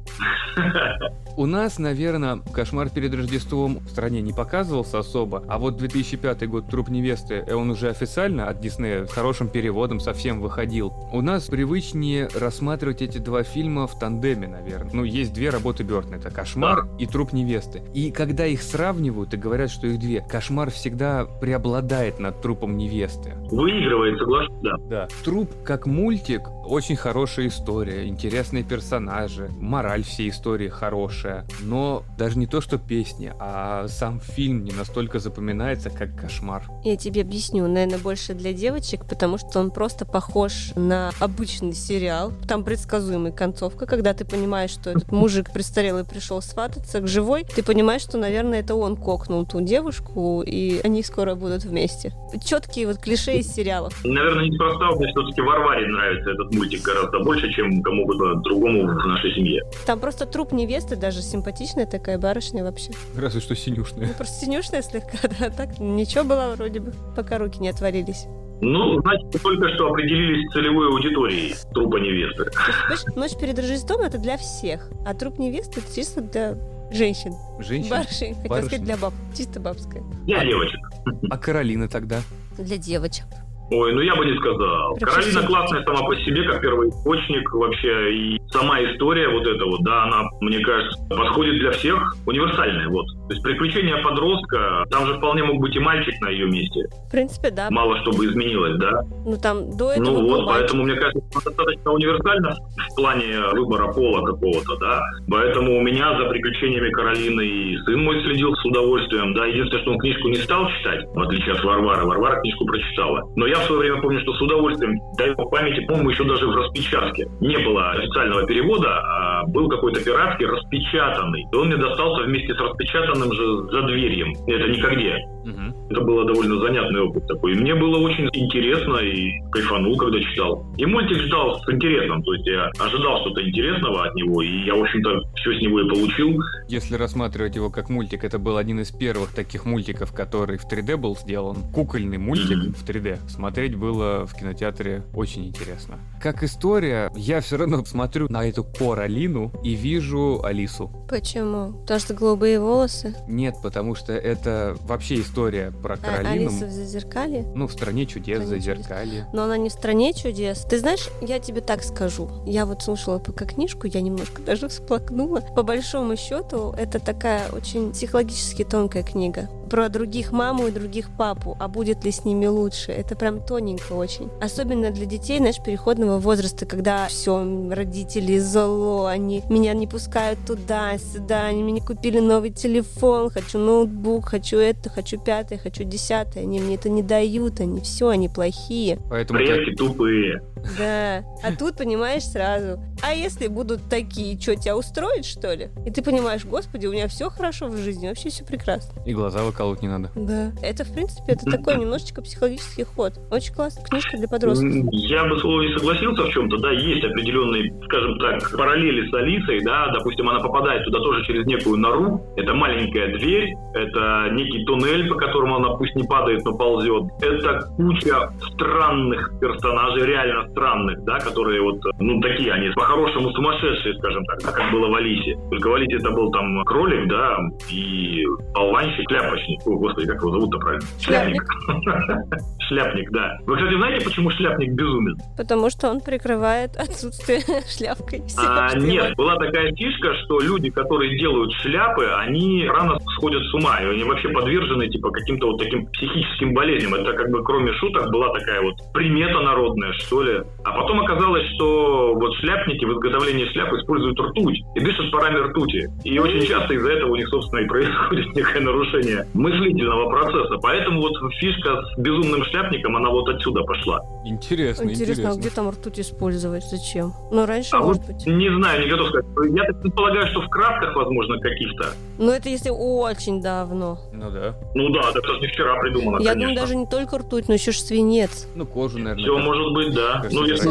У 1.36 1.46
нас, 1.46 1.80
наверное, 1.80 2.38
«Кошмар 2.52 2.90
перед 2.90 3.12
Рождеством» 3.12 3.78
в 3.80 3.88
стране 3.88 4.22
не 4.22 4.32
показывался 4.32 5.00
особо, 5.00 5.42
а 5.48 5.58
вот 5.58 5.76
2005 5.76 6.48
год 6.48 6.68
«Труп 6.68 6.88
невесты», 6.88 7.42
э, 7.44 7.54
он 7.54 7.70
уже 7.70 7.88
официально 7.88 8.46
от 8.46 8.60
Диснея 8.60 9.04
с 9.04 9.12
хорошим 9.12 9.48
переводом 9.48 9.98
совсем 9.98 10.40
выходил. 10.40 10.92
У 11.12 11.22
нас 11.22 11.46
привычнее 11.46 12.28
рассматривать 12.38 13.02
эти 13.02 13.18
два 13.18 13.42
фильма 13.42 13.88
в 13.88 13.98
тандеме, 13.98 14.46
наверное. 14.46 14.92
Ну, 14.92 15.02
есть 15.02 15.34
две 15.34 15.50
работы 15.50 15.82
Бёртона, 15.82 16.16
это 16.16 16.30
«Кошмар» 16.30 16.86
и 17.00 17.06
«Труп 17.06 17.32
невесты». 17.32 17.82
И 17.94 18.12
когда 18.12 18.46
их 18.46 18.62
сравнивают 18.62 19.34
и 19.34 19.36
говорят, 19.36 19.70
что 19.70 19.88
их 19.88 19.98
две, 19.98 20.20
«Кошмар» 20.20 20.70
всегда 20.70 21.26
преобладает 21.40 22.20
над 22.20 22.40
«Трупом 22.42 22.76
невесты». 22.76 23.32
Выигрывает, 23.50 24.18
соглашусь, 24.18 24.54
да. 24.62 24.76
Да. 24.88 25.08
«Труп» 25.24 25.50
как 25.64 25.86
мультик 25.86 26.42
очень 26.66 26.96
хорошая 26.96 27.48
история, 27.48 28.06
интересные 28.06 28.64
персонажи, 28.64 29.50
мораль 29.58 30.02
всей 30.02 30.30
истории 30.30 30.68
хорошая 30.68 31.44
но 31.60 32.02
даже 32.18 32.38
не 32.38 32.46
то, 32.46 32.60
что 32.60 32.78
песни, 32.78 33.32
а 33.38 33.86
сам 33.88 34.20
фильм 34.20 34.64
не 34.64 34.72
настолько 34.72 35.18
запоминается, 35.18 35.90
как 35.90 36.14
кошмар. 36.16 36.64
Я 36.84 36.96
тебе 36.96 37.22
объясню, 37.22 37.66
наверное, 37.66 37.98
больше 37.98 38.34
для 38.34 38.52
девочек, 38.52 39.06
потому 39.08 39.38
что 39.38 39.60
он 39.60 39.70
просто 39.70 40.04
похож 40.04 40.72
на 40.76 41.10
обычный 41.20 41.72
сериал. 41.72 42.32
Там 42.48 42.64
предсказуемая 42.64 43.32
концовка, 43.32 43.86
когда 43.86 44.14
ты 44.14 44.24
понимаешь, 44.24 44.70
что 44.70 44.90
этот 44.90 45.10
мужик 45.12 45.52
престарелый 45.52 46.04
пришел 46.04 46.40
свататься 46.42 47.00
к 47.00 47.08
живой, 47.08 47.44
ты 47.44 47.62
понимаешь, 47.62 48.02
что, 48.02 48.18
наверное, 48.18 48.60
это 48.60 48.74
он 48.74 48.96
кокнул 48.96 49.44
ту 49.46 49.60
девушку, 49.60 50.42
и 50.42 50.80
они 50.84 51.02
скоро 51.02 51.34
будут 51.34 51.64
вместе. 51.64 52.12
Четкие 52.44 52.86
вот 52.86 52.98
клише 52.98 53.38
из 53.38 53.52
сериалов. 53.52 54.04
Наверное, 54.04 54.46
неспроста 54.46 54.90
мне 54.96 55.08
все-таки 55.08 55.40
Варваре 55.40 55.86
нравится 55.88 56.30
этот 56.30 56.53
мультик 56.54 56.82
гораздо 56.82 57.20
больше, 57.20 57.52
чем 57.52 57.82
кому-то 57.82 58.34
другому 58.36 58.86
в 58.86 59.06
нашей 59.06 59.34
семье. 59.34 59.62
Там 59.86 60.00
просто 60.00 60.26
труп 60.26 60.52
невесты 60.52 60.96
даже 60.96 61.22
симпатичная 61.22 61.86
такая 61.86 62.18
барышня 62.18 62.64
вообще. 62.64 62.92
Разве 63.16 63.40
что 63.40 63.54
синюшная. 63.54 64.08
Ну, 64.08 64.14
просто 64.14 64.44
синюшная 64.44 64.82
слегка, 64.82 65.18
да, 65.40 65.50
так 65.50 65.78
ничего 65.78 66.24
было 66.24 66.54
вроде 66.56 66.80
бы, 66.80 66.92
пока 67.16 67.38
руки 67.38 67.58
не 67.60 67.68
отвалились. 67.68 68.26
Ну, 68.60 69.00
значит, 69.00 69.42
только 69.42 69.68
что 69.74 69.88
определились 69.88 70.50
целевой 70.52 70.88
аудиторией 70.88 71.54
трупа 71.72 71.96
невесты. 71.96 72.50
есть, 72.90 73.16
ночь 73.16 73.36
перед 73.38 73.58
Рождеством 73.58 74.00
это 74.02 74.18
для 74.18 74.36
всех, 74.38 74.88
а 75.04 75.14
труп 75.14 75.38
невесты 75.38 75.80
это 75.80 75.94
чисто 75.94 76.22
для 76.22 76.56
женщин. 76.90 77.34
Женщин? 77.58 77.90
Барышень, 77.90 78.34
хотел 78.34 78.62
сказать 78.62 78.84
для 78.84 78.96
баб, 78.96 79.12
чисто 79.36 79.60
бабская. 79.60 80.02
Для 80.24 80.40
а, 80.40 80.44
девочек. 80.44 80.80
А 81.28 81.36
Каролина 81.38 81.88
тогда? 81.88 82.20
Для 82.56 82.76
девочек. 82.76 83.26
Ой, 83.70 83.92
ну 83.94 84.00
я 84.00 84.14
бы 84.14 84.24
не 84.26 84.36
сказал. 84.36 84.94
Каролина 85.00 85.42
классная 85.46 85.82
сама 85.84 86.02
по 86.02 86.14
себе, 86.16 86.44
как 86.44 86.60
первый 86.60 86.90
источник 86.90 87.52
вообще. 87.52 88.14
И 88.14 88.40
сама 88.50 88.82
история 88.82 89.28
вот 89.28 89.46
эта 89.46 89.64
вот, 89.64 89.82
да, 89.82 90.04
она, 90.04 90.28
мне 90.40 90.60
кажется, 90.60 90.98
подходит 91.08 91.58
для 91.58 91.70
всех, 91.72 92.14
универсальная, 92.26 92.88
вот. 92.88 93.06
То 93.28 93.32
есть 93.32 93.42
приключения 93.42 94.02
подростка, 94.02 94.84
там 94.90 95.06
же 95.06 95.14
вполне 95.14 95.44
мог 95.44 95.60
быть 95.60 95.74
и 95.74 95.78
мальчик 95.78 96.14
на 96.20 96.28
ее 96.28 96.46
месте. 96.46 96.84
В 97.08 97.10
принципе, 97.10 97.50
да. 97.50 97.68
Мало 97.70 97.98
что 98.02 98.12
бы 98.12 98.26
изменилось, 98.26 98.78
да? 98.78 99.00
Ну 99.24 99.38
там 99.38 99.76
до 99.76 99.92
этого 99.92 100.04
Ну 100.04 100.28
вот, 100.28 100.46
поэтому, 100.46 100.84
мне 100.84 100.94
кажется, 100.94 101.22
достаточно 101.44 101.92
универсально 101.92 102.54
в 102.90 102.96
плане 102.96 103.26
выбора 103.52 103.92
пола 103.92 104.26
какого-то, 104.26 104.76
да. 104.76 105.00
Поэтому 105.30 105.78
у 105.78 105.80
меня 105.80 106.18
за 106.18 106.28
приключениями 106.28 106.90
Каролины 106.90 107.42
и 107.42 107.78
сын 107.78 108.04
мой 108.04 108.22
следил 108.24 108.54
с 108.54 108.64
удовольствием, 108.64 109.32
да. 109.32 109.46
Единственное, 109.46 109.82
что 109.82 109.92
он 109.92 109.98
книжку 109.98 110.28
не 110.28 110.36
стал 110.36 110.68
читать, 110.68 111.06
в 111.06 111.20
отличие 111.20 111.54
от 111.54 111.64
Варвары. 111.64 112.04
Варвара 112.04 112.40
книжку 112.42 112.66
прочитала. 112.66 113.22
Но 113.36 113.46
я 113.46 113.56
в 113.56 113.64
свое 113.64 113.80
время 113.80 114.02
помню, 114.02 114.20
что 114.20 114.34
с 114.34 114.42
удовольствием, 114.42 114.98
дай 115.16 115.34
по 115.34 115.46
памяти, 115.46 115.86
по-моему, 115.86 116.10
еще 116.10 116.24
даже 116.24 116.46
в 116.46 116.54
распечатке. 116.54 117.26
Не 117.40 117.56
было 117.58 117.92
официального 117.92 118.46
перевода, 118.46 119.00
а 119.00 119.46
был 119.46 119.68
какой-то 119.68 120.04
пиратский 120.04 120.46
распечатанный. 120.46 121.46
И 121.50 121.56
он 121.56 121.68
мне 121.68 121.76
достался 121.76 122.24
вместе 122.24 122.54
с 122.54 122.58
распечатанным 122.58 123.13
же 123.14 123.62
за 123.70 123.82
дверьем. 123.82 124.32
Это 124.46 124.68
никогде. 124.68 125.33
Угу. 125.44 125.90
Это 125.90 126.00
было 126.00 126.24
довольно 126.24 126.58
занятный 126.60 127.00
опыт 127.02 127.26
такой. 127.26 127.52
И 127.52 127.56
мне 127.56 127.74
было 127.74 127.98
очень 127.98 128.28
интересно 128.32 128.96
и 128.96 129.40
кайфанул, 129.50 129.96
когда 129.96 130.18
читал. 130.20 130.66
И 130.78 130.86
мультик 130.86 131.18
ждал 131.18 131.60
с 131.60 131.72
интересом. 131.72 132.22
То 132.22 132.32
есть 132.34 132.46
я 132.46 132.70
ожидал 132.78 133.20
что-то 133.20 133.46
интересного 133.46 134.06
от 134.06 134.14
него, 134.14 134.42
и 134.42 134.64
я, 134.64 134.74
в 134.74 134.80
общем-то, 134.80 135.10
все 135.36 135.58
с 135.58 135.60
него 135.60 135.80
и 135.80 135.88
получил. 135.88 136.40
Если 136.68 136.96
рассматривать 136.96 137.56
его 137.56 137.70
как 137.70 137.90
мультик, 137.90 138.24
это 138.24 138.38
был 138.38 138.56
один 138.56 138.80
из 138.80 138.90
первых 138.90 139.34
таких 139.34 139.66
мультиков, 139.66 140.12
который 140.12 140.56
в 140.56 140.64
3D 140.66 140.96
был 140.96 141.16
сделан. 141.16 141.56
Кукольный 141.72 142.18
мультик 142.18 142.58
mm-hmm. 142.58 142.74
в 142.74 142.88
3D. 142.88 143.28
Смотреть 143.28 143.76
было 143.76 144.26
в 144.26 144.34
кинотеатре 144.34 145.02
очень 145.14 145.46
интересно. 145.46 145.98
Как 146.22 146.42
история, 146.42 147.10
я 147.14 147.40
все 147.40 147.58
равно 147.58 147.84
смотрю 147.84 148.28
на 148.30 148.48
эту 148.48 148.64
Коралину 148.64 149.52
и 149.62 149.74
вижу 149.74 150.40
Алису. 150.42 150.90
Почему? 151.08 151.72
Потому 151.80 152.00
что 152.00 152.14
голубые 152.14 152.58
волосы? 152.58 153.14
Нет, 153.28 153.56
потому 153.62 153.94
что 153.94 154.12
это 154.12 154.76
вообще 154.82 155.20
история 155.20 155.33
про 155.34 155.96
Каролину. 155.96 156.28
А, 156.28 156.30
Алиса 156.30 156.66
в 156.66 156.70
Зазеркалье? 156.70 157.44
Ну, 157.54 157.66
в 157.66 157.72
«Стране 157.72 158.06
чудес», 158.06 158.42
в 158.42 158.46
Зазеркалье. 158.46 159.26
Но 159.32 159.44
она 159.44 159.56
не 159.56 159.68
в 159.68 159.72
«Стране 159.72 160.12
чудес». 160.12 160.64
Ты 160.68 160.78
знаешь, 160.78 161.08
я 161.20 161.38
тебе 161.38 161.60
так 161.60 161.82
скажу. 161.82 162.30
Я 162.46 162.66
вот 162.66 162.82
слушала 162.82 163.18
пока 163.18 163.44
книжку, 163.44 163.86
я 163.86 164.00
немножко 164.00 164.42
даже 164.46 164.68
всплакнула. 164.68 165.40
По 165.40 165.62
большому 165.62 166.16
счету, 166.16 166.74
это 166.76 166.98
такая 166.98 167.50
очень 167.50 167.92
психологически 167.92 168.64
тонкая 168.64 169.02
книга 169.02 169.48
про 169.74 169.88
других 169.88 170.30
маму 170.30 170.68
и 170.68 170.70
других 170.70 171.10
папу, 171.16 171.56
а 171.58 171.66
будет 171.66 172.04
ли 172.04 172.12
с 172.12 172.24
ними 172.24 172.46
лучше. 172.46 172.92
Это 172.92 173.16
прям 173.16 173.40
тоненько 173.40 173.94
очень. 173.94 174.30
Особенно 174.40 174.92
для 174.92 175.04
детей, 175.04 175.38
знаешь, 175.38 175.60
переходного 175.60 176.18
возраста, 176.18 176.64
когда 176.64 177.08
все, 177.08 177.44
родители 177.70 178.38
зло, 178.38 179.06
они 179.06 179.42
меня 179.48 179.72
не 179.74 179.88
пускают 179.88 180.38
туда-сюда, 180.46 181.46
они 181.46 181.64
мне 181.64 181.80
купили 181.80 182.20
новый 182.20 182.50
телефон, 182.50 183.30
хочу 183.30 183.58
ноутбук, 183.58 184.28
хочу 184.28 184.58
это, 184.58 184.90
хочу 184.90 185.18
пятое, 185.24 185.58
хочу 185.58 185.84
десятое, 185.84 186.42
они 186.42 186.60
мне 186.60 186.76
это 186.76 186.88
не 186.88 187.02
дают, 187.02 187.60
они 187.60 187.80
все, 187.80 188.08
они 188.08 188.28
плохие. 188.28 188.98
Поэтому 189.10 189.38
Предки 189.38 189.74
тупые. 189.74 190.42
Да. 190.78 191.24
А 191.42 191.54
тут 191.58 191.76
понимаешь 191.76 192.22
сразу. 192.22 192.80
А 193.02 193.12
если 193.12 193.48
будут 193.48 193.88
такие, 193.90 194.40
что 194.40 194.56
тебя 194.56 194.76
устроит, 194.76 195.24
что 195.24 195.52
ли? 195.54 195.68
И 195.84 195.90
ты 195.90 196.02
понимаешь, 196.02 196.44
господи, 196.44 196.86
у 196.86 196.92
меня 196.92 197.06
все 197.08 197.28
хорошо 197.28 197.68
в 197.68 197.76
жизни, 197.76 198.08
вообще 198.08 198.30
все 198.30 198.44
прекрасно. 198.44 199.02
И 199.04 199.12
глаза 199.12 199.42
выкалывать 199.44 199.82
не 199.82 199.88
надо. 199.88 200.10
Да. 200.14 200.52
Это, 200.62 200.84
в 200.84 200.92
принципе, 200.92 201.32
это 201.32 201.44
такой 201.50 201.76
немножечко 201.76 202.22
психологический 202.22 202.84
ход. 202.84 203.12
Очень 203.30 203.54
классная 203.54 203.84
книжка 203.84 204.16
для 204.16 204.28
подростков. 204.28 204.72
Я 204.90 205.24
бы 205.24 205.38
с 205.38 205.44
Вовой 205.44 205.76
согласился 205.76 206.22
в 206.22 206.30
чем-то, 206.30 206.56
да, 206.58 206.70
есть 206.72 207.04
определенные, 207.04 207.74
скажем 207.84 208.18
так, 208.18 208.56
параллели 208.56 209.10
с 209.10 209.14
Алисой, 209.14 209.62
да, 209.62 209.90
допустим, 209.92 210.28
она 210.28 210.40
попадает 210.40 210.84
туда 210.84 210.98
тоже 210.98 211.24
через 211.24 211.46
некую 211.46 211.76
нору, 211.76 212.22
это 212.36 212.54
маленькая 212.54 213.18
дверь, 213.18 213.54
это 213.74 214.30
некий 214.32 214.64
туннель, 214.64 215.08
по 215.14 215.20
которому 215.20 215.56
она 215.56 215.70
пусть 215.76 215.94
не 215.94 216.04
падает, 216.04 216.44
но 216.44 216.56
ползет. 216.56 217.04
Это 217.22 217.68
куча 217.76 218.30
странных 218.52 219.32
персонажей, 219.40 220.06
реально 220.06 220.48
странных, 220.50 221.04
да, 221.04 221.18
которые 221.20 221.62
вот, 221.62 221.78
ну, 221.98 222.20
такие 222.20 222.52
они, 222.52 222.70
по-хорошему 222.70 223.30
сумасшедшие, 223.30 223.96
скажем 223.98 224.24
так, 224.26 224.54
как 224.54 224.72
было 224.72 224.88
в 224.88 224.94
Алисе. 224.94 225.38
Только 225.50 225.68
в 225.68 225.74
Алисе 225.74 225.96
это 225.96 226.10
был 226.10 226.30
там 226.32 226.64
кролик, 226.64 227.08
да, 227.08 227.38
и 227.70 228.24
болванщик, 228.54 229.08
шляпочник. 229.08 229.66
О, 229.66 229.76
господи, 229.78 230.06
как 230.06 230.20
его 230.20 230.30
зовут-то 230.32 230.58
правильно? 230.58 230.86
Шляпник. 231.00 231.44
Шляпник, 232.68 233.10
да. 233.10 233.38
Вы, 233.46 233.56
кстати, 233.56 233.76
знаете, 233.76 234.04
почему 234.04 234.30
шляпник 234.30 234.72
безумен? 234.72 235.16
Потому 235.36 235.70
что 235.70 235.90
он 235.90 236.00
прикрывает 236.00 236.76
отсутствие 236.76 237.40
шляпкой. 237.76 238.22
А, 238.38 238.74
нет, 238.76 239.14
была 239.16 239.36
такая 239.36 239.72
фишка, 239.74 240.14
что 240.24 240.40
люди, 240.40 240.70
которые 240.70 241.18
делают 241.18 241.52
шляпы, 241.62 242.06
они 242.06 242.66
рано 242.66 242.98
сходят 243.16 243.42
с 243.44 243.54
ума, 243.54 243.80
и 243.82 243.86
они 243.86 244.04
вообще 244.04 244.28
подвержены, 244.30 244.88
типа, 244.88 245.03
каким-то 245.10 245.46
вот 245.48 245.58
таким 245.58 245.86
психическим 245.86 246.54
болезням. 246.54 246.94
Это 246.94 247.12
как 247.12 247.30
бы, 247.30 247.42
кроме 247.44 247.72
шуток, 247.74 248.10
была 248.10 248.32
такая 248.32 248.60
вот 248.62 248.74
примета 248.92 249.40
народная, 249.40 249.92
что 249.94 250.22
ли. 250.22 250.40
А 250.64 250.72
потом 250.72 251.00
оказалось, 251.00 251.46
что 251.54 252.14
вот 252.14 252.34
шляпники 252.36 252.84
в 252.84 252.92
изготовлении 252.94 253.46
шляп 253.52 253.72
используют 253.74 254.18
ртуть 254.20 254.58
и 254.74 254.80
дышат 254.80 255.10
парами 255.10 255.38
ртути. 255.38 255.88
И 256.04 256.18
очень 256.18 256.42
часто 256.46 256.74
из-за 256.74 256.92
этого 256.92 257.12
у 257.12 257.16
них, 257.16 257.28
собственно, 257.28 257.60
и 257.60 257.66
происходит 257.66 258.26
некое 258.34 258.60
нарушение 258.60 259.26
мыслительного 259.34 260.08
процесса. 260.10 260.58
Поэтому 260.62 261.00
вот 261.00 261.12
фишка 261.38 261.82
с 261.82 261.98
безумным 261.98 262.44
шляпником, 262.44 262.96
она 262.96 263.10
вот 263.10 263.28
отсюда 263.28 263.62
пошла. 263.62 264.00
Интересно, 264.24 264.84
Интересно, 264.84 265.02
интересно. 265.04 265.30
а 265.30 265.36
где 265.36 265.50
там 265.50 265.68
ртуть 265.70 266.00
использовать? 266.00 266.64
Зачем? 266.64 267.12
Ну, 267.30 267.44
раньше, 267.46 267.70
А 267.76 267.80
может 267.80 268.02
вот 268.06 268.14
быть. 268.16 268.26
не 268.26 268.48
знаю, 268.56 268.82
не 268.82 268.88
готов 268.88 269.08
сказать. 269.08 269.26
Я 269.54 269.64
так 269.64 269.82
предполагаю, 269.82 270.26
что 270.28 270.40
в 270.40 270.48
красках, 270.48 270.96
возможно, 270.96 271.38
каких-то. 271.40 271.88
Но 272.18 272.32
это 272.32 272.48
если 272.48 272.70
очень 272.70 273.42
давно. 273.42 273.98
Ну 274.12 274.30
да. 274.30 274.54
Ну 274.74 274.88
да, 274.94 275.10
это 275.10 275.26
же 275.34 275.40
не 275.40 275.46
вчера 275.48 275.80
придумано, 275.80 276.22
Я 276.22 276.30
конечно. 276.32 276.40
думаю, 276.40 276.56
даже 276.56 276.76
не 276.76 276.86
только 276.86 277.18
ртуть, 277.18 277.48
но 277.48 277.54
еще 277.54 277.72
ж 277.72 277.76
свинец. 277.78 278.48
Ну, 278.54 278.66
кожу, 278.66 278.98
наверное. 278.98 279.22
Все 279.24 279.38
может 279.38 279.72
быть, 279.74 279.94
да. 279.94 280.14
кажется, 280.22 280.36
Ну, 280.40 280.46
если 280.46 280.68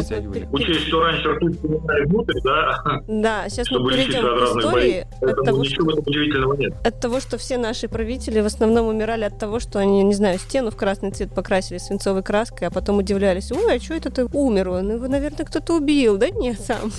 учесть, 0.52 0.86
что 0.88 1.00
раньше 1.02 1.28
ртуть 1.32 1.60
внутрь, 1.60 2.40
да, 2.44 2.82
Да, 3.08 3.48
сейчас 3.48 3.70
мы 3.70 3.88
перейдем 3.90 4.24
от 4.26 4.40
к 4.40 4.42
истории 4.44 4.64
болезней. 4.72 5.00
от 5.02 5.20
Поэтому 5.20 5.44
того, 5.44 5.58
ничего 5.64 5.92
удивительного 5.92 6.54
нет. 6.56 6.72
от 6.86 7.00
того, 7.00 7.20
что 7.20 7.38
все 7.38 7.58
наши 7.58 7.88
правители 7.88 8.40
в 8.40 8.46
основном 8.46 8.86
умирали 8.88 9.24
от 9.24 9.38
того, 9.38 9.60
что 9.60 9.78
они, 9.78 10.02
не 10.02 10.14
знаю, 10.14 10.38
стену 10.38 10.70
в 10.70 10.76
красный 10.76 11.10
цвет 11.10 11.34
покрасили 11.34 11.78
свинцовой 11.78 12.22
краской, 12.22 12.68
а 12.68 12.70
потом 12.70 12.98
удивлялись, 12.98 13.52
ой, 13.52 13.76
а 13.76 13.80
что 13.80 13.94
это 13.94 14.10
ты 14.10 14.24
умер? 14.32 14.68
Он 14.70 14.92
его, 14.92 15.06
наверное, 15.08 15.44
кто-то 15.44 15.74
убил. 15.74 16.16
Да 16.16 16.30
нет, 16.30 16.60
сам. 16.60 16.90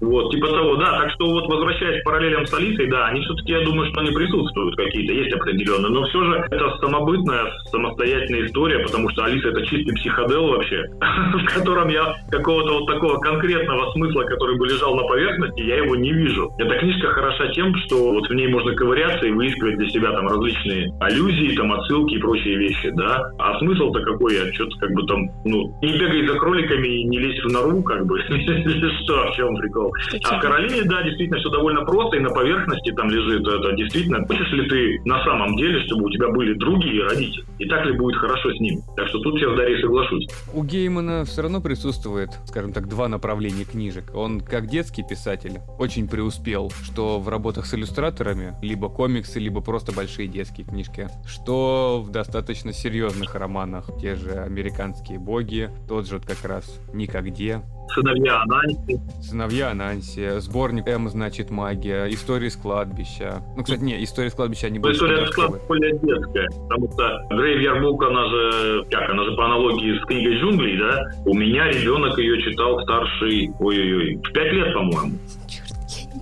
Вот, 0.00 0.30
типа 0.32 0.46
того, 0.48 0.76
да. 0.76 0.98
Так 1.02 1.10
что 1.12 1.26
вот 1.30 1.46
возвращаясь 1.48 2.00
к 2.02 2.04
параллелям 2.04 2.46
с 2.46 2.52
Алисой, 2.54 2.88
да, 2.90 3.06
они 3.06 3.20
все-таки, 3.22 3.52
я 3.52 3.64
думаю, 3.64 3.88
что 3.90 4.00
они 4.00 4.10
присутствуют 4.12 4.76
какие-то, 4.76 5.12
есть 5.12 5.32
определенные. 5.34 5.90
Но 5.90 6.04
все 6.06 6.22
же 6.24 6.46
это 6.58 6.76
самобытная, 6.78 7.52
самостоятельная 7.70 8.46
история, 8.46 8.80
потому 8.80 9.08
что 9.10 9.24
Алиса 9.24 9.48
это 9.48 9.64
чистый 9.66 9.94
психодел 9.94 10.48
вообще, 10.48 10.84
в 11.00 11.54
котором 11.54 11.88
я 11.88 12.14
какого-то 12.30 12.80
вот 12.80 12.86
такого 12.86 13.18
конкретного 13.18 13.92
смысла, 13.92 14.22
который 14.24 14.58
бы 14.58 14.66
лежал 14.66 14.94
на 14.96 15.04
поверхности, 15.04 15.62
я 15.62 15.76
его 15.76 15.96
не 15.96 16.12
вижу. 16.12 16.52
Эта 16.58 16.78
книжка 16.78 17.08
хороша 17.08 17.48
тем, 17.52 17.74
что 17.86 18.12
вот 18.12 18.28
в 18.28 18.34
ней 18.34 18.48
можно 18.48 18.74
ковыряться 18.74 19.26
и 19.26 19.32
выискивать 19.32 19.78
для 19.78 19.88
себя 19.88 20.12
там 20.12 20.28
различные 20.28 20.92
аллюзии, 21.00 21.56
там 21.56 21.72
отсылки 21.72 22.14
и 22.14 22.18
прочие 22.18 22.56
вещи, 22.56 22.90
да. 22.90 23.30
А 23.38 23.58
смысл-то 23.58 24.00
какой? 24.02 24.34
Я 24.34 24.52
что-то 24.52 24.76
как 24.78 24.90
бы 24.92 25.06
там, 25.06 25.30
ну, 25.44 25.74
не 25.82 25.98
бегай 25.98 26.26
за 26.26 26.34
кроликами 26.38 26.86
и 26.86 27.04
не 27.04 27.18
лезь 27.18 27.42
в 27.44 27.52
нору, 27.52 27.82
как 27.82 28.06
бы. 28.06 28.18
Что, 28.28 29.30
в 29.30 29.36
чем 29.36 29.56
прикол? 29.56 29.92
А 30.24 30.38
в 30.38 30.40
Каролине, 30.40 30.82
да, 30.84 31.02
действительно, 31.02 31.38
все 31.38 31.50
довольно 31.50 31.84
просто, 31.84 32.16
и 32.16 32.20
на 32.20 32.30
поверхности 32.30 32.92
там 32.92 33.10
лежит 33.10 33.46
это. 33.46 33.72
Действительно, 33.72 34.26
хочешь 34.26 34.52
ли 34.52 34.68
ты 34.68 35.00
на 35.04 35.22
самом 35.24 35.56
деле, 35.56 35.80
чтобы 35.86 36.06
у 36.06 36.10
тебя 36.10 36.28
были 36.28 36.47
другие 36.54 37.04
родители? 37.04 37.44
И 37.58 37.68
так 37.68 37.84
ли 37.86 37.92
будет 37.92 38.16
хорошо 38.16 38.52
с 38.52 38.60
ними? 38.60 38.82
Так 38.96 39.08
что 39.08 39.18
тут 39.20 39.40
я 39.40 39.52
с 39.52 39.56
Дарьей 39.56 39.80
соглашусь. 39.82 40.28
У 40.52 40.62
Геймана 40.62 41.24
все 41.24 41.42
равно 41.42 41.60
присутствует, 41.60 42.30
скажем 42.46 42.72
так, 42.72 42.88
два 42.88 43.08
направления 43.08 43.64
книжек. 43.64 44.12
Он, 44.14 44.40
как 44.40 44.68
детский 44.68 45.02
писатель, 45.02 45.58
очень 45.78 46.08
преуспел, 46.08 46.70
что 46.82 47.18
в 47.18 47.28
работах 47.28 47.66
с 47.66 47.74
иллюстраторами, 47.74 48.54
либо 48.62 48.88
комиксы, 48.88 49.38
либо 49.38 49.60
просто 49.60 49.92
большие 49.92 50.28
детские 50.28 50.66
книжки, 50.66 51.08
что 51.26 52.02
в 52.04 52.10
достаточно 52.10 52.72
серьезных 52.72 53.34
романах, 53.34 53.90
те 54.00 54.14
же 54.14 54.32
«Американские 54.32 55.18
боги», 55.18 55.70
тот 55.88 56.06
же 56.06 56.18
вот 56.18 56.26
как 56.26 56.44
раз 56.44 56.80
«Никогде», 56.92 57.62
Сыновья 57.94 58.42
Ананси. 58.42 59.00
«Сыновья 59.22 59.70
Ананси», 59.70 60.40
сборник 60.40 60.86
«М 60.88 61.08
значит 61.08 61.50
магия», 61.50 62.06
«Истории 62.10 62.48
с 62.48 62.56
кладбища». 62.56 63.42
Ну, 63.56 63.62
кстати, 63.62 63.80
не, 63.80 64.02
«Истории 64.04 64.28
с 64.28 64.34
кладбища» 64.34 64.66
они 64.68 64.78
Но 64.78 64.82
больше 64.82 64.96
история 64.96 65.16
подростковые. 65.16 65.60
склад 65.62 65.68
более 65.68 65.92
детская, 65.98 66.48
потому 66.68 66.92
что 66.92 67.26
Грейвьер 67.30 67.80
Бук, 67.82 68.02
она 68.04 68.28
же, 68.28 68.84
как, 68.90 69.10
она 69.10 69.24
же 69.24 69.36
по 69.36 69.44
аналогии 69.46 69.98
с 69.98 70.04
книгой 70.04 70.38
джунглей, 70.38 70.78
да? 70.78 71.06
У 71.24 71.34
меня 71.34 71.66
ребенок 71.68 72.18
ее 72.18 72.40
читал 72.42 72.80
старший, 72.82 73.50
ой-ой-ой, 73.58 74.16
в 74.16 74.32
пять 74.32 74.52
лет, 74.52 74.72
по-моему. 74.74 75.18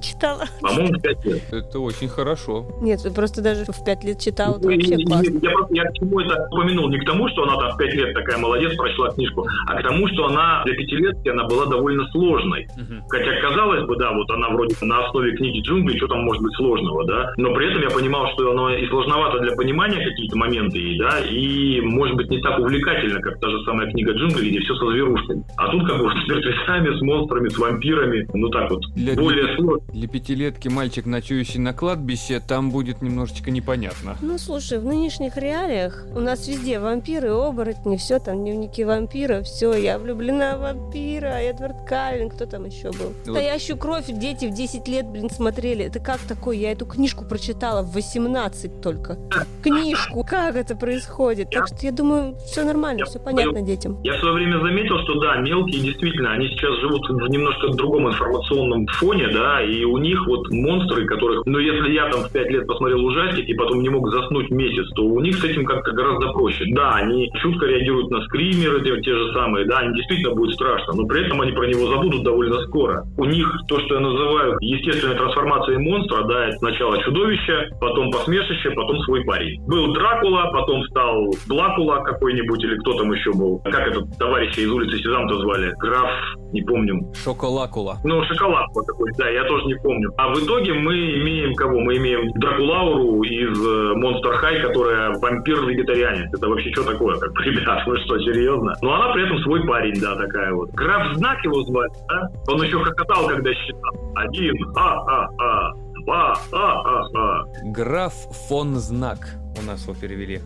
Читала. 0.00 0.44
По-моему, 0.60 0.98
в 0.98 1.02
пять 1.02 1.24
лет. 1.24 1.42
Это 1.52 1.78
очень 1.80 2.08
хорошо. 2.08 2.66
Нет, 2.80 3.00
просто 3.14 3.42
даже 3.42 3.64
в 3.64 3.84
пять 3.84 4.04
лет 4.04 4.20
читала, 4.20 4.56
это 4.56 4.66
Ну, 4.68 4.72
вообще 4.74 4.94
и- 4.96 5.04
классно. 5.04 5.38
Я, 5.42 5.50
просто- 5.50 5.74
я 5.74 5.84
к 5.84 5.94
чему 5.94 6.20
это 6.20 6.46
упомянул? 6.50 6.88
Не 6.90 6.98
к 6.98 7.04
тому, 7.04 7.28
что 7.28 7.42
она 7.44 7.56
там 7.56 7.70
в 7.72 7.76
пять 7.78 7.94
лет 7.94 8.14
такая 8.14 8.38
молодец, 8.38 8.74
прочла 8.76 9.10
книжку, 9.10 9.46
а 9.66 9.74
к 9.80 9.82
тому, 9.82 10.06
что 10.08 10.26
она 10.26 10.62
для 10.64 10.74
пятилетки 10.74 11.28
она 11.28 11.44
была 11.44 11.66
довольно 11.66 12.06
сложной. 12.12 12.66
Хотя, 13.08 13.40
казалось 13.40 13.84
бы, 13.86 13.96
да, 13.96 14.12
вот 14.12 14.30
она 14.30 14.50
вроде 14.50 14.74
на 14.82 15.06
основе 15.06 15.36
книги 15.36 15.60
джунглей, 15.62 15.96
что 15.98 16.08
там 16.08 16.22
может 16.24 16.42
быть 16.42 16.54
сложного, 16.56 17.04
да, 17.06 17.32
но 17.36 17.54
при 17.54 17.70
этом 17.70 17.82
я 17.82 17.90
понимал, 17.90 18.28
что 18.34 18.50
оно 18.50 18.70
и 18.74 18.86
сложновато 18.88 19.40
для 19.40 19.54
понимания 19.56 20.04
какие-то 20.04 20.36
моменты, 20.36 20.78
и, 20.78 20.98
да, 20.98 21.20
и 21.20 21.80
может 21.80 22.16
быть 22.16 22.28
не 22.30 22.40
так 22.40 22.58
увлекательно, 22.58 23.20
как 23.20 23.38
та 23.40 23.48
же 23.50 23.62
самая 23.64 23.90
книга 23.90 24.12
джунглей, 24.12 24.50
где 24.50 24.60
все 24.60 24.74
со 24.76 24.90
зверушками. 24.90 25.42
А 25.56 25.68
тут 25.70 25.86
как 25.86 25.98
бы 25.98 26.10
с 26.10 26.28
мертвецами, 26.28 26.96
с 26.96 27.02
монстрами, 27.02 27.48
с 27.48 27.58
вампирами, 27.58 28.26
ну 28.34 28.48
так 28.48 28.70
вот, 28.70 28.82
Для- 28.94 29.14
более 29.14 29.56
сложно. 29.56 29.85
Для 29.92 30.08
пятилетки 30.08 30.68
мальчик, 30.68 31.06
ночующий 31.06 31.58
на 31.58 31.72
кладбище, 31.72 32.40
там 32.40 32.70
будет 32.70 33.02
немножечко 33.02 33.50
непонятно. 33.50 34.16
Ну, 34.20 34.36
слушай, 34.36 34.78
в 34.78 34.84
нынешних 34.84 35.36
реалиях 35.36 36.04
у 36.14 36.20
нас 36.20 36.48
везде 36.48 36.78
вампиры, 36.78 37.30
оборотни, 37.30 37.96
все 37.96 38.18
там, 38.18 38.44
дневники 38.44 38.84
вампира, 38.84 39.42
все, 39.42 39.74
я 39.74 39.98
влюблена 39.98 40.56
в 40.56 40.60
вампира, 40.60 41.38
Эдвард 41.40 41.88
Каллен, 41.88 42.30
кто 42.30 42.46
там 42.46 42.66
еще 42.66 42.90
был? 42.90 43.06
Вот. 43.06 43.26
Настоящую 43.26 43.78
кровь 43.78 44.06
дети 44.08 44.46
в 44.46 44.54
10 44.54 44.88
лет, 44.88 45.06
блин, 45.06 45.30
смотрели. 45.30 45.84
Это 45.84 46.00
как 46.00 46.18
такое? 46.20 46.56
Я 46.56 46.72
эту 46.72 46.84
книжку 46.84 47.24
прочитала 47.24 47.82
в 47.82 47.94
18 47.94 48.80
только. 48.80 49.18
Книжку. 49.62 50.24
Как 50.28 50.56
это 50.56 50.76
происходит? 50.76 51.50
Так 51.50 51.68
что 51.68 51.78
я 51.82 51.92
думаю, 51.92 52.36
все 52.46 52.64
нормально, 52.64 53.06
все 53.06 53.18
понятно 53.18 53.62
детям. 53.62 54.02
Я 54.02 54.16
в 54.16 54.20
свое 54.20 54.34
время 54.34 54.58
заметил, 54.60 54.98
что 55.04 55.20
да, 55.20 55.36
мелкие 55.36 55.80
действительно, 55.80 56.32
они 56.32 56.48
сейчас 56.48 56.74
живут 56.80 57.08
в 57.08 57.28
немножко 57.28 57.68
другом 57.68 58.08
информационном 58.08 58.86
фоне, 58.88 59.28
да, 59.32 59.62
и 59.62 59.75
у 59.84 59.98
них 59.98 60.26
вот 60.26 60.50
монстры, 60.50 61.06
которых, 61.06 61.44
ну, 61.46 61.58
если 61.58 61.92
я 61.92 62.08
там 62.10 62.22
в 62.22 62.32
пять 62.32 62.50
лет 62.50 62.66
посмотрел 62.66 63.04
ужастик 63.04 63.48
и 63.48 63.54
потом 63.54 63.80
не 63.80 63.88
мог 63.88 64.08
заснуть 64.10 64.50
месяц, 64.50 64.88
то 64.94 65.02
у 65.02 65.20
них 65.20 65.36
с 65.36 65.44
этим 65.44 65.64
как-то 65.64 65.92
гораздо 65.92 66.32
проще. 66.32 66.64
Да, 66.68 66.94
они 66.94 67.30
чутко 67.40 67.66
реагируют 67.66 68.10
на 68.10 68.22
скримеры, 68.24 68.82
те, 68.82 69.00
те 69.00 69.14
же 69.14 69.32
самые, 69.32 69.66
да, 69.66 69.82
им 69.82 69.94
действительно 69.94 70.34
будет 70.34 70.54
страшно, 70.54 70.94
но 70.94 71.06
при 71.06 71.24
этом 71.24 71.40
они 71.40 71.52
про 71.52 71.66
него 71.66 71.86
забудут 71.88 72.22
довольно 72.22 72.60
скоро. 72.62 73.04
У 73.16 73.24
них 73.24 73.50
то, 73.68 73.78
что 73.80 73.94
я 73.94 74.00
называю 74.00 74.56
естественной 74.60 75.16
трансформацией 75.16 75.78
монстра, 75.78 76.24
да, 76.24 76.48
это 76.48 76.56
сначала 76.58 77.02
чудовище, 77.02 77.70
потом 77.80 78.10
посмешище, 78.10 78.70
потом 78.70 78.98
свой 79.00 79.24
парень. 79.24 79.60
Был 79.66 79.92
Дракула, 79.92 80.50
потом 80.52 80.82
стал 80.84 81.34
Блакула 81.48 82.02
какой-нибудь, 82.04 82.62
или 82.64 82.76
кто 82.78 82.94
там 82.94 83.12
еще 83.12 83.32
был. 83.32 83.60
Как 83.64 83.88
этот 83.88 84.16
товарища 84.18 84.60
из 84.60 84.70
улицы 84.70 84.98
Сезам-то 84.98 85.38
звали? 85.40 85.72
Граф, 85.78 86.10
не 86.52 86.62
помню. 86.62 87.00
Шоколакула. 87.14 87.96
Ну, 88.04 88.22
шоколад 88.24 88.66
вот 88.74 88.86
такой, 88.86 89.10
да, 89.18 89.28
я 89.28 89.44
тоже 89.44 89.65
не 89.66 89.74
помню. 89.74 90.12
А 90.16 90.28
в 90.32 90.38
итоге 90.38 90.74
мы 90.74 90.94
имеем 90.94 91.54
кого? 91.54 91.80
Мы 91.80 91.96
имеем 91.96 92.30
Дракулауру 92.32 93.22
из 93.22 93.58
э, 93.58 93.94
Monster 93.96 94.40
High, 94.42 94.62
которая 94.62 95.18
вампир-вегетарианец. 95.18 96.32
Это 96.32 96.48
вообще 96.48 96.70
что 96.72 96.84
такое? 96.84 97.18
Как, 97.18 97.32
ребят, 97.40 97.86
вы 97.86 97.98
что, 97.98 98.18
серьезно? 98.20 98.74
Но 98.82 98.94
она 98.94 99.12
при 99.12 99.24
этом 99.24 99.38
свой 99.40 99.66
парень, 99.66 100.00
да, 100.00 100.16
такая 100.16 100.52
вот. 100.52 100.70
Граф 100.70 101.14
Знак 101.14 101.42
его 101.44 101.62
звали, 101.62 101.90
да? 102.08 102.30
Он 102.48 102.62
еще 102.62 102.78
хохотал, 102.82 103.28
когда 103.28 103.52
считал. 103.54 104.12
Один, 104.14 104.54
а-а-а, 104.76 105.72
два, 106.04 106.36
а-а-а. 106.52 107.44
Граф 107.64 108.14
фон 108.48 108.76
Знак 108.76 109.18
у 109.58 109.62
нас 109.62 109.82
его 109.82 109.94
перевели. 109.94 110.40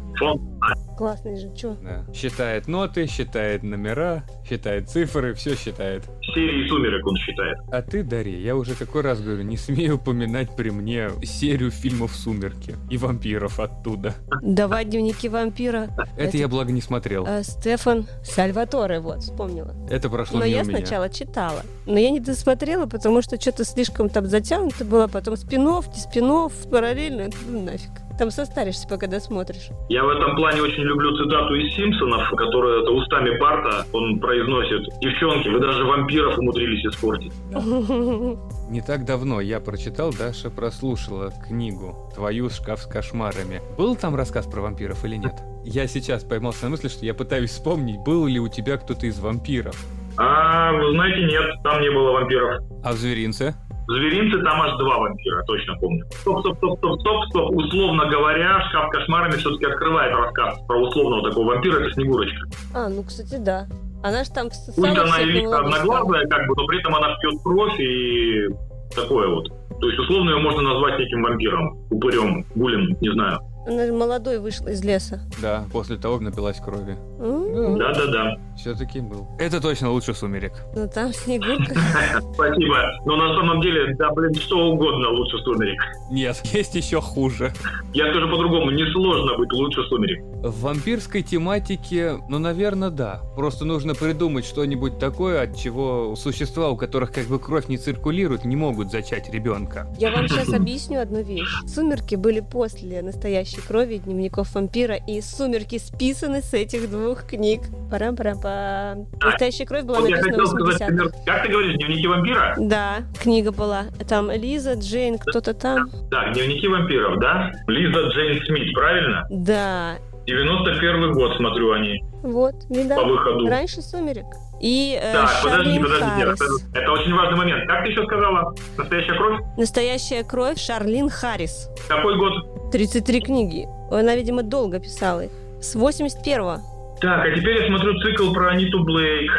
Классный 0.96 1.36
же, 1.36 1.50
чё? 1.54 1.76
Да. 1.82 2.04
Считает 2.12 2.68
ноты, 2.68 3.06
считает 3.06 3.62
номера, 3.62 4.22
считает 4.46 4.90
цифры, 4.90 5.32
все 5.32 5.56
считает. 5.56 6.04
серии 6.34 6.68
«Сумерек» 6.68 7.06
он 7.06 7.16
считает. 7.16 7.56
А 7.72 7.80
ты, 7.80 8.02
Дарья, 8.02 8.36
я 8.36 8.54
уже 8.54 8.74
какой 8.74 9.00
раз 9.00 9.20
говорю, 9.22 9.42
не 9.42 9.56
смею 9.56 9.96
упоминать 9.96 10.54
при 10.54 10.68
мне 10.68 11.08
серию 11.22 11.70
фильмов 11.70 12.14
«Сумерки» 12.14 12.76
и 12.90 12.98
вампиров 12.98 13.60
оттуда. 13.60 14.14
Давай 14.42 14.84
дневники 14.84 15.30
вампира. 15.30 15.88
Это 16.18 16.36
я, 16.36 16.48
благо, 16.48 16.70
не 16.70 16.82
смотрел. 16.82 17.26
Э, 17.26 17.42
Стефан 17.44 18.06
Сальваторе, 18.22 19.00
вот, 19.00 19.22
вспомнила. 19.22 19.74
Это 19.88 20.10
прошло 20.10 20.40
Но 20.40 20.44
я 20.44 20.62
меня. 20.64 20.76
сначала 20.78 21.08
читала. 21.08 21.62
Но 21.86 21.98
я 21.98 22.10
не 22.10 22.20
досмотрела, 22.20 22.84
потому 22.84 23.22
что 23.22 23.40
что-то 23.40 23.64
слишком 23.64 24.10
там 24.10 24.26
затянуто 24.26 24.84
было. 24.84 25.06
Потом 25.06 25.36
спинов, 25.36 25.88
не 25.88 26.00
спинов, 26.00 26.52
параллельно. 26.70 27.30
Ну, 27.48 27.62
нафиг. 27.64 27.90
Там 28.20 28.30
состаришься, 28.30 28.86
пока 28.86 29.06
досмотришь. 29.06 29.70
Я 29.88 30.04
в 30.04 30.10
этом 30.10 30.36
плане 30.36 30.60
очень 30.60 30.82
люблю 30.82 31.16
цитату 31.16 31.54
из 31.54 31.74
«Симпсонов», 31.74 32.28
которая 32.36 32.82
это 32.82 32.90
устами 32.90 33.38
Барта, 33.38 33.86
он 33.94 34.20
произносит 34.20 34.90
«Девчонки, 35.00 35.48
вы 35.48 35.58
даже 35.58 35.82
вампиров 35.84 36.36
умудрились 36.36 36.84
испортить». 36.84 37.32
Не 38.68 38.82
так 38.82 39.06
давно 39.06 39.40
я 39.40 39.58
прочитал, 39.58 40.12
Даша 40.12 40.50
прослушала 40.50 41.32
книгу 41.48 42.12
«Твою 42.14 42.50
шкаф 42.50 42.80
с 42.80 42.86
кошмарами». 42.86 43.62
Был 43.78 43.96
там 43.96 44.14
рассказ 44.14 44.44
про 44.44 44.60
вампиров 44.60 45.02
или 45.06 45.16
нет? 45.16 45.36
Я 45.64 45.86
сейчас 45.86 46.22
поймался 46.22 46.64
на 46.64 46.72
мысли, 46.72 46.88
что 46.88 47.06
я 47.06 47.14
пытаюсь 47.14 47.52
вспомнить, 47.52 48.00
был 48.04 48.26
ли 48.26 48.38
у 48.38 48.48
тебя 48.48 48.76
кто-то 48.76 49.06
из 49.06 49.18
вампиров. 49.18 49.82
А, 50.18 50.72
вы 50.72 50.92
знаете, 50.92 51.24
нет, 51.24 51.62
там 51.62 51.80
не 51.80 51.90
было 51.90 52.12
вампиров. 52.12 52.64
А 52.84 52.92
в 52.92 52.96
зверинце? 52.96 53.54
В 53.86 53.92
зверинце 53.92 54.38
там 54.42 54.62
аж 54.62 54.78
два 54.78 54.98
вампира, 54.98 55.42
точно 55.44 55.76
помню. 55.76 56.04
Стоп, 56.10 56.40
стоп, 56.40 56.56
стоп, 56.58 56.78
стоп, 56.78 57.00
стоп, 57.00 57.24
стоп. 57.30 57.50
Условно 57.56 58.06
говоря, 58.06 58.60
шкаф 58.68 58.90
кошмарами 58.90 59.32
все-таки 59.32 59.66
открывает 59.66 60.14
рассказ 60.14 60.58
про 60.66 60.78
условного 60.80 61.28
такого 61.28 61.54
вампира, 61.54 61.80
это 61.80 61.92
Снегурочка. 61.92 62.46
А, 62.74 62.88
ну, 62.88 63.02
кстати, 63.02 63.36
да. 63.36 63.66
Она 64.02 64.24
же 64.24 64.30
там 64.30 64.48
Пусть 64.48 64.78
она 64.78 65.20
и 65.20 65.24
лично 65.26 65.58
одноглазая, 65.58 66.26
как 66.28 66.46
бы, 66.46 66.54
но 66.56 66.66
при 66.66 66.78
этом 66.78 66.94
она 66.94 67.16
пьет 67.20 67.34
кровь 67.42 67.78
и 67.80 68.48
такое 68.94 69.28
вот. 69.28 69.48
То 69.80 69.88
есть 69.88 69.98
условно 69.98 70.30
ее 70.30 70.38
можно 70.38 70.62
назвать 70.62 70.98
неким 70.98 71.22
вампиром, 71.22 71.78
упырем, 71.90 72.44
гулем, 72.54 72.96
не 73.00 73.12
знаю. 73.12 73.38
Она 73.66 73.86
же 73.86 73.92
молодой 73.92 74.38
вышла 74.38 74.68
из 74.68 74.82
леса. 74.84 75.20
Да, 75.40 75.64
после 75.72 75.96
того, 75.96 76.14
как 76.14 76.24
напилась 76.24 76.58
крови. 76.58 76.96
Да-да-да. 77.18 78.36
Все-таки 78.56 79.00
был. 79.00 79.28
Это 79.38 79.60
точно 79.60 79.90
лучше 79.90 80.14
сумерек. 80.14 80.52
Ну, 80.74 80.88
там 80.92 81.12
Снегурка. 81.12 81.74
Спасибо. 82.34 82.76
Но 83.04 83.16
на 83.16 83.34
самом 83.34 83.60
деле, 83.60 83.94
да, 83.96 84.10
блин, 84.12 84.34
что 84.34 84.70
угодно 84.70 85.08
лучше 85.10 85.38
сумерек. 85.38 85.80
Нет, 86.10 86.40
есть 86.52 86.74
еще 86.74 87.00
хуже. 87.00 87.52
Я 87.94 88.10
скажу 88.10 88.28
по-другому, 88.30 88.70
несложно 88.70 89.36
быть 89.36 89.52
лучше 89.52 89.82
сумерек. 89.88 90.22
В 90.42 90.62
вампирской 90.62 91.22
тематике, 91.22 92.18
ну, 92.28 92.38
наверное, 92.38 92.90
да. 92.90 93.20
Просто 93.36 93.64
нужно 93.64 93.94
придумать 93.94 94.44
что-нибудь 94.46 94.98
такое, 94.98 95.42
от 95.42 95.56
чего 95.56 96.14
существа, 96.16 96.70
у 96.70 96.76
которых 96.76 97.12
как 97.12 97.26
бы 97.26 97.38
кровь 97.38 97.68
не 97.68 97.76
циркулирует, 97.76 98.44
не 98.44 98.56
могут 98.56 98.90
зачать 98.90 99.30
ребенка. 99.32 99.86
Я 99.98 100.10
вам 100.12 100.28
сейчас 100.28 100.52
объясню 100.54 101.00
одну 101.00 101.22
вещь. 101.22 101.48
Сумерки 101.66 102.14
были 102.14 102.40
после 102.40 103.02
настоящей 103.50 103.66
крови 103.66 103.96
дневников 103.98 104.54
вампира, 104.54 104.94
и 104.94 105.20
сумерки 105.20 105.78
списаны 105.78 106.42
с 106.42 106.54
этих 106.54 106.90
двух 106.90 107.24
книг. 107.26 107.62
Пара-пара-па. 107.90 108.96
Настоящая 109.22 109.66
кровь 109.66 109.84
была 109.84 110.00
Вот 110.00 110.08
написана 110.08 110.32
в 110.32 110.36
хотел 110.36 110.46
сказать, 110.46 110.80
80 110.80 110.86
пример, 110.86 111.12
как 111.26 111.42
ты 111.42 111.48
говоришь, 111.50 111.76
дневники 111.76 112.06
вампира? 112.06 112.54
Да, 112.58 112.98
книга 113.20 113.52
была. 113.52 113.84
Там 114.08 114.30
Лиза, 114.30 114.74
Джейн, 114.74 115.18
кто-то 115.18 115.54
там. 115.54 115.90
Да, 116.10 116.32
дневники 116.32 116.68
вампиров, 116.68 117.18
да? 117.20 117.50
Лиза 117.66 118.08
Джейн 118.08 118.44
Смит, 118.46 118.72
правильно? 118.74 119.26
Да, 119.30 119.96
91 120.26 121.12
год, 121.12 121.36
смотрю 121.36 121.72
они, 121.72 122.04
вот, 122.22 122.54
видал? 122.68 123.00
по 123.00 123.08
выходу. 123.08 123.48
Раньше 123.48 123.82
сумерек. 123.82 124.26
И 124.60 124.98
э, 125.00 125.12
Так, 125.12 125.30
подожди, 125.42 125.70
Шарлин 125.80 125.82
подожди, 125.82 126.04
Харрис. 126.04 126.40
это, 126.40 126.78
это 126.78 126.92
очень 126.92 127.14
важный 127.14 127.36
момент. 127.38 127.66
Как 127.66 127.82
ты 127.82 127.90
еще 127.90 128.04
сказала? 128.04 128.54
Настоящая 128.76 129.14
кровь? 129.14 129.40
Настоящая 129.56 130.24
кровь 130.24 130.58
Шарлин 130.58 131.08
Харрис. 131.08 131.70
Какой 131.88 132.16
год? 132.18 132.70
33 132.72 133.20
книги. 133.22 133.66
Она, 133.90 134.14
видимо, 134.14 134.42
долго 134.42 134.78
писала 134.78 135.24
их. 135.24 135.30
С 135.60 135.76
81-го. 135.76 136.58
Так, 137.00 137.26
а 137.26 137.30
теперь 137.34 137.62
я 137.62 137.66
смотрю 137.68 137.98
цикл 138.00 138.32
про 138.32 138.50
Аниту 138.50 138.84
Блейк. 138.84 139.32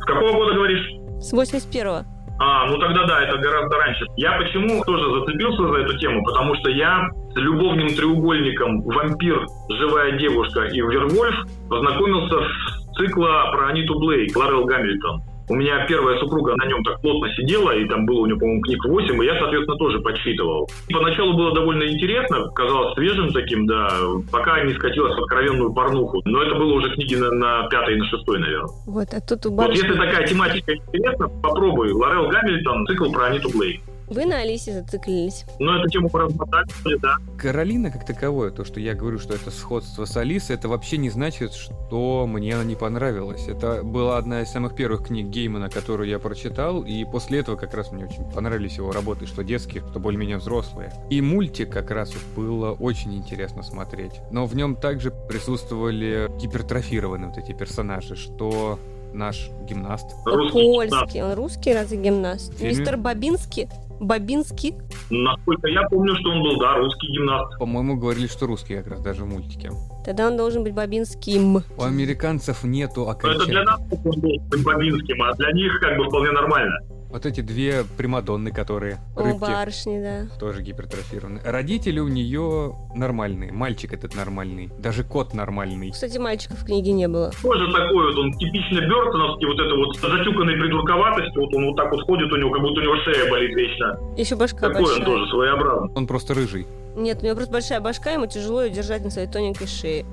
С 0.00 0.04
какого 0.06 0.32
года 0.32 0.54
говоришь? 0.54 0.86
С 1.20 1.32
81-го. 1.34 2.06
А, 2.40 2.66
ну 2.66 2.78
тогда 2.78 3.04
да, 3.06 3.22
это 3.22 3.36
гораздо 3.38 3.76
раньше. 3.76 4.04
Я 4.16 4.32
почему 4.38 4.82
тоже 4.84 5.04
зацепился 5.20 5.68
за 5.68 5.74
эту 5.80 5.98
тему? 5.98 6.24
Потому 6.24 6.56
что 6.56 6.70
я 6.70 7.08
с 7.34 7.36
любовным 7.36 7.88
треугольником 7.94 8.82
«Вампир», 8.82 9.46
«Живая 9.68 10.18
девушка» 10.18 10.62
и 10.64 10.80
«Вервольф» 10.80 11.36
познакомился 11.68 12.34
с 12.40 12.81
цикла 12.96 13.50
про 13.52 13.68
Аниту 13.68 13.98
Блейк, 13.98 14.36
Ларел 14.36 14.64
Гамильтон. 14.64 15.22
У 15.48 15.54
меня 15.54 15.84
первая 15.86 16.18
супруга 16.18 16.54
на 16.56 16.66
нем 16.66 16.82
так 16.84 17.00
плотно 17.00 17.28
сидела, 17.34 17.72
и 17.72 17.86
там 17.86 18.06
было 18.06 18.20
у 18.20 18.26
нее, 18.26 18.38
по-моему, 18.38 18.62
книг 18.62 18.84
8, 18.84 19.22
и 19.22 19.26
я, 19.26 19.38
соответственно, 19.38 19.76
тоже 19.76 19.98
подсчитывал. 20.00 20.70
Поначалу 20.92 21.36
было 21.36 21.52
довольно 21.52 21.82
интересно, 21.82 22.48
казалось 22.54 22.94
свежим 22.94 23.32
таким, 23.32 23.66
да, 23.66 23.88
пока 24.30 24.62
не 24.62 24.72
скатилось 24.74 25.14
в 25.14 25.22
откровенную 25.22 25.72
порнуху. 25.74 26.22
Но 26.24 26.42
это 26.42 26.54
было 26.54 26.74
уже 26.74 26.94
книги 26.94 27.16
на, 27.16 27.30
на 27.32 27.68
пятой 27.68 27.96
и 27.96 27.98
на 27.98 28.04
шестой, 28.06 28.38
наверное. 28.38 28.70
Вот, 28.86 29.08
а 29.12 29.20
тут 29.20 29.44
у 29.46 29.50
Вот 29.50 29.58
барышни... 29.58 29.86
если 29.86 29.98
такая 29.98 30.26
тематика 30.26 30.74
интересна, 30.74 31.28
попробуй. 31.28 31.92
Лорел 31.92 32.28
Гамильтон, 32.28 32.86
цикл 32.86 33.12
про 33.12 33.26
Аниту 33.26 33.50
Блейк. 33.50 33.80
Вы 34.12 34.26
на 34.26 34.40
Алисе 34.40 34.74
зациклились. 34.74 35.46
Но 35.58 35.78
эту 35.78 35.88
тему 35.88 36.10
поразмотали, 36.10 36.68
да. 37.00 37.16
Каролина 37.38 37.90
как 37.90 38.04
таковое, 38.04 38.50
то, 38.50 38.62
что 38.62 38.78
я 38.78 38.94
говорю, 38.94 39.18
что 39.18 39.32
это 39.32 39.50
сходство 39.50 40.04
с 40.04 40.14
Алисой, 40.18 40.56
это 40.56 40.68
вообще 40.68 40.98
не 40.98 41.08
значит, 41.08 41.54
что 41.54 42.26
мне 42.26 42.54
она 42.54 42.64
не 42.64 42.74
понравилась. 42.74 43.48
Это 43.48 43.82
была 43.82 44.18
одна 44.18 44.42
из 44.42 44.50
самых 44.50 44.76
первых 44.76 45.06
книг 45.06 45.28
Геймана, 45.28 45.70
которую 45.70 46.10
я 46.10 46.18
прочитал, 46.18 46.82
и 46.82 47.06
после 47.06 47.38
этого 47.38 47.56
как 47.56 47.72
раз 47.72 47.90
мне 47.90 48.04
очень 48.04 48.24
понравились 48.30 48.76
его 48.76 48.92
работы, 48.92 49.24
что 49.24 49.42
детские, 49.42 49.82
что 49.88 49.98
более-менее 49.98 50.36
взрослые. 50.36 50.92
И 51.08 51.22
мультик 51.22 51.70
как 51.70 51.90
раз 51.90 52.12
было 52.36 52.72
очень 52.72 53.14
интересно 53.16 53.62
смотреть. 53.62 54.20
Но 54.30 54.44
в 54.44 54.54
нем 54.54 54.76
также 54.76 55.10
присутствовали 55.10 56.30
гипертрофированные 56.38 57.30
вот 57.30 57.38
эти 57.38 57.52
персонажи, 57.52 58.14
что 58.14 58.78
наш 59.14 59.50
гимнаст. 59.68 60.06
Русский 60.24 60.88
да. 60.90 60.98
Польский. 60.98 61.22
Он 61.22 61.34
русский 61.34 61.74
разве 61.74 61.98
гимнаст? 61.98 62.54
Фильме? 62.54 62.70
Мистер 62.70 62.96
Бабинский? 62.96 63.68
Бабинский? 64.02 64.74
Насколько 65.10 65.68
я 65.68 65.82
помню, 65.88 66.16
что 66.16 66.30
он 66.30 66.42
был, 66.42 66.58
да, 66.58 66.76
русский 66.76 67.06
гимнаст. 67.12 67.58
По-моему, 67.58 67.96
говорили, 67.96 68.26
что 68.26 68.46
русский 68.46 68.76
как 68.76 68.88
раз 68.88 69.00
даже 69.00 69.24
в 69.24 69.28
мультике. 69.28 69.70
Тогда 70.04 70.26
он 70.26 70.36
должен 70.36 70.64
быть 70.64 70.74
Бабинским. 70.74 71.62
У 71.76 71.82
американцев 71.82 72.64
нету 72.64 73.04
Но 73.04 73.12
это 73.12 73.46
для 73.46 73.62
окончания. 73.62 73.64
нас 73.64 73.80
он 74.04 74.20
был 74.20 74.38
быть 74.48 74.64
бабинским, 74.64 75.22
а 75.22 75.32
для 75.34 75.52
них 75.52 75.78
как 75.80 75.96
бы 75.96 76.04
вполне 76.06 76.32
нормально. 76.32 76.76
Вот 77.12 77.26
эти 77.26 77.42
две 77.42 77.84
примадонны, 77.98 78.50
которые 78.52 78.98
О, 79.14 79.22
рыбки. 79.22 79.38
барышни, 79.40 80.00
да. 80.00 80.38
тоже 80.40 80.62
гипертрофированы. 80.62 81.40
Родители 81.44 82.00
у 82.00 82.08
нее 82.08 82.74
нормальные. 82.94 83.52
Мальчик 83.52 83.92
этот 83.92 84.14
нормальный. 84.14 84.70
Даже 84.78 85.04
кот 85.04 85.34
нормальный. 85.34 85.90
Кстати, 85.90 86.16
мальчика 86.16 86.54
в 86.56 86.64
книге 86.64 86.92
не 86.92 87.08
было. 87.08 87.30
Тоже 87.42 87.70
такой 87.70 88.06
вот, 88.06 88.18
он 88.18 88.32
типично 88.32 88.80
Бертоновский, 88.80 89.46
вот 89.46 89.60
это 89.60 89.74
вот 89.76 89.96
с 89.96 90.00
затюканной 90.00 90.54
придурковатостью, 90.54 91.42
вот 91.42 91.54
он 91.54 91.66
вот 91.66 91.76
так 91.76 91.92
вот 91.92 92.00
ходит 92.06 92.32
у 92.32 92.36
него, 92.36 92.50
как 92.50 92.62
будто 92.62 92.80
у 92.80 92.82
него 92.82 92.96
шея 93.04 93.30
болит 93.30 93.54
вечно. 93.54 93.98
Еще 94.16 94.34
башка 94.34 94.68
Такой 94.68 94.82
большая. 94.84 94.98
он 95.00 95.04
тоже 95.04 95.26
своеобразный. 95.30 95.90
Он 95.94 96.06
просто 96.06 96.32
рыжий. 96.34 96.66
Нет, 96.96 97.22
у 97.22 97.26
него 97.26 97.36
просто 97.36 97.52
большая 97.52 97.80
башка, 97.80 98.12
ему 98.12 98.26
тяжело 98.26 98.62
ее 98.62 98.70
держать 98.70 99.04
на 99.04 99.10
своей 99.10 99.28
тоненькой 99.28 99.66
шее. 99.66 100.06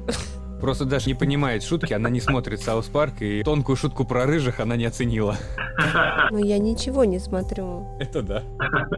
Просто 0.59 0.85
даже 0.85 1.07
не 1.07 1.13
понимает 1.13 1.63
шутки, 1.63 1.93
она 1.93 2.09
не 2.09 2.19
смотрит 2.19 2.61
Саус 2.61 2.87
Парк, 2.87 3.21
и 3.21 3.43
тонкую 3.43 3.75
шутку 3.75 4.05
про 4.05 4.25
рыжих 4.25 4.59
она 4.59 4.75
не 4.75 4.85
оценила. 4.85 5.37
Но 6.31 6.39
я 6.39 6.57
ничего 6.57 7.05
не 7.05 7.19
смотрю. 7.19 7.87
Это 7.99 8.21
да. 8.21 8.43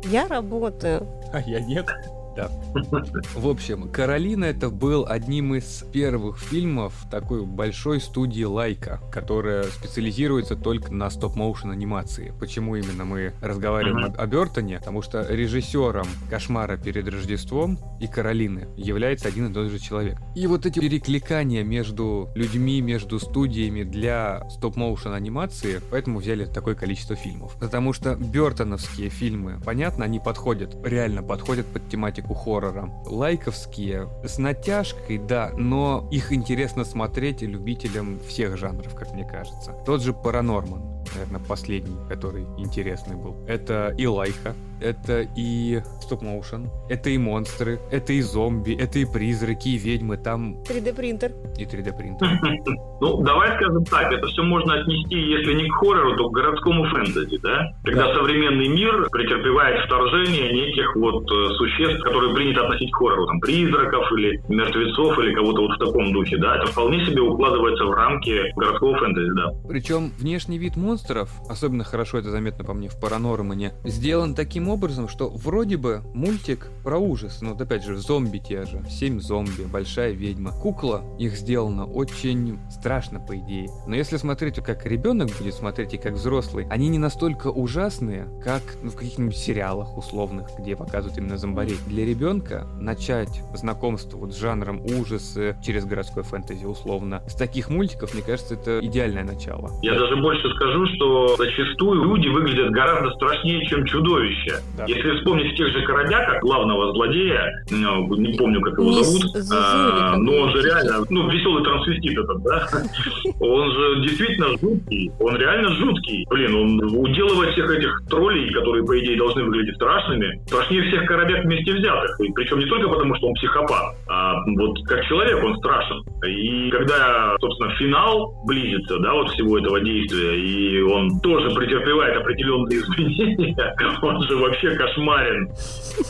Я 0.06 0.28
работаю. 0.28 1.08
А 1.32 1.40
я 1.40 1.60
нет. 1.60 1.88
Да. 2.36 2.50
В 3.36 3.48
общем, 3.48 3.90
«Каролина» 3.90 4.46
это 4.46 4.70
был 4.70 5.06
одним 5.08 5.56
из 5.56 5.84
первых 5.92 6.40
фильмов 6.40 6.94
такой 7.10 7.46
большой 7.46 8.00
студии 8.00 8.44
Лайка, 8.44 9.00
которая 9.12 9.64
специализируется 9.64 10.56
только 10.56 10.94
на 10.94 11.10
стоп-моушен 11.10 11.72
анимации. 11.72 12.34
Почему 12.40 12.76
именно 12.76 13.06
мы 13.06 13.34
разговариваем 13.42 14.14
о, 14.14 14.22
о 14.22 14.28
Бертоне? 14.28 14.80
Потому 14.80 15.02
что 15.02 15.26
режиссером 15.28 16.08
«Кошмара 16.30 16.78
перед 16.78 17.08
Рождеством» 17.08 17.78
и 18.00 18.08
«Каролины» 18.08 18.68
является 18.78 19.28
один 19.28 19.52
и 19.52 19.54
тот 19.54 19.70
же 19.70 19.80
человек. 19.80 20.18
И 20.36 20.48
вот 20.48 20.66
эти 20.66 20.80
перекликания 20.80 21.64
между 21.64 22.30
людьми, 22.36 22.82
между 22.82 23.20
студиями 23.20 23.84
для 23.84 24.48
стоп-моушен 24.50 25.14
анимации, 25.14 25.82
поэтому 25.92 26.20
взяли 26.20 26.46
такое 26.46 26.76
количество 26.76 27.16
фильмов. 27.16 27.58
Потому 27.60 27.94
что 27.94 28.16
бертоновские 28.16 29.10
фильмы, 29.10 29.60
понятно, 29.64 30.06
они 30.06 30.20
подходят, 30.20 30.76
реально 30.84 31.24
подходят 31.24 31.66
под 31.68 31.90
тематику 31.90 32.21
хоррора. 32.30 32.92
Лайковские 33.06 34.10
с 34.24 34.38
натяжкой, 34.38 35.18
да, 35.18 35.52
но 35.56 36.08
их 36.12 36.32
интересно 36.34 36.84
смотреть 36.84 37.42
любителям 37.42 38.20
всех 38.28 38.58
жанров, 38.58 38.96
как 38.96 39.14
мне 39.14 39.26
кажется. 39.26 39.74
Тот 39.86 40.02
же 40.02 40.14
Паранорман, 40.14 40.91
наверное, 41.16 41.42
последний, 41.48 41.96
который 42.10 42.44
интересный 42.58 43.16
был. 43.16 43.36
Это 43.48 43.94
и 43.98 44.06
Лайка, 44.08 44.54
это 44.82 45.28
и 45.38 45.82
стоп-моушен, 46.02 46.70
это 46.90 47.10
и 47.10 47.18
монстры, 47.18 47.80
это 47.92 48.14
и 48.14 48.22
зомби, 48.22 48.74
это 48.76 49.00
и 49.00 49.06
призраки, 49.06 49.70
и 49.70 49.78
ведьмы, 49.78 50.18
там 50.18 50.56
3D 50.68 50.96
принтер. 50.96 51.32
и 51.58 51.66
3D 51.66 51.96
принтер. 51.98 52.28
Ну, 53.02 53.20
давай 53.24 53.56
скажем 53.56 53.84
так, 53.86 54.12
это 54.14 54.28
все 54.28 54.44
можно 54.44 54.76
отнести, 54.80 55.16
если 55.18 55.54
не 55.56 55.68
к 55.68 55.74
хоррору, 55.74 56.16
то 56.18 56.30
к 56.30 56.34
городскому 56.34 56.86
фэнтези, 56.86 57.40
да? 57.42 57.74
Когда 57.84 58.06
Да. 58.10 58.14
современный 58.14 58.68
мир 58.68 59.08
претерпевает 59.12 59.84
вторжение 59.88 60.54
неких 60.54 60.96
вот 60.98 61.24
э, 61.32 61.50
существ, 61.56 62.04
которые 62.04 62.36
принято 62.36 62.62
относить 62.62 62.92
к 62.92 62.96
хоррору, 62.98 63.26
там, 63.26 63.40
призраков 63.40 64.06
или 64.12 64.40
мертвецов 64.50 65.18
или 65.18 65.34
кого-то 65.34 65.62
вот 65.64 65.72
в 65.78 65.80
таком 65.80 66.14
духе, 66.14 66.38
да? 66.38 66.58
Это 66.58 66.68
вполне 66.68 67.04
себе 67.08 67.22
укладывается 67.24 67.86
в 67.86 67.92
рамки 67.92 68.54
городского 68.56 68.96
фэнтези, 69.00 69.32
да. 69.36 69.50
Причем 69.68 70.12
внешний 70.20 70.60
вид 70.60 70.76
монстров, 70.92 71.30
особенно 71.48 71.86
хорошо 71.86 72.18
это 72.18 72.32
заметно 72.32 72.66
по 72.66 72.74
мне 72.74 72.90
в 72.90 73.00
Паранормане, 73.00 73.72
сделан 73.86 74.36
таким 74.36 74.68
образом, 74.68 75.08
что 75.08 75.30
вроде 75.30 75.78
бы 75.78 76.02
мультик 76.14 76.70
про 76.84 76.98
ужас, 76.98 77.42
но 77.42 77.52
вот 77.52 77.62
опять 77.62 77.86
же, 77.86 77.96
зомби 77.96 78.40
те 78.40 78.66
же, 78.66 78.84
семь 78.90 79.22
зомби, 79.22 79.64
большая 79.72 80.12
ведьма. 80.12 80.52
Кукла 80.52 81.02
их 81.18 81.38
сделана 81.38 81.86
очень 81.86 82.60
страшно, 82.70 83.22
по 83.22 83.38
идее. 83.38 83.70
Но 83.88 83.96
если 83.96 84.18
смотреть, 84.18 84.56
как 84.56 84.86
ребенок 84.86 85.30
будет 85.40 85.54
смотреть 85.54 85.94
и 85.94 85.98
как 85.98 86.16
взрослый, 86.16 86.68
они 86.70 86.90
не 86.90 86.98
настолько 86.98 87.48
ужасные, 87.48 88.28
как 88.44 88.62
ну, 88.84 88.90
в 88.90 88.96
каких-нибудь 88.96 89.38
сериалах 89.38 89.98
условных, 89.98 90.50
где 90.60 90.76
показывают 90.76 91.18
именно 91.18 91.38
зомбарей. 91.38 91.78
Для 91.88 92.06
ребенка 92.06 92.68
начать 92.82 93.42
знакомство 93.54 94.18
вот 94.18 94.34
с 94.34 94.38
жанром 94.38 94.82
ужасы 94.82 95.56
через 95.64 95.86
городской 95.86 96.24
фэнтези 96.24 96.66
условно, 96.66 97.24
с 97.30 97.36
таких 97.36 97.70
мультиков, 97.70 98.14
мне 98.14 98.24
кажется, 98.24 98.56
это 98.56 98.80
идеальное 98.82 99.24
начало. 99.24 99.72
Я 99.82 99.98
даже 99.98 100.18
больше 100.18 100.50
скажу, 100.56 100.81
что 100.88 101.36
зачастую 101.38 102.04
люди 102.04 102.28
выглядят 102.28 102.72
гораздо 102.72 103.12
страшнее, 103.12 103.66
чем 103.66 103.86
чудовища. 103.86 104.60
Да. 104.78 104.86
Если 104.88 105.18
вспомнить 105.18 105.56
тех 105.56 105.72
же 105.72 105.82
Коробяка, 105.86 106.40
главного 106.42 106.94
злодея, 106.94 107.52
ну, 107.70 108.16
не 108.16 108.38
помню, 108.38 108.62
как 108.62 108.78
его 108.78 108.92
зовут, 108.92 109.24
а, 109.52 110.16
но 110.18 110.32
он 110.34 110.52
же 110.52 110.62
реально, 110.64 111.06
ну, 111.10 111.30
веселый 111.30 111.64
трансвестит 111.64 112.18
этот, 112.18 112.44
да, 112.44 112.68
он 113.40 113.72
же 113.72 114.02
действительно 114.02 114.48
жуткий, 114.60 115.12
он 115.20 115.38
реально 115.38 115.70
жуткий. 115.76 116.26
Блин, 116.30 116.56
он 116.56 116.96
уделывает 116.96 117.52
всех 117.54 117.70
этих 117.72 118.02
троллей, 118.10 118.52
которые, 118.54 118.86
по 118.86 119.00
идее, 119.00 119.18
должны 119.18 119.44
выглядеть 119.44 119.76
страшными, 119.76 120.42
страшнее 120.48 120.84
всех 120.84 121.06
Коробяк 121.06 121.44
вместе 121.44 121.74
взятых. 121.74 122.20
И 122.20 122.32
причем 122.34 122.60
не 122.60 122.66
только 122.66 122.90
потому, 122.90 123.16
что 123.16 123.28
он 123.28 123.34
психопат, 123.36 123.96
а 124.08 124.36
вот 124.58 124.78
как 124.86 125.06
человек 125.06 125.44
он 125.44 125.58
страшен. 125.58 126.02
И 126.26 126.70
когда, 126.70 127.36
собственно, 127.40 127.72
финал 127.76 128.34
близится, 128.46 129.00
да, 129.00 129.14
вот 129.14 129.30
всего 129.32 129.58
этого 129.58 129.80
действия, 129.82 130.38
и 130.38 130.71
он 130.80 131.20
тоже 131.20 131.54
претерпевает 131.56 132.18
определенные 132.18 132.80
изменения, 132.80 133.76
он 134.02 134.22
же 134.24 134.38
вообще 134.38 134.76
кошмарен, 134.76 135.52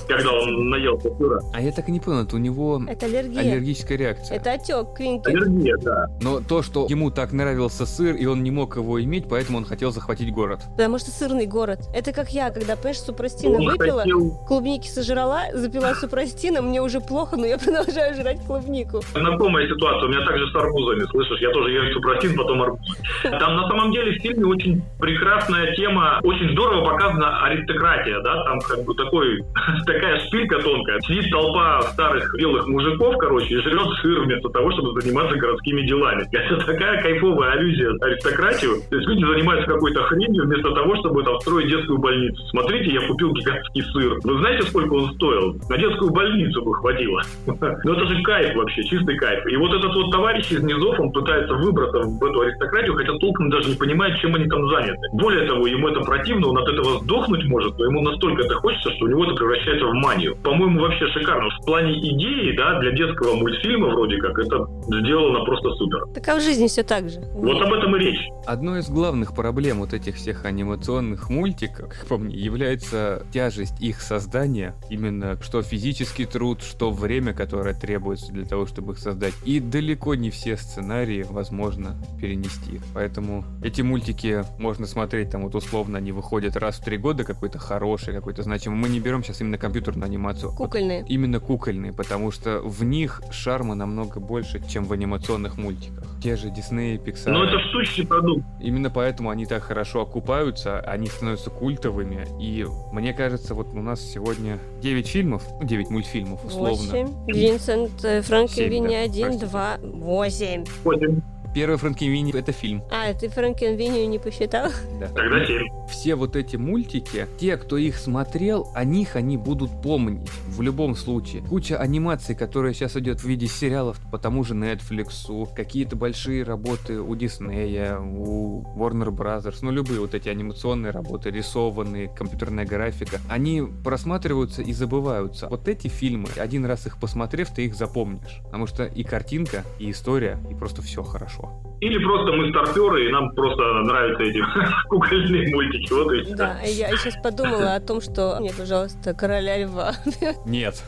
когда 0.07 0.31
он 0.31 0.69
наелся 0.69 1.09
сыра. 1.17 1.39
А 1.53 1.61
я 1.61 1.71
так 1.71 1.89
и 1.89 1.91
не 1.91 1.99
понял, 1.99 2.23
это 2.23 2.35
у 2.35 2.39
него 2.39 2.81
это 2.87 3.05
аллергия. 3.05 3.41
аллергическая 3.41 3.97
реакция. 3.97 4.37
Это 4.37 4.53
отек 4.53 4.93
квинки. 4.95 5.29
Аллергия, 5.29 5.77
да. 5.77 6.07
Но 6.21 6.39
то, 6.41 6.61
что 6.61 6.87
ему 6.89 7.11
так 7.11 7.31
нравился 7.31 7.85
сыр, 7.85 8.15
и 8.15 8.25
он 8.25 8.43
не 8.43 8.51
мог 8.51 8.75
его 8.75 9.01
иметь, 9.03 9.25
поэтому 9.29 9.57
он 9.57 9.65
хотел 9.65 9.91
захватить 9.91 10.31
город. 10.33 10.61
Потому 10.71 10.97
что 10.99 11.11
сырный 11.11 11.45
город. 11.45 11.79
Это 11.93 12.13
как 12.13 12.29
я, 12.29 12.49
когда, 12.49 12.75
понимаешь, 12.75 12.99
супрастина 12.99 13.57
он 13.57 13.65
выпила, 13.65 14.01
хотел... 14.01 14.31
клубники 14.47 14.87
сожрала, 14.87 15.45
запила 15.53 15.93
супрастина, 15.99 16.61
мне 16.61 16.81
уже 16.81 16.99
плохо, 16.99 17.37
но 17.37 17.45
я 17.45 17.57
продолжаю 17.57 18.15
жрать 18.15 18.45
клубнику. 18.45 19.01
Знакомая 19.13 19.67
ситуация, 19.67 20.07
у 20.07 20.11
меня 20.11 20.25
также 20.25 20.47
с 20.49 20.55
арбузами, 20.55 21.05
слышишь, 21.11 21.39
я 21.41 21.49
тоже 21.51 21.71
ем 21.71 21.93
супрастин, 21.93 22.35
потом 22.35 22.61
арбуз. 22.61 22.79
Там 23.23 23.55
на 23.55 23.67
самом 23.67 23.91
деле 23.91 24.17
в 24.17 24.21
фильме 24.21 24.45
очень 24.51 24.83
прекрасная 24.99 25.73
тема, 25.75 26.19
очень 26.23 26.51
здорово 26.51 26.91
показана 26.91 27.43
аристократия, 27.45 28.19
да, 28.21 28.43
там 28.43 28.59
как 28.59 28.83
бы 28.85 28.93
такой, 28.95 29.39
такая 29.85 30.19
шпилька 30.19 30.59
тонкая. 30.59 30.99
Сидит 31.01 31.31
толпа 31.31 31.81
старых 31.93 32.33
белых 32.37 32.67
мужиков, 32.67 33.17
короче, 33.17 33.55
и 33.55 33.61
жрет 33.61 33.87
сыр 34.01 34.21
вместо 34.21 34.49
того, 34.49 34.71
чтобы 34.71 34.99
заниматься 35.01 35.37
городскими 35.37 35.81
делами. 35.81 36.27
Это 36.31 36.65
такая 36.65 37.01
кайфовая 37.01 37.53
аллюзия 37.53 37.91
аристократию. 38.01 38.75
То 38.89 38.95
есть 38.95 39.07
люди 39.07 39.25
занимаются 39.25 39.71
какой-то 39.71 40.03
хренью 40.03 40.45
вместо 40.45 40.71
того, 40.71 40.95
чтобы 40.97 41.23
там 41.23 41.39
строить 41.39 41.69
детскую 41.69 41.99
больницу. 41.99 42.41
Смотрите, 42.47 42.91
я 42.91 43.07
купил 43.07 43.33
гигантский 43.33 43.83
сыр. 43.93 44.19
Вы 44.23 44.37
знаете, 44.39 44.67
сколько 44.67 44.93
он 44.93 45.13
стоил? 45.15 45.55
На 45.69 45.77
детскую 45.77 46.11
больницу 46.11 46.61
бы 46.63 46.73
хватило. 46.75 47.21
Ну 47.83 47.93
это 47.93 48.05
же 48.05 48.21
кайф 48.21 48.55
вообще, 48.55 48.83
чистый 48.83 49.15
кайф. 49.17 49.45
И 49.47 49.55
вот 49.55 49.73
этот 49.73 49.93
вот 49.93 50.11
товарищ 50.11 50.51
из 50.51 50.61
низов, 50.61 50.99
он 50.99 51.11
пытается 51.11 51.53
выбраться 51.53 51.99
в 51.99 52.23
эту 52.23 52.41
аристократию, 52.41 52.95
хотя 52.95 53.13
толком 53.17 53.49
даже 53.49 53.69
не 53.69 53.75
понимает, 53.75 54.19
чем 54.19 54.35
они 54.35 54.40
там 54.49 54.67
заняты. 54.69 55.01
Более 55.13 55.47
того, 55.47 55.67
ему 55.67 55.87
это 55.89 56.01
противно, 56.01 56.47
он 56.47 56.57
от 56.57 56.69
этого 56.69 56.99
сдохнуть 56.99 57.45
может, 57.45 57.77
но 57.77 57.85
ему 57.85 58.01
настолько 58.01 58.43
это 58.43 58.55
хочется, 58.55 58.91
что 58.95 59.05
у 59.05 59.07
него 59.07 59.25
это 59.25 59.35
превращается 59.35 59.85
в 59.85 59.93
манию. 59.93 60.35
По-моему, 60.43 60.81
вообще 60.81 61.07
шикарно. 61.07 61.49
В 61.61 61.65
плане 61.65 61.99
идеи, 61.99 62.55
да, 62.55 62.79
для 62.79 62.91
детского 62.91 63.35
мультфильма 63.35 63.89
вроде 63.89 64.17
как, 64.17 64.37
это 64.37 64.65
сделано 64.87 65.43
просто 65.45 65.69
супер. 65.71 66.05
Так 66.13 66.27
а 66.27 66.35
в 66.35 66.41
жизни 66.41 66.67
все 66.67 66.83
так 66.83 67.09
же. 67.09 67.19
Вот 67.33 67.61
об 67.61 67.73
этом 67.73 67.95
и 67.95 67.99
речь. 67.99 68.27
Одной 68.45 68.79
из 68.79 68.89
главных 68.89 69.35
проблем 69.35 69.79
вот 69.79 69.93
этих 69.93 70.15
всех 70.15 70.45
анимационных 70.45 71.29
мультиков, 71.29 71.89
как 71.89 72.07
по 72.07 72.17
мне, 72.17 72.35
является 72.35 73.23
тяжесть 73.31 73.79
их 73.81 74.01
создания, 74.01 74.75
именно 74.89 75.37
что 75.41 75.61
физический 75.61 76.25
труд, 76.25 76.61
что 76.61 76.91
время, 76.91 77.33
которое 77.33 77.73
требуется 77.73 78.31
для 78.31 78.45
того, 78.45 78.65
чтобы 78.65 78.93
их 78.93 78.99
создать. 78.99 79.33
И 79.45 79.59
далеко 79.59 80.15
не 80.15 80.29
все 80.29 80.57
сценарии 80.57 81.25
возможно 81.29 81.95
перенести. 82.19 82.79
Поэтому 82.93 83.43
эти 83.63 83.81
мультики 83.81 84.30
можно 84.57 84.85
смотреть 84.87 85.29
там 85.31 85.43
вот 85.43 85.55
условно, 85.55 85.97
они 85.97 86.11
выходят 86.11 86.55
раз 86.55 86.77
в 86.77 86.83
три 86.83 86.97
года, 86.97 87.23
какой-то 87.23 87.59
хороший, 87.59 88.13
какой-то 88.13 88.43
значимый. 88.43 88.77
Мы 88.77 88.89
не 88.89 88.99
берем 88.99 89.23
сейчас 89.23 89.41
именно 89.41 89.57
компьютерную 89.57 90.05
анимацию. 90.05 90.51
Кукольные. 90.53 91.01
Вот 91.01 91.09
именно 91.09 91.39
кукольные, 91.39 91.93
потому 91.93 92.31
что 92.31 92.59
в 92.59 92.83
них 92.83 93.21
шарма 93.31 93.75
намного 93.75 94.19
больше, 94.19 94.61
чем 94.67 94.85
в 94.85 94.93
анимационных 94.93 95.57
мультиках. 95.57 96.05
Те 96.21 96.35
же 96.35 96.47
Disney, 96.49 97.03
Pixar. 97.03 97.31
Ну 97.31 97.43
это 97.43 97.59
штучный 97.69 98.05
продукт. 98.05 98.45
Именно 98.59 98.89
поэтому 98.89 99.29
они 99.29 99.45
так 99.45 99.63
хорошо 99.63 100.01
окупаются, 100.01 100.79
они 100.81 101.07
становятся 101.07 101.49
культовыми. 101.49 102.27
И 102.39 102.65
мне 102.91 103.13
кажется, 103.13 103.53
вот 103.55 103.67
у 103.73 103.81
нас 103.81 104.01
сегодня 104.01 104.59
9 104.81 105.07
фильмов, 105.07 105.43
9 105.61 105.89
ну, 105.89 105.93
мультфильмов 105.93 106.45
условно. 106.45 106.91
8. 106.91 107.25
Винсент 107.27 108.03
э, 108.03 108.21
Франкенвини 108.21 108.95
1, 108.95 109.39
2, 109.39 109.77
8. 109.81 110.65
8. 110.83 111.21
Первый 111.53 111.77
Франкенвини— 111.77 112.33
это 112.37 112.53
фильм. 112.53 112.81
А, 112.89 113.13
ты 113.13 113.27
Франкенвинию 113.27 114.07
не 114.07 114.19
посчитал? 114.19 114.71
Да. 114.99 115.07
Тогда 115.09 115.45
семь. 115.45 115.67
Все 115.89 116.15
вот 116.15 116.37
эти 116.37 116.55
мультики, 116.55 117.27
те, 117.37 117.57
кто 117.57 117.77
их 117.77 117.97
смотрел, 117.97 118.69
о 118.73 118.85
них 118.85 119.17
они 119.17 119.35
будут 119.35 119.81
помнить 119.81 120.29
в 120.61 120.63
любом 120.63 120.95
случае. 120.95 121.41
Куча 121.41 121.77
анимаций, 121.77 122.35
которая 122.35 122.73
сейчас 122.73 122.95
идет 122.95 123.21
в 123.21 123.25
виде 123.25 123.47
сериалов 123.47 123.99
по 124.11 124.19
тому 124.19 124.43
же 124.43 124.53
Netflix, 124.53 125.47
какие-то 125.55 125.95
большие 125.95 126.43
работы 126.43 127.01
у 127.01 127.15
Диснея, 127.15 127.97
у 127.97 128.61
Warner 128.77 129.09
Brothers, 129.09 129.57
ну 129.63 129.71
любые 129.71 129.99
вот 129.99 130.13
эти 130.13 130.29
анимационные 130.29 130.91
работы, 130.91 131.31
рисованные, 131.31 132.09
компьютерная 132.09 132.65
графика, 132.65 133.19
они 133.27 133.63
просматриваются 133.83 134.61
и 134.61 134.71
забываются. 134.71 135.47
Вот 135.47 135.67
эти 135.67 135.87
фильмы, 135.87 136.29
один 136.37 136.63
раз 136.65 136.85
их 136.85 136.99
посмотрев, 136.99 137.49
ты 137.49 137.65
их 137.65 137.73
запомнишь. 137.73 138.39
Потому 138.43 138.67
что 138.67 138.83
и 138.83 139.03
картинка, 139.03 139.63
и 139.79 139.89
история, 139.89 140.37
и 140.51 140.53
просто 140.53 140.83
все 140.83 141.01
хорошо. 141.01 141.49
Или 141.81 141.97
просто 141.97 142.31
мы 142.33 142.51
старперы, 142.51 143.07
и 143.07 143.11
нам 143.11 143.33
просто 143.33 143.63
нравятся 143.85 144.21
эти 144.21 144.39
кукольные 144.89 145.49
мультики. 145.49 145.91
Вот 145.91 146.13
и 146.13 146.35
Да, 146.35 146.59
я 146.61 146.95
сейчас 146.95 147.15
подумала 147.23 147.73
о 147.73 147.79
том, 147.79 148.01
что 148.01 148.37
мне, 148.39 148.51
пожалуйста, 148.55 149.15
короля 149.15 149.57
льва. 149.65 149.93
Нет. 150.51 150.83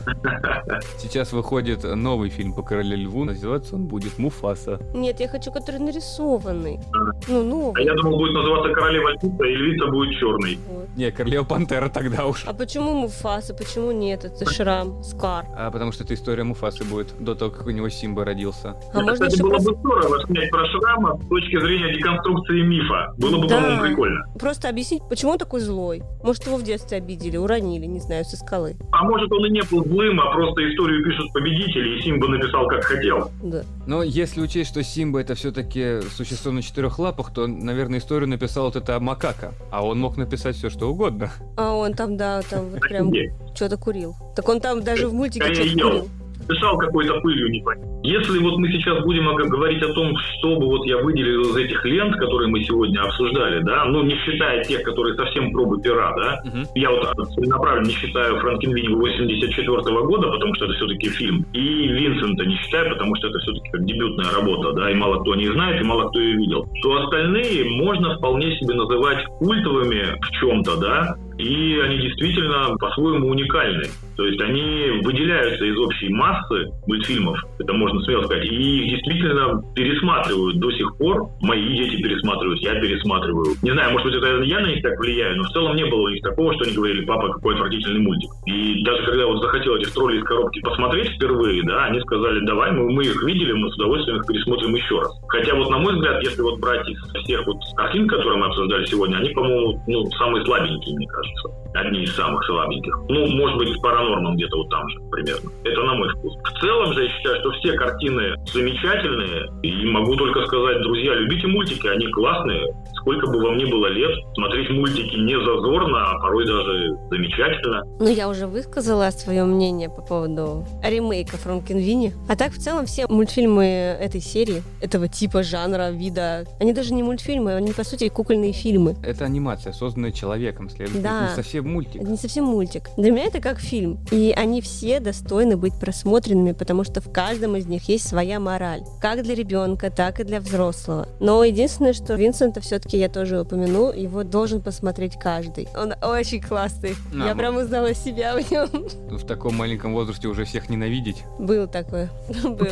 Сейчас 0.98 1.32
выходит 1.32 1.84
новый 1.84 2.28
фильм 2.28 2.52
по 2.52 2.62
королю 2.62 2.96
льву. 2.96 3.24
Называется 3.24 3.76
он 3.76 3.86
будет 3.86 4.18
Муфаса. 4.18 4.78
Нет, 4.92 5.20
я 5.20 5.28
хочу, 5.28 5.50
который 5.50 5.80
нарисованный. 5.80 6.80
Ну, 7.28 7.42
новый. 7.42 7.82
А 7.82 7.84
я 7.84 7.94
думал, 7.94 8.18
будет 8.18 8.34
называться 8.34 8.74
королева 8.74 9.08
львица, 9.12 9.44
и 9.44 9.54
львица 9.54 9.86
будет 9.86 10.18
черный. 10.18 10.58
Вот. 10.68 10.88
Не, 10.96 11.10
королева 11.10 11.44
пантера 11.44 11.88
тогда 11.88 12.26
уж. 12.26 12.44
А 12.46 12.52
почему 12.52 12.92
Муфаса? 12.92 13.54
Почему 13.54 13.90
нет? 13.90 14.26
Это 14.26 14.50
шрам, 14.50 15.02
скар. 15.02 15.46
А 15.56 15.70
потому 15.70 15.92
что 15.92 16.04
это 16.04 16.12
история 16.12 16.44
Муфасы 16.44 16.84
будет 16.84 17.14
до 17.18 17.34
того, 17.34 17.50
как 17.50 17.66
у 17.66 17.70
него 17.70 17.88
Симба 17.88 18.26
родился. 18.26 18.72
А 18.72 18.76
это, 18.90 19.00
можно 19.00 19.12
кстати, 19.14 19.32
еще 19.32 19.42
было 19.44 19.50
просто... 19.52 19.72
бы 19.72 19.78
здорово 19.78 20.26
снять 20.26 20.50
про 20.50 20.66
Шрама 20.66 21.18
с 21.22 21.26
точки 21.26 21.58
зрения 21.58 21.94
деконструкции 21.94 22.60
мифа. 22.60 23.14
Было 23.16 23.40
бы, 23.40 23.48
да. 23.48 23.56
по-моему, 23.56 23.82
прикольно. 23.82 24.20
Просто 24.38 24.68
объяснить, 24.68 25.02
почему 25.08 25.32
он 25.32 25.38
такой 25.38 25.60
злой. 25.60 26.02
Может, 26.22 26.46
его 26.46 26.58
в 26.58 26.62
детстве 26.62 26.98
обидели, 26.98 27.38
уронили, 27.38 27.86
не 27.86 28.00
знаю, 28.00 28.26
со 28.26 28.36
скалы. 28.36 28.76
А 28.92 29.04
может, 29.04 29.32
он 29.32 29.43
и 29.44 29.50
не 29.50 29.62
был 29.62 29.84
злым, 29.84 30.20
а 30.20 30.32
просто 30.32 30.68
историю 30.70 31.04
пишут 31.04 31.32
победители, 31.32 31.98
и 31.98 32.02
Симба 32.02 32.28
написал, 32.28 32.66
как 32.68 32.84
хотел. 32.84 33.30
Да. 33.42 33.62
Но 33.86 34.02
если 34.02 34.40
учесть, 34.40 34.70
что 34.70 34.82
Симба 34.82 35.20
это 35.20 35.34
все-таки 35.34 36.00
существо 36.10 36.52
на 36.52 36.62
четырех 36.62 36.98
лапах, 36.98 37.32
то, 37.32 37.46
наверное, 37.46 37.98
историю 37.98 38.28
написал 38.28 38.66
вот 38.66 38.76
это 38.76 38.98
Макака. 39.00 39.52
А 39.70 39.84
он 39.84 40.00
мог 40.00 40.16
написать 40.16 40.56
все, 40.56 40.70
что 40.70 40.90
угодно. 40.90 41.30
А 41.56 41.72
он 41.74 41.94
там, 41.94 42.16
да, 42.16 42.42
там 42.42 42.70
вот 42.70 42.80
прям 42.80 43.12
что-то 43.54 43.76
курил. 43.76 44.14
Так 44.34 44.48
он 44.48 44.60
там 44.60 44.82
даже 44.82 45.08
в 45.08 45.14
мультике 45.14 45.54
что-то 45.54 45.72
курил 45.72 46.08
дышал 46.46 46.78
какой-то 46.78 47.20
пылью 47.20 47.50
непонятно. 47.50 47.94
Если 48.04 48.38
вот 48.38 48.58
мы 48.58 48.70
сейчас 48.70 49.02
будем 49.02 49.24
говорить 49.34 49.82
о 49.82 49.92
том, 49.94 50.14
что 50.18 50.56
бы 50.56 50.66
вот 50.66 50.84
я 50.84 50.98
выделил 50.98 51.40
из 51.40 51.56
этих 51.56 51.82
лент, 51.86 52.14
которые 52.16 52.48
мы 52.48 52.62
сегодня 52.62 53.00
обсуждали, 53.00 53.62
да, 53.62 53.86
ну, 53.86 54.02
не 54.02 54.14
считая 54.16 54.62
тех, 54.62 54.82
которые 54.82 55.14
совсем 55.14 55.50
пробы 55.52 55.80
пера, 55.80 56.14
да, 56.14 56.42
uh-huh. 56.44 56.66
я 56.74 56.90
вот 56.90 57.14
целенаправленно 57.34 57.86
не 57.86 57.94
считаю 57.94 58.38
Франкенвини 58.40 58.94
84 58.94 59.66
-го 59.66 60.06
года, 60.06 60.28
потому 60.28 60.54
что 60.54 60.66
это 60.66 60.74
все-таки 60.74 61.08
фильм, 61.08 61.46
и 61.54 61.88
Винсента 61.88 62.44
не 62.44 62.56
считаю, 62.56 62.90
потому 62.90 63.16
что 63.16 63.28
это 63.28 63.38
все-таки 63.38 63.70
как 63.70 63.84
дебютная 63.86 64.30
работа, 64.32 64.72
да, 64.72 64.90
и 64.90 64.94
мало 64.94 65.20
кто 65.20 65.32
о 65.32 65.36
ней 65.36 65.48
знает, 65.48 65.80
и 65.80 65.84
мало 65.84 66.10
кто 66.10 66.20
ее 66.20 66.36
видел, 66.36 66.68
то 66.82 67.04
остальные 67.04 67.64
можно 67.82 68.18
вполне 68.18 68.54
себе 68.58 68.74
называть 68.74 69.24
культовыми 69.38 70.18
в 70.20 70.30
чем-то, 70.40 70.76
да, 70.76 71.16
и 71.38 71.80
они 71.80 71.98
действительно 71.98 72.76
по-своему 72.78 73.28
уникальны. 73.28 73.84
То 74.16 74.26
есть 74.26 74.40
они 74.40 75.00
выделяются 75.02 75.64
из 75.64 75.78
общей 75.78 76.08
массы 76.08 76.66
мультфильмов, 76.86 77.38
это 77.58 77.72
можно 77.72 78.00
смело 78.02 78.24
сказать, 78.24 78.44
и 78.46 78.54
их 78.54 78.90
действительно 78.90 79.62
пересматривают 79.74 80.58
до 80.58 80.70
сих 80.72 80.96
пор. 80.98 81.28
Мои 81.42 81.66
дети 81.76 82.02
пересматривают, 82.02 82.60
я 82.60 82.74
пересматриваю. 82.80 83.54
Не 83.62 83.72
знаю, 83.72 83.92
может 83.92 84.06
быть, 84.06 84.16
это 84.16 84.42
я 84.42 84.60
на 84.60 84.66
них 84.66 84.82
так 84.82 84.98
влияю, 84.98 85.36
но 85.36 85.44
в 85.44 85.50
целом 85.50 85.76
не 85.76 85.84
было 85.84 86.02
у 86.02 86.08
них 86.08 86.22
такого, 86.22 86.54
что 86.54 86.64
они 86.64 86.74
говорили, 86.74 87.04
папа, 87.04 87.32
какой 87.32 87.54
отвратительный 87.54 88.00
мультик. 88.00 88.30
И 88.46 88.82
даже 88.84 89.04
когда 89.04 89.26
вот 89.26 89.42
захотел 89.42 89.76
этих 89.76 89.92
троллей 89.92 90.18
из 90.18 90.24
коробки 90.24 90.60
посмотреть 90.60 91.10
впервые, 91.12 91.62
да, 91.64 91.86
они 91.86 92.00
сказали, 92.00 92.44
давай, 92.46 92.72
мы, 92.72 92.90
мы 92.90 93.04
их 93.04 93.22
видели, 93.24 93.52
мы 93.52 93.70
с 93.70 93.74
удовольствием 93.74 94.18
их 94.18 94.26
пересмотрим 94.26 94.74
еще 94.74 95.00
раз. 95.00 95.12
Хотя 95.28 95.54
вот, 95.54 95.70
на 95.70 95.78
мой 95.78 95.94
взгляд, 95.94 96.22
если 96.22 96.42
вот 96.42 96.60
брать 96.60 96.86
из 96.88 96.98
всех 97.24 97.46
вот 97.46 97.56
картин, 97.76 98.08
которые 98.08 98.38
мы 98.38 98.46
обсуждали 98.46 98.84
сегодня, 98.86 99.16
они, 99.16 99.30
по-моему, 99.30 99.82
ну, 99.86 100.06
самые 100.12 100.44
слабенькие, 100.44 100.96
мне 100.96 101.06
кажется. 101.08 101.48
Одни 101.74 102.02
из 102.02 102.14
самых 102.14 102.44
слабеньких. 102.44 102.96
Ну, 103.08 103.26
может 103.26 103.58
быть, 103.58 103.68
с 103.68 103.78
паранормом 104.04 104.36
где-то 104.36 104.56
вот 104.56 104.68
там 104.70 104.88
же 104.88 104.98
примерно. 105.10 105.50
Это 105.64 105.82
на 105.82 105.94
мой 105.94 106.08
вкус. 106.10 106.34
В 106.36 106.60
целом 106.60 106.92
же 106.92 107.04
я 107.04 107.08
считаю, 107.10 107.40
что 107.40 107.50
все 107.52 107.72
картины 107.72 108.34
замечательные. 108.52 109.46
И 109.62 109.86
могу 109.86 110.16
только 110.16 110.44
сказать, 110.46 110.82
друзья, 110.82 111.14
любите 111.14 111.46
мультики, 111.46 111.86
они 111.86 112.06
классные. 112.08 112.66
Сколько 113.00 113.26
бы 113.26 113.38
вам 113.40 113.58
ни 113.58 113.64
было 113.70 113.86
лет, 113.88 114.10
смотреть 114.34 114.70
мультики 114.70 115.16
не 115.16 115.38
зазорно, 115.38 116.10
а 116.10 116.18
порой 116.20 116.46
даже 116.46 116.96
замечательно. 117.10 117.82
Ну, 118.00 118.08
я 118.08 118.28
уже 118.28 118.46
высказала 118.46 119.10
свое 119.10 119.44
мнение 119.44 119.88
по 119.90 120.00
поводу 120.02 120.64
ремейка 120.82 121.36
Франкенвини. 121.36 122.12
А 122.28 122.36
так, 122.36 122.52
в 122.52 122.58
целом, 122.58 122.86
все 122.86 123.06
мультфильмы 123.08 123.64
этой 123.64 124.20
серии, 124.20 124.62
этого 124.80 125.08
типа, 125.08 125.42
жанра, 125.42 125.90
вида, 125.90 126.46
они 126.60 126.72
даже 126.72 126.94
не 126.94 127.02
мультфильмы, 127.02 127.54
они, 127.54 127.72
по 127.72 127.84
сути, 127.84 128.08
кукольные 128.08 128.52
фильмы. 128.52 128.96
Это 129.04 129.24
анимация, 129.24 129.72
созданная 129.72 130.12
человеком, 130.12 130.70
следовательно, 130.70 131.02
Да. 131.02 131.28
не 131.28 131.34
совсем 131.34 131.68
мультик. 131.70 132.00
Это 132.00 132.10
не 132.10 132.16
совсем 132.16 132.44
мультик. 132.44 132.88
Для 132.96 133.10
меня 133.10 133.24
это 133.26 133.40
как 133.40 133.58
фильм. 133.60 133.93
И 134.10 134.32
они 134.36 134.60
все 134.60 135.00
достойны 135.00 135.56
быть 135.56 135.74
просмотренными, 135.78 136.52
потому 136.52 136.84
что 136.84 137.00
в 137.00 137.10
каждом 137.12 137.56
из 137.56 137.66
них 137.66 137.88
есть 137.88 138.06
своя 138.08 138.40
мораль. 138.40 138.82
Как 139.00 139.22
для 139.22 139.34
ребенка, 139.34 139.90
так 139.90 140.20
и 140.20 140.24
для 140.24 140.40
взрослого. 140.40 141.08
Но 141.20 141.42
единственное, 141.44 141.92
что 141.92 142.14
Винсента 142.14 142.60
все-таки 142.60 142.96
я 142.98 143.08
тоже 143.08 143.40
упомяну, 143.40 143.92
его 143.92 144.22
должен 144.24 144.60
посмотреть 144.60 145.18
каждый. 145.18 145.68
Он 145.76 145.94
очень 146.02 146.40
классный. 146.40 146.94
Да, 147.12 147.26
я 147.26 147.34
мы- 147.34 147.38
прям 147.38 147.56
узнала 147.56 147.94
себя 147.94 148.36
в 148.36 148.50
нем. 148.50 148.68
В 149.10 149.24
таком 149.26 149.54
маленьком 149.56 149.92
возрасте 149.94 150.28
уже 150.28 150.44
всех 150.44 150.68
ненавидеть. 150.68 151.22
Было 151.38 151.66
такое. 151.66 152.10
Было. 152.42 152.68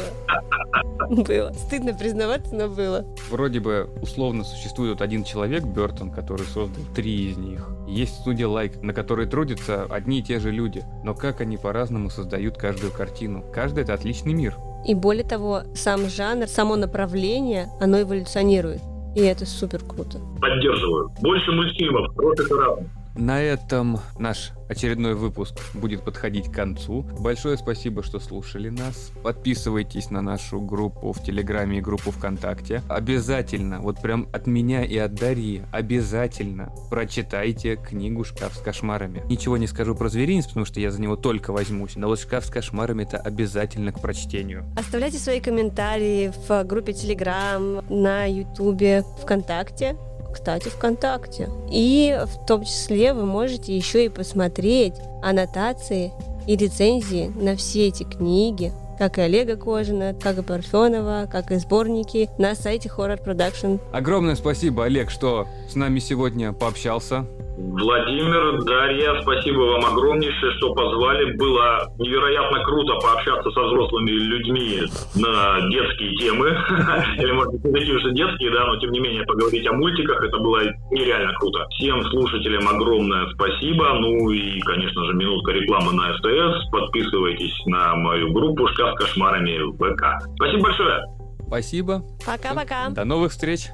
Было. 1.10 1.52
Стыдно 1.52 1.94
признаваться, 1.94 2.54
но 2.54 2.68
было. 2.68 3.04
Вроде 3.30 3.60
бы 3.60 3.88
условно 4.00 4.44
существует 4.44 5.02
один 5.02 5.24
человек, 5.24 5.64
Бертон, 5.64 6.10
который 6.10 6.46
создал 6.46 6.82
три 6.94 7.30
из 7.30 7.36
них. 7.36 7.68
Есть 7.86 8.20
студия 8.20 8.46
Лайк, 8.46 8.82
на 8.82 8.92
которой 8.92 9.26
трудятся 9.26 9.84
одни 9.84 10.20
и 10.20 10.22
те 10.22 10.38
же 10.38 10.50
люди. 10.50 10.84
Но 11.04 11.14
как 11.14 11.40
они 11.40 11.56
по-разному 11.56 12.10
создают 12.10 12.56
каждую 12.56 12.92
картину. 12.92 13.44
Каждый 13.52 13.82
это 13.84 13.94
отличный 13.94 14.32
мир. 14.32 14.56
И 14.86 14.94
более 14.94 15.24
того, 15.24 15.62
сам 15.74 16.08
жанр, 16.08 16.46
само 16.46 16.76
направление, 16.76 17.68
оно 17.80 18.00
эволюционирует. 18.00 18.80
И 19.14 19.20
это 19.20 19.46
супер 19.46 19.80
круто. 19.84 20.18
Поддерживаю. 20.40 21.12
Больше 21.20 21.52
мультфильмов, 21.52 22.14
хороших 22.16 22.50
и 22.50 22.54
разных. 22.54 22.88
На 23.14 23.42
этом 23.42 23.98
наш 24.18 24.52
очередной 24.68 25.14
выпуск 25.14 25.54
будет 25.74 26.02
подходить 26.02 26.50
к 26.50 26.54
концу. 26.54 27.02
Большое 27.18 27.58
спасибо, 27.58 28.02
что 28.02 28.18
слушали 28.18 28.70
нас. 28.70 29.12
Подписывайтесь 29.22 30.10
на 30.10 30.22
нашу 30.22 30.60
группу 30.60 31.12
в 31.12 31.22
Телеграме 31.22 31.78
и 31.78 31.80
группу 31.82 32.10
ВКонтакте. 32.10 32.82
Обязательно, 32.88 33.80
вот 33.80 34.00
прям 34.00 34.28
от 34.32 34.46
меня 34.46 34.82
и 34.82 34.96
от 34.96 35.14
Дарьи, 35.14 35.62
обязательно 35.72 36.72
прочитайте 36.88 37.76
книгу 37.76 38.24
«Шкаф 38.24 38.54
с 38.54 38.60
кошмарами». 38.60 39.22
Ничего 39.28 39.58
не 39.58 39.66
скажу 39.66 39.94
про 39.94 40.08
зверинец, 40.08 40.46
потому 40.46 40.64
что 40.64 40.80
я 40.80 40.90
за 40.90 41.00
него 41.00 41.16
только 41.16 41.52
возьмусь. 41.52 41.96
Но 41.96 42.08
вот 42.08 42.18
«Шкаф 42.18 42.46
с 42.46 42.50
кошмарами» 42.50 43.02
это 43.02 43.18
обязательно 43.18 43.92
к 43.92 44.00
прочтению. 44.00 44.64
Оставляйте 44.76 45.18
свои 45.18 45.40
комментарии 45.40 46.32
в 46.48 46.64
группе 46.64 46.94
Телеграм, 46.94 47.82
на 47.90 48.24
Ютубе, 48.24 49.04
ВКонтакте. 49.22 49.96
Кстати, 50.32 50.68
ВКонтакте. 50.68 51.48
И 51.70 52.18
в 52.26 52.46
том 52.46 52.64
числе 52.64 53.12
вы 53.12 53.26
можете 53.26 53.76
еще 53.76 54.04
и 54.04 54.08
посмотреть 54.08 54.94
аннотации 55.22 56.12
и 56.46 56.56
рецензии 56.56 57.32
на 57.36 57.56
все 57.56 57.88
эти 57.88 58.02
книги, 58.02 58.72
как 58.98 59.18
и 59.18 59.22
Олега 59.22 59.56
Кожина, 59.56 60.14
как 60.14 60.38
и 60.38 60.42
Парфенова, 60.42 61.28
как 61.30 61.50
и 61.50 61.56
сборники 61.56 62.28
на 62.38 62.54
сайте 62.54 62.90
Horror 62.96 63.18
Production. 63.24 63.80
Огромное 63.92 64.34
спасибо, 64.34 64.84
Олег, 64.84 65.10
что 65.10 65.46
с 65.68 65.74
нами 65.74 65.98
сегодня 65.98 66.52
пообщался. 66.52 67.26
Владимир, 67.56 68.64
Дарья, 68.64 69.20
спасибо 69.20 69.60
вам 69.60 69.84
огромнейшее, 69.84 70.52
что 70.52 70.72
позвали. 70.74 71.36
Было 71.36 71.86
невероятно 71.98 72.64
круто 72.64 72.94
пообщаться 72.94 73.50
со 73.50 73.62
взрослыми 73.64 74.10
людьми 74.10 74.80
на 75.14 75.60
детские 75.68 76.16
темы. 76.16 76.48
Или, 77.18 77.32
может 77.32 77.52
быть, 77.52 77.64
не 77.64 77.72
такие 77.72 77.96
уж 77.96 78.04
и 78.06 78.14
детские, 78.14 78.50
да, 78.52 78.66
но 78.66 78.76
тем 78.78 78.90
не 78.90 79.00
менее 79.00 79.24
поговорить 79.24 79.66
о 79.66 79.74
мультиках, 79.74 80.22
это 80.24 80.38
было 80.38 80.60
нереально 80.90 81.32
круто. 81.34 81.66
Всем 81.72 82.02
слушателям 82.06 82.66
огромное 82.68 83.28
спасибо. 83.34 83.94
Ну 84.00 84.30
и, 84.30 84.58
конечно 84.60 85.04
же, 85.04 85.14
минутка 85.14 85.52
рекламы 85.52 85.92
на 85.92 86.14
СТС. 86.16 86.70
Подписывайтесь 86.70 87.66
на 87.66 87.94
мою 87.96 88.32
группу 88.32 88.66
«Шкаф 88.82 88.94
с 88.94 88.98
кошмарами» 88.98 89.58
в 89.58 89.76
ВК. 89.76 90.04
Спасибо 90.36 90.62
большое. 90.62 91.00
Спасибо. 91.46 92.02
Пока-пока! 92.24 92.88
До 92.90 93.04
новых 93.04 93.32
встреч. 93.32 93.68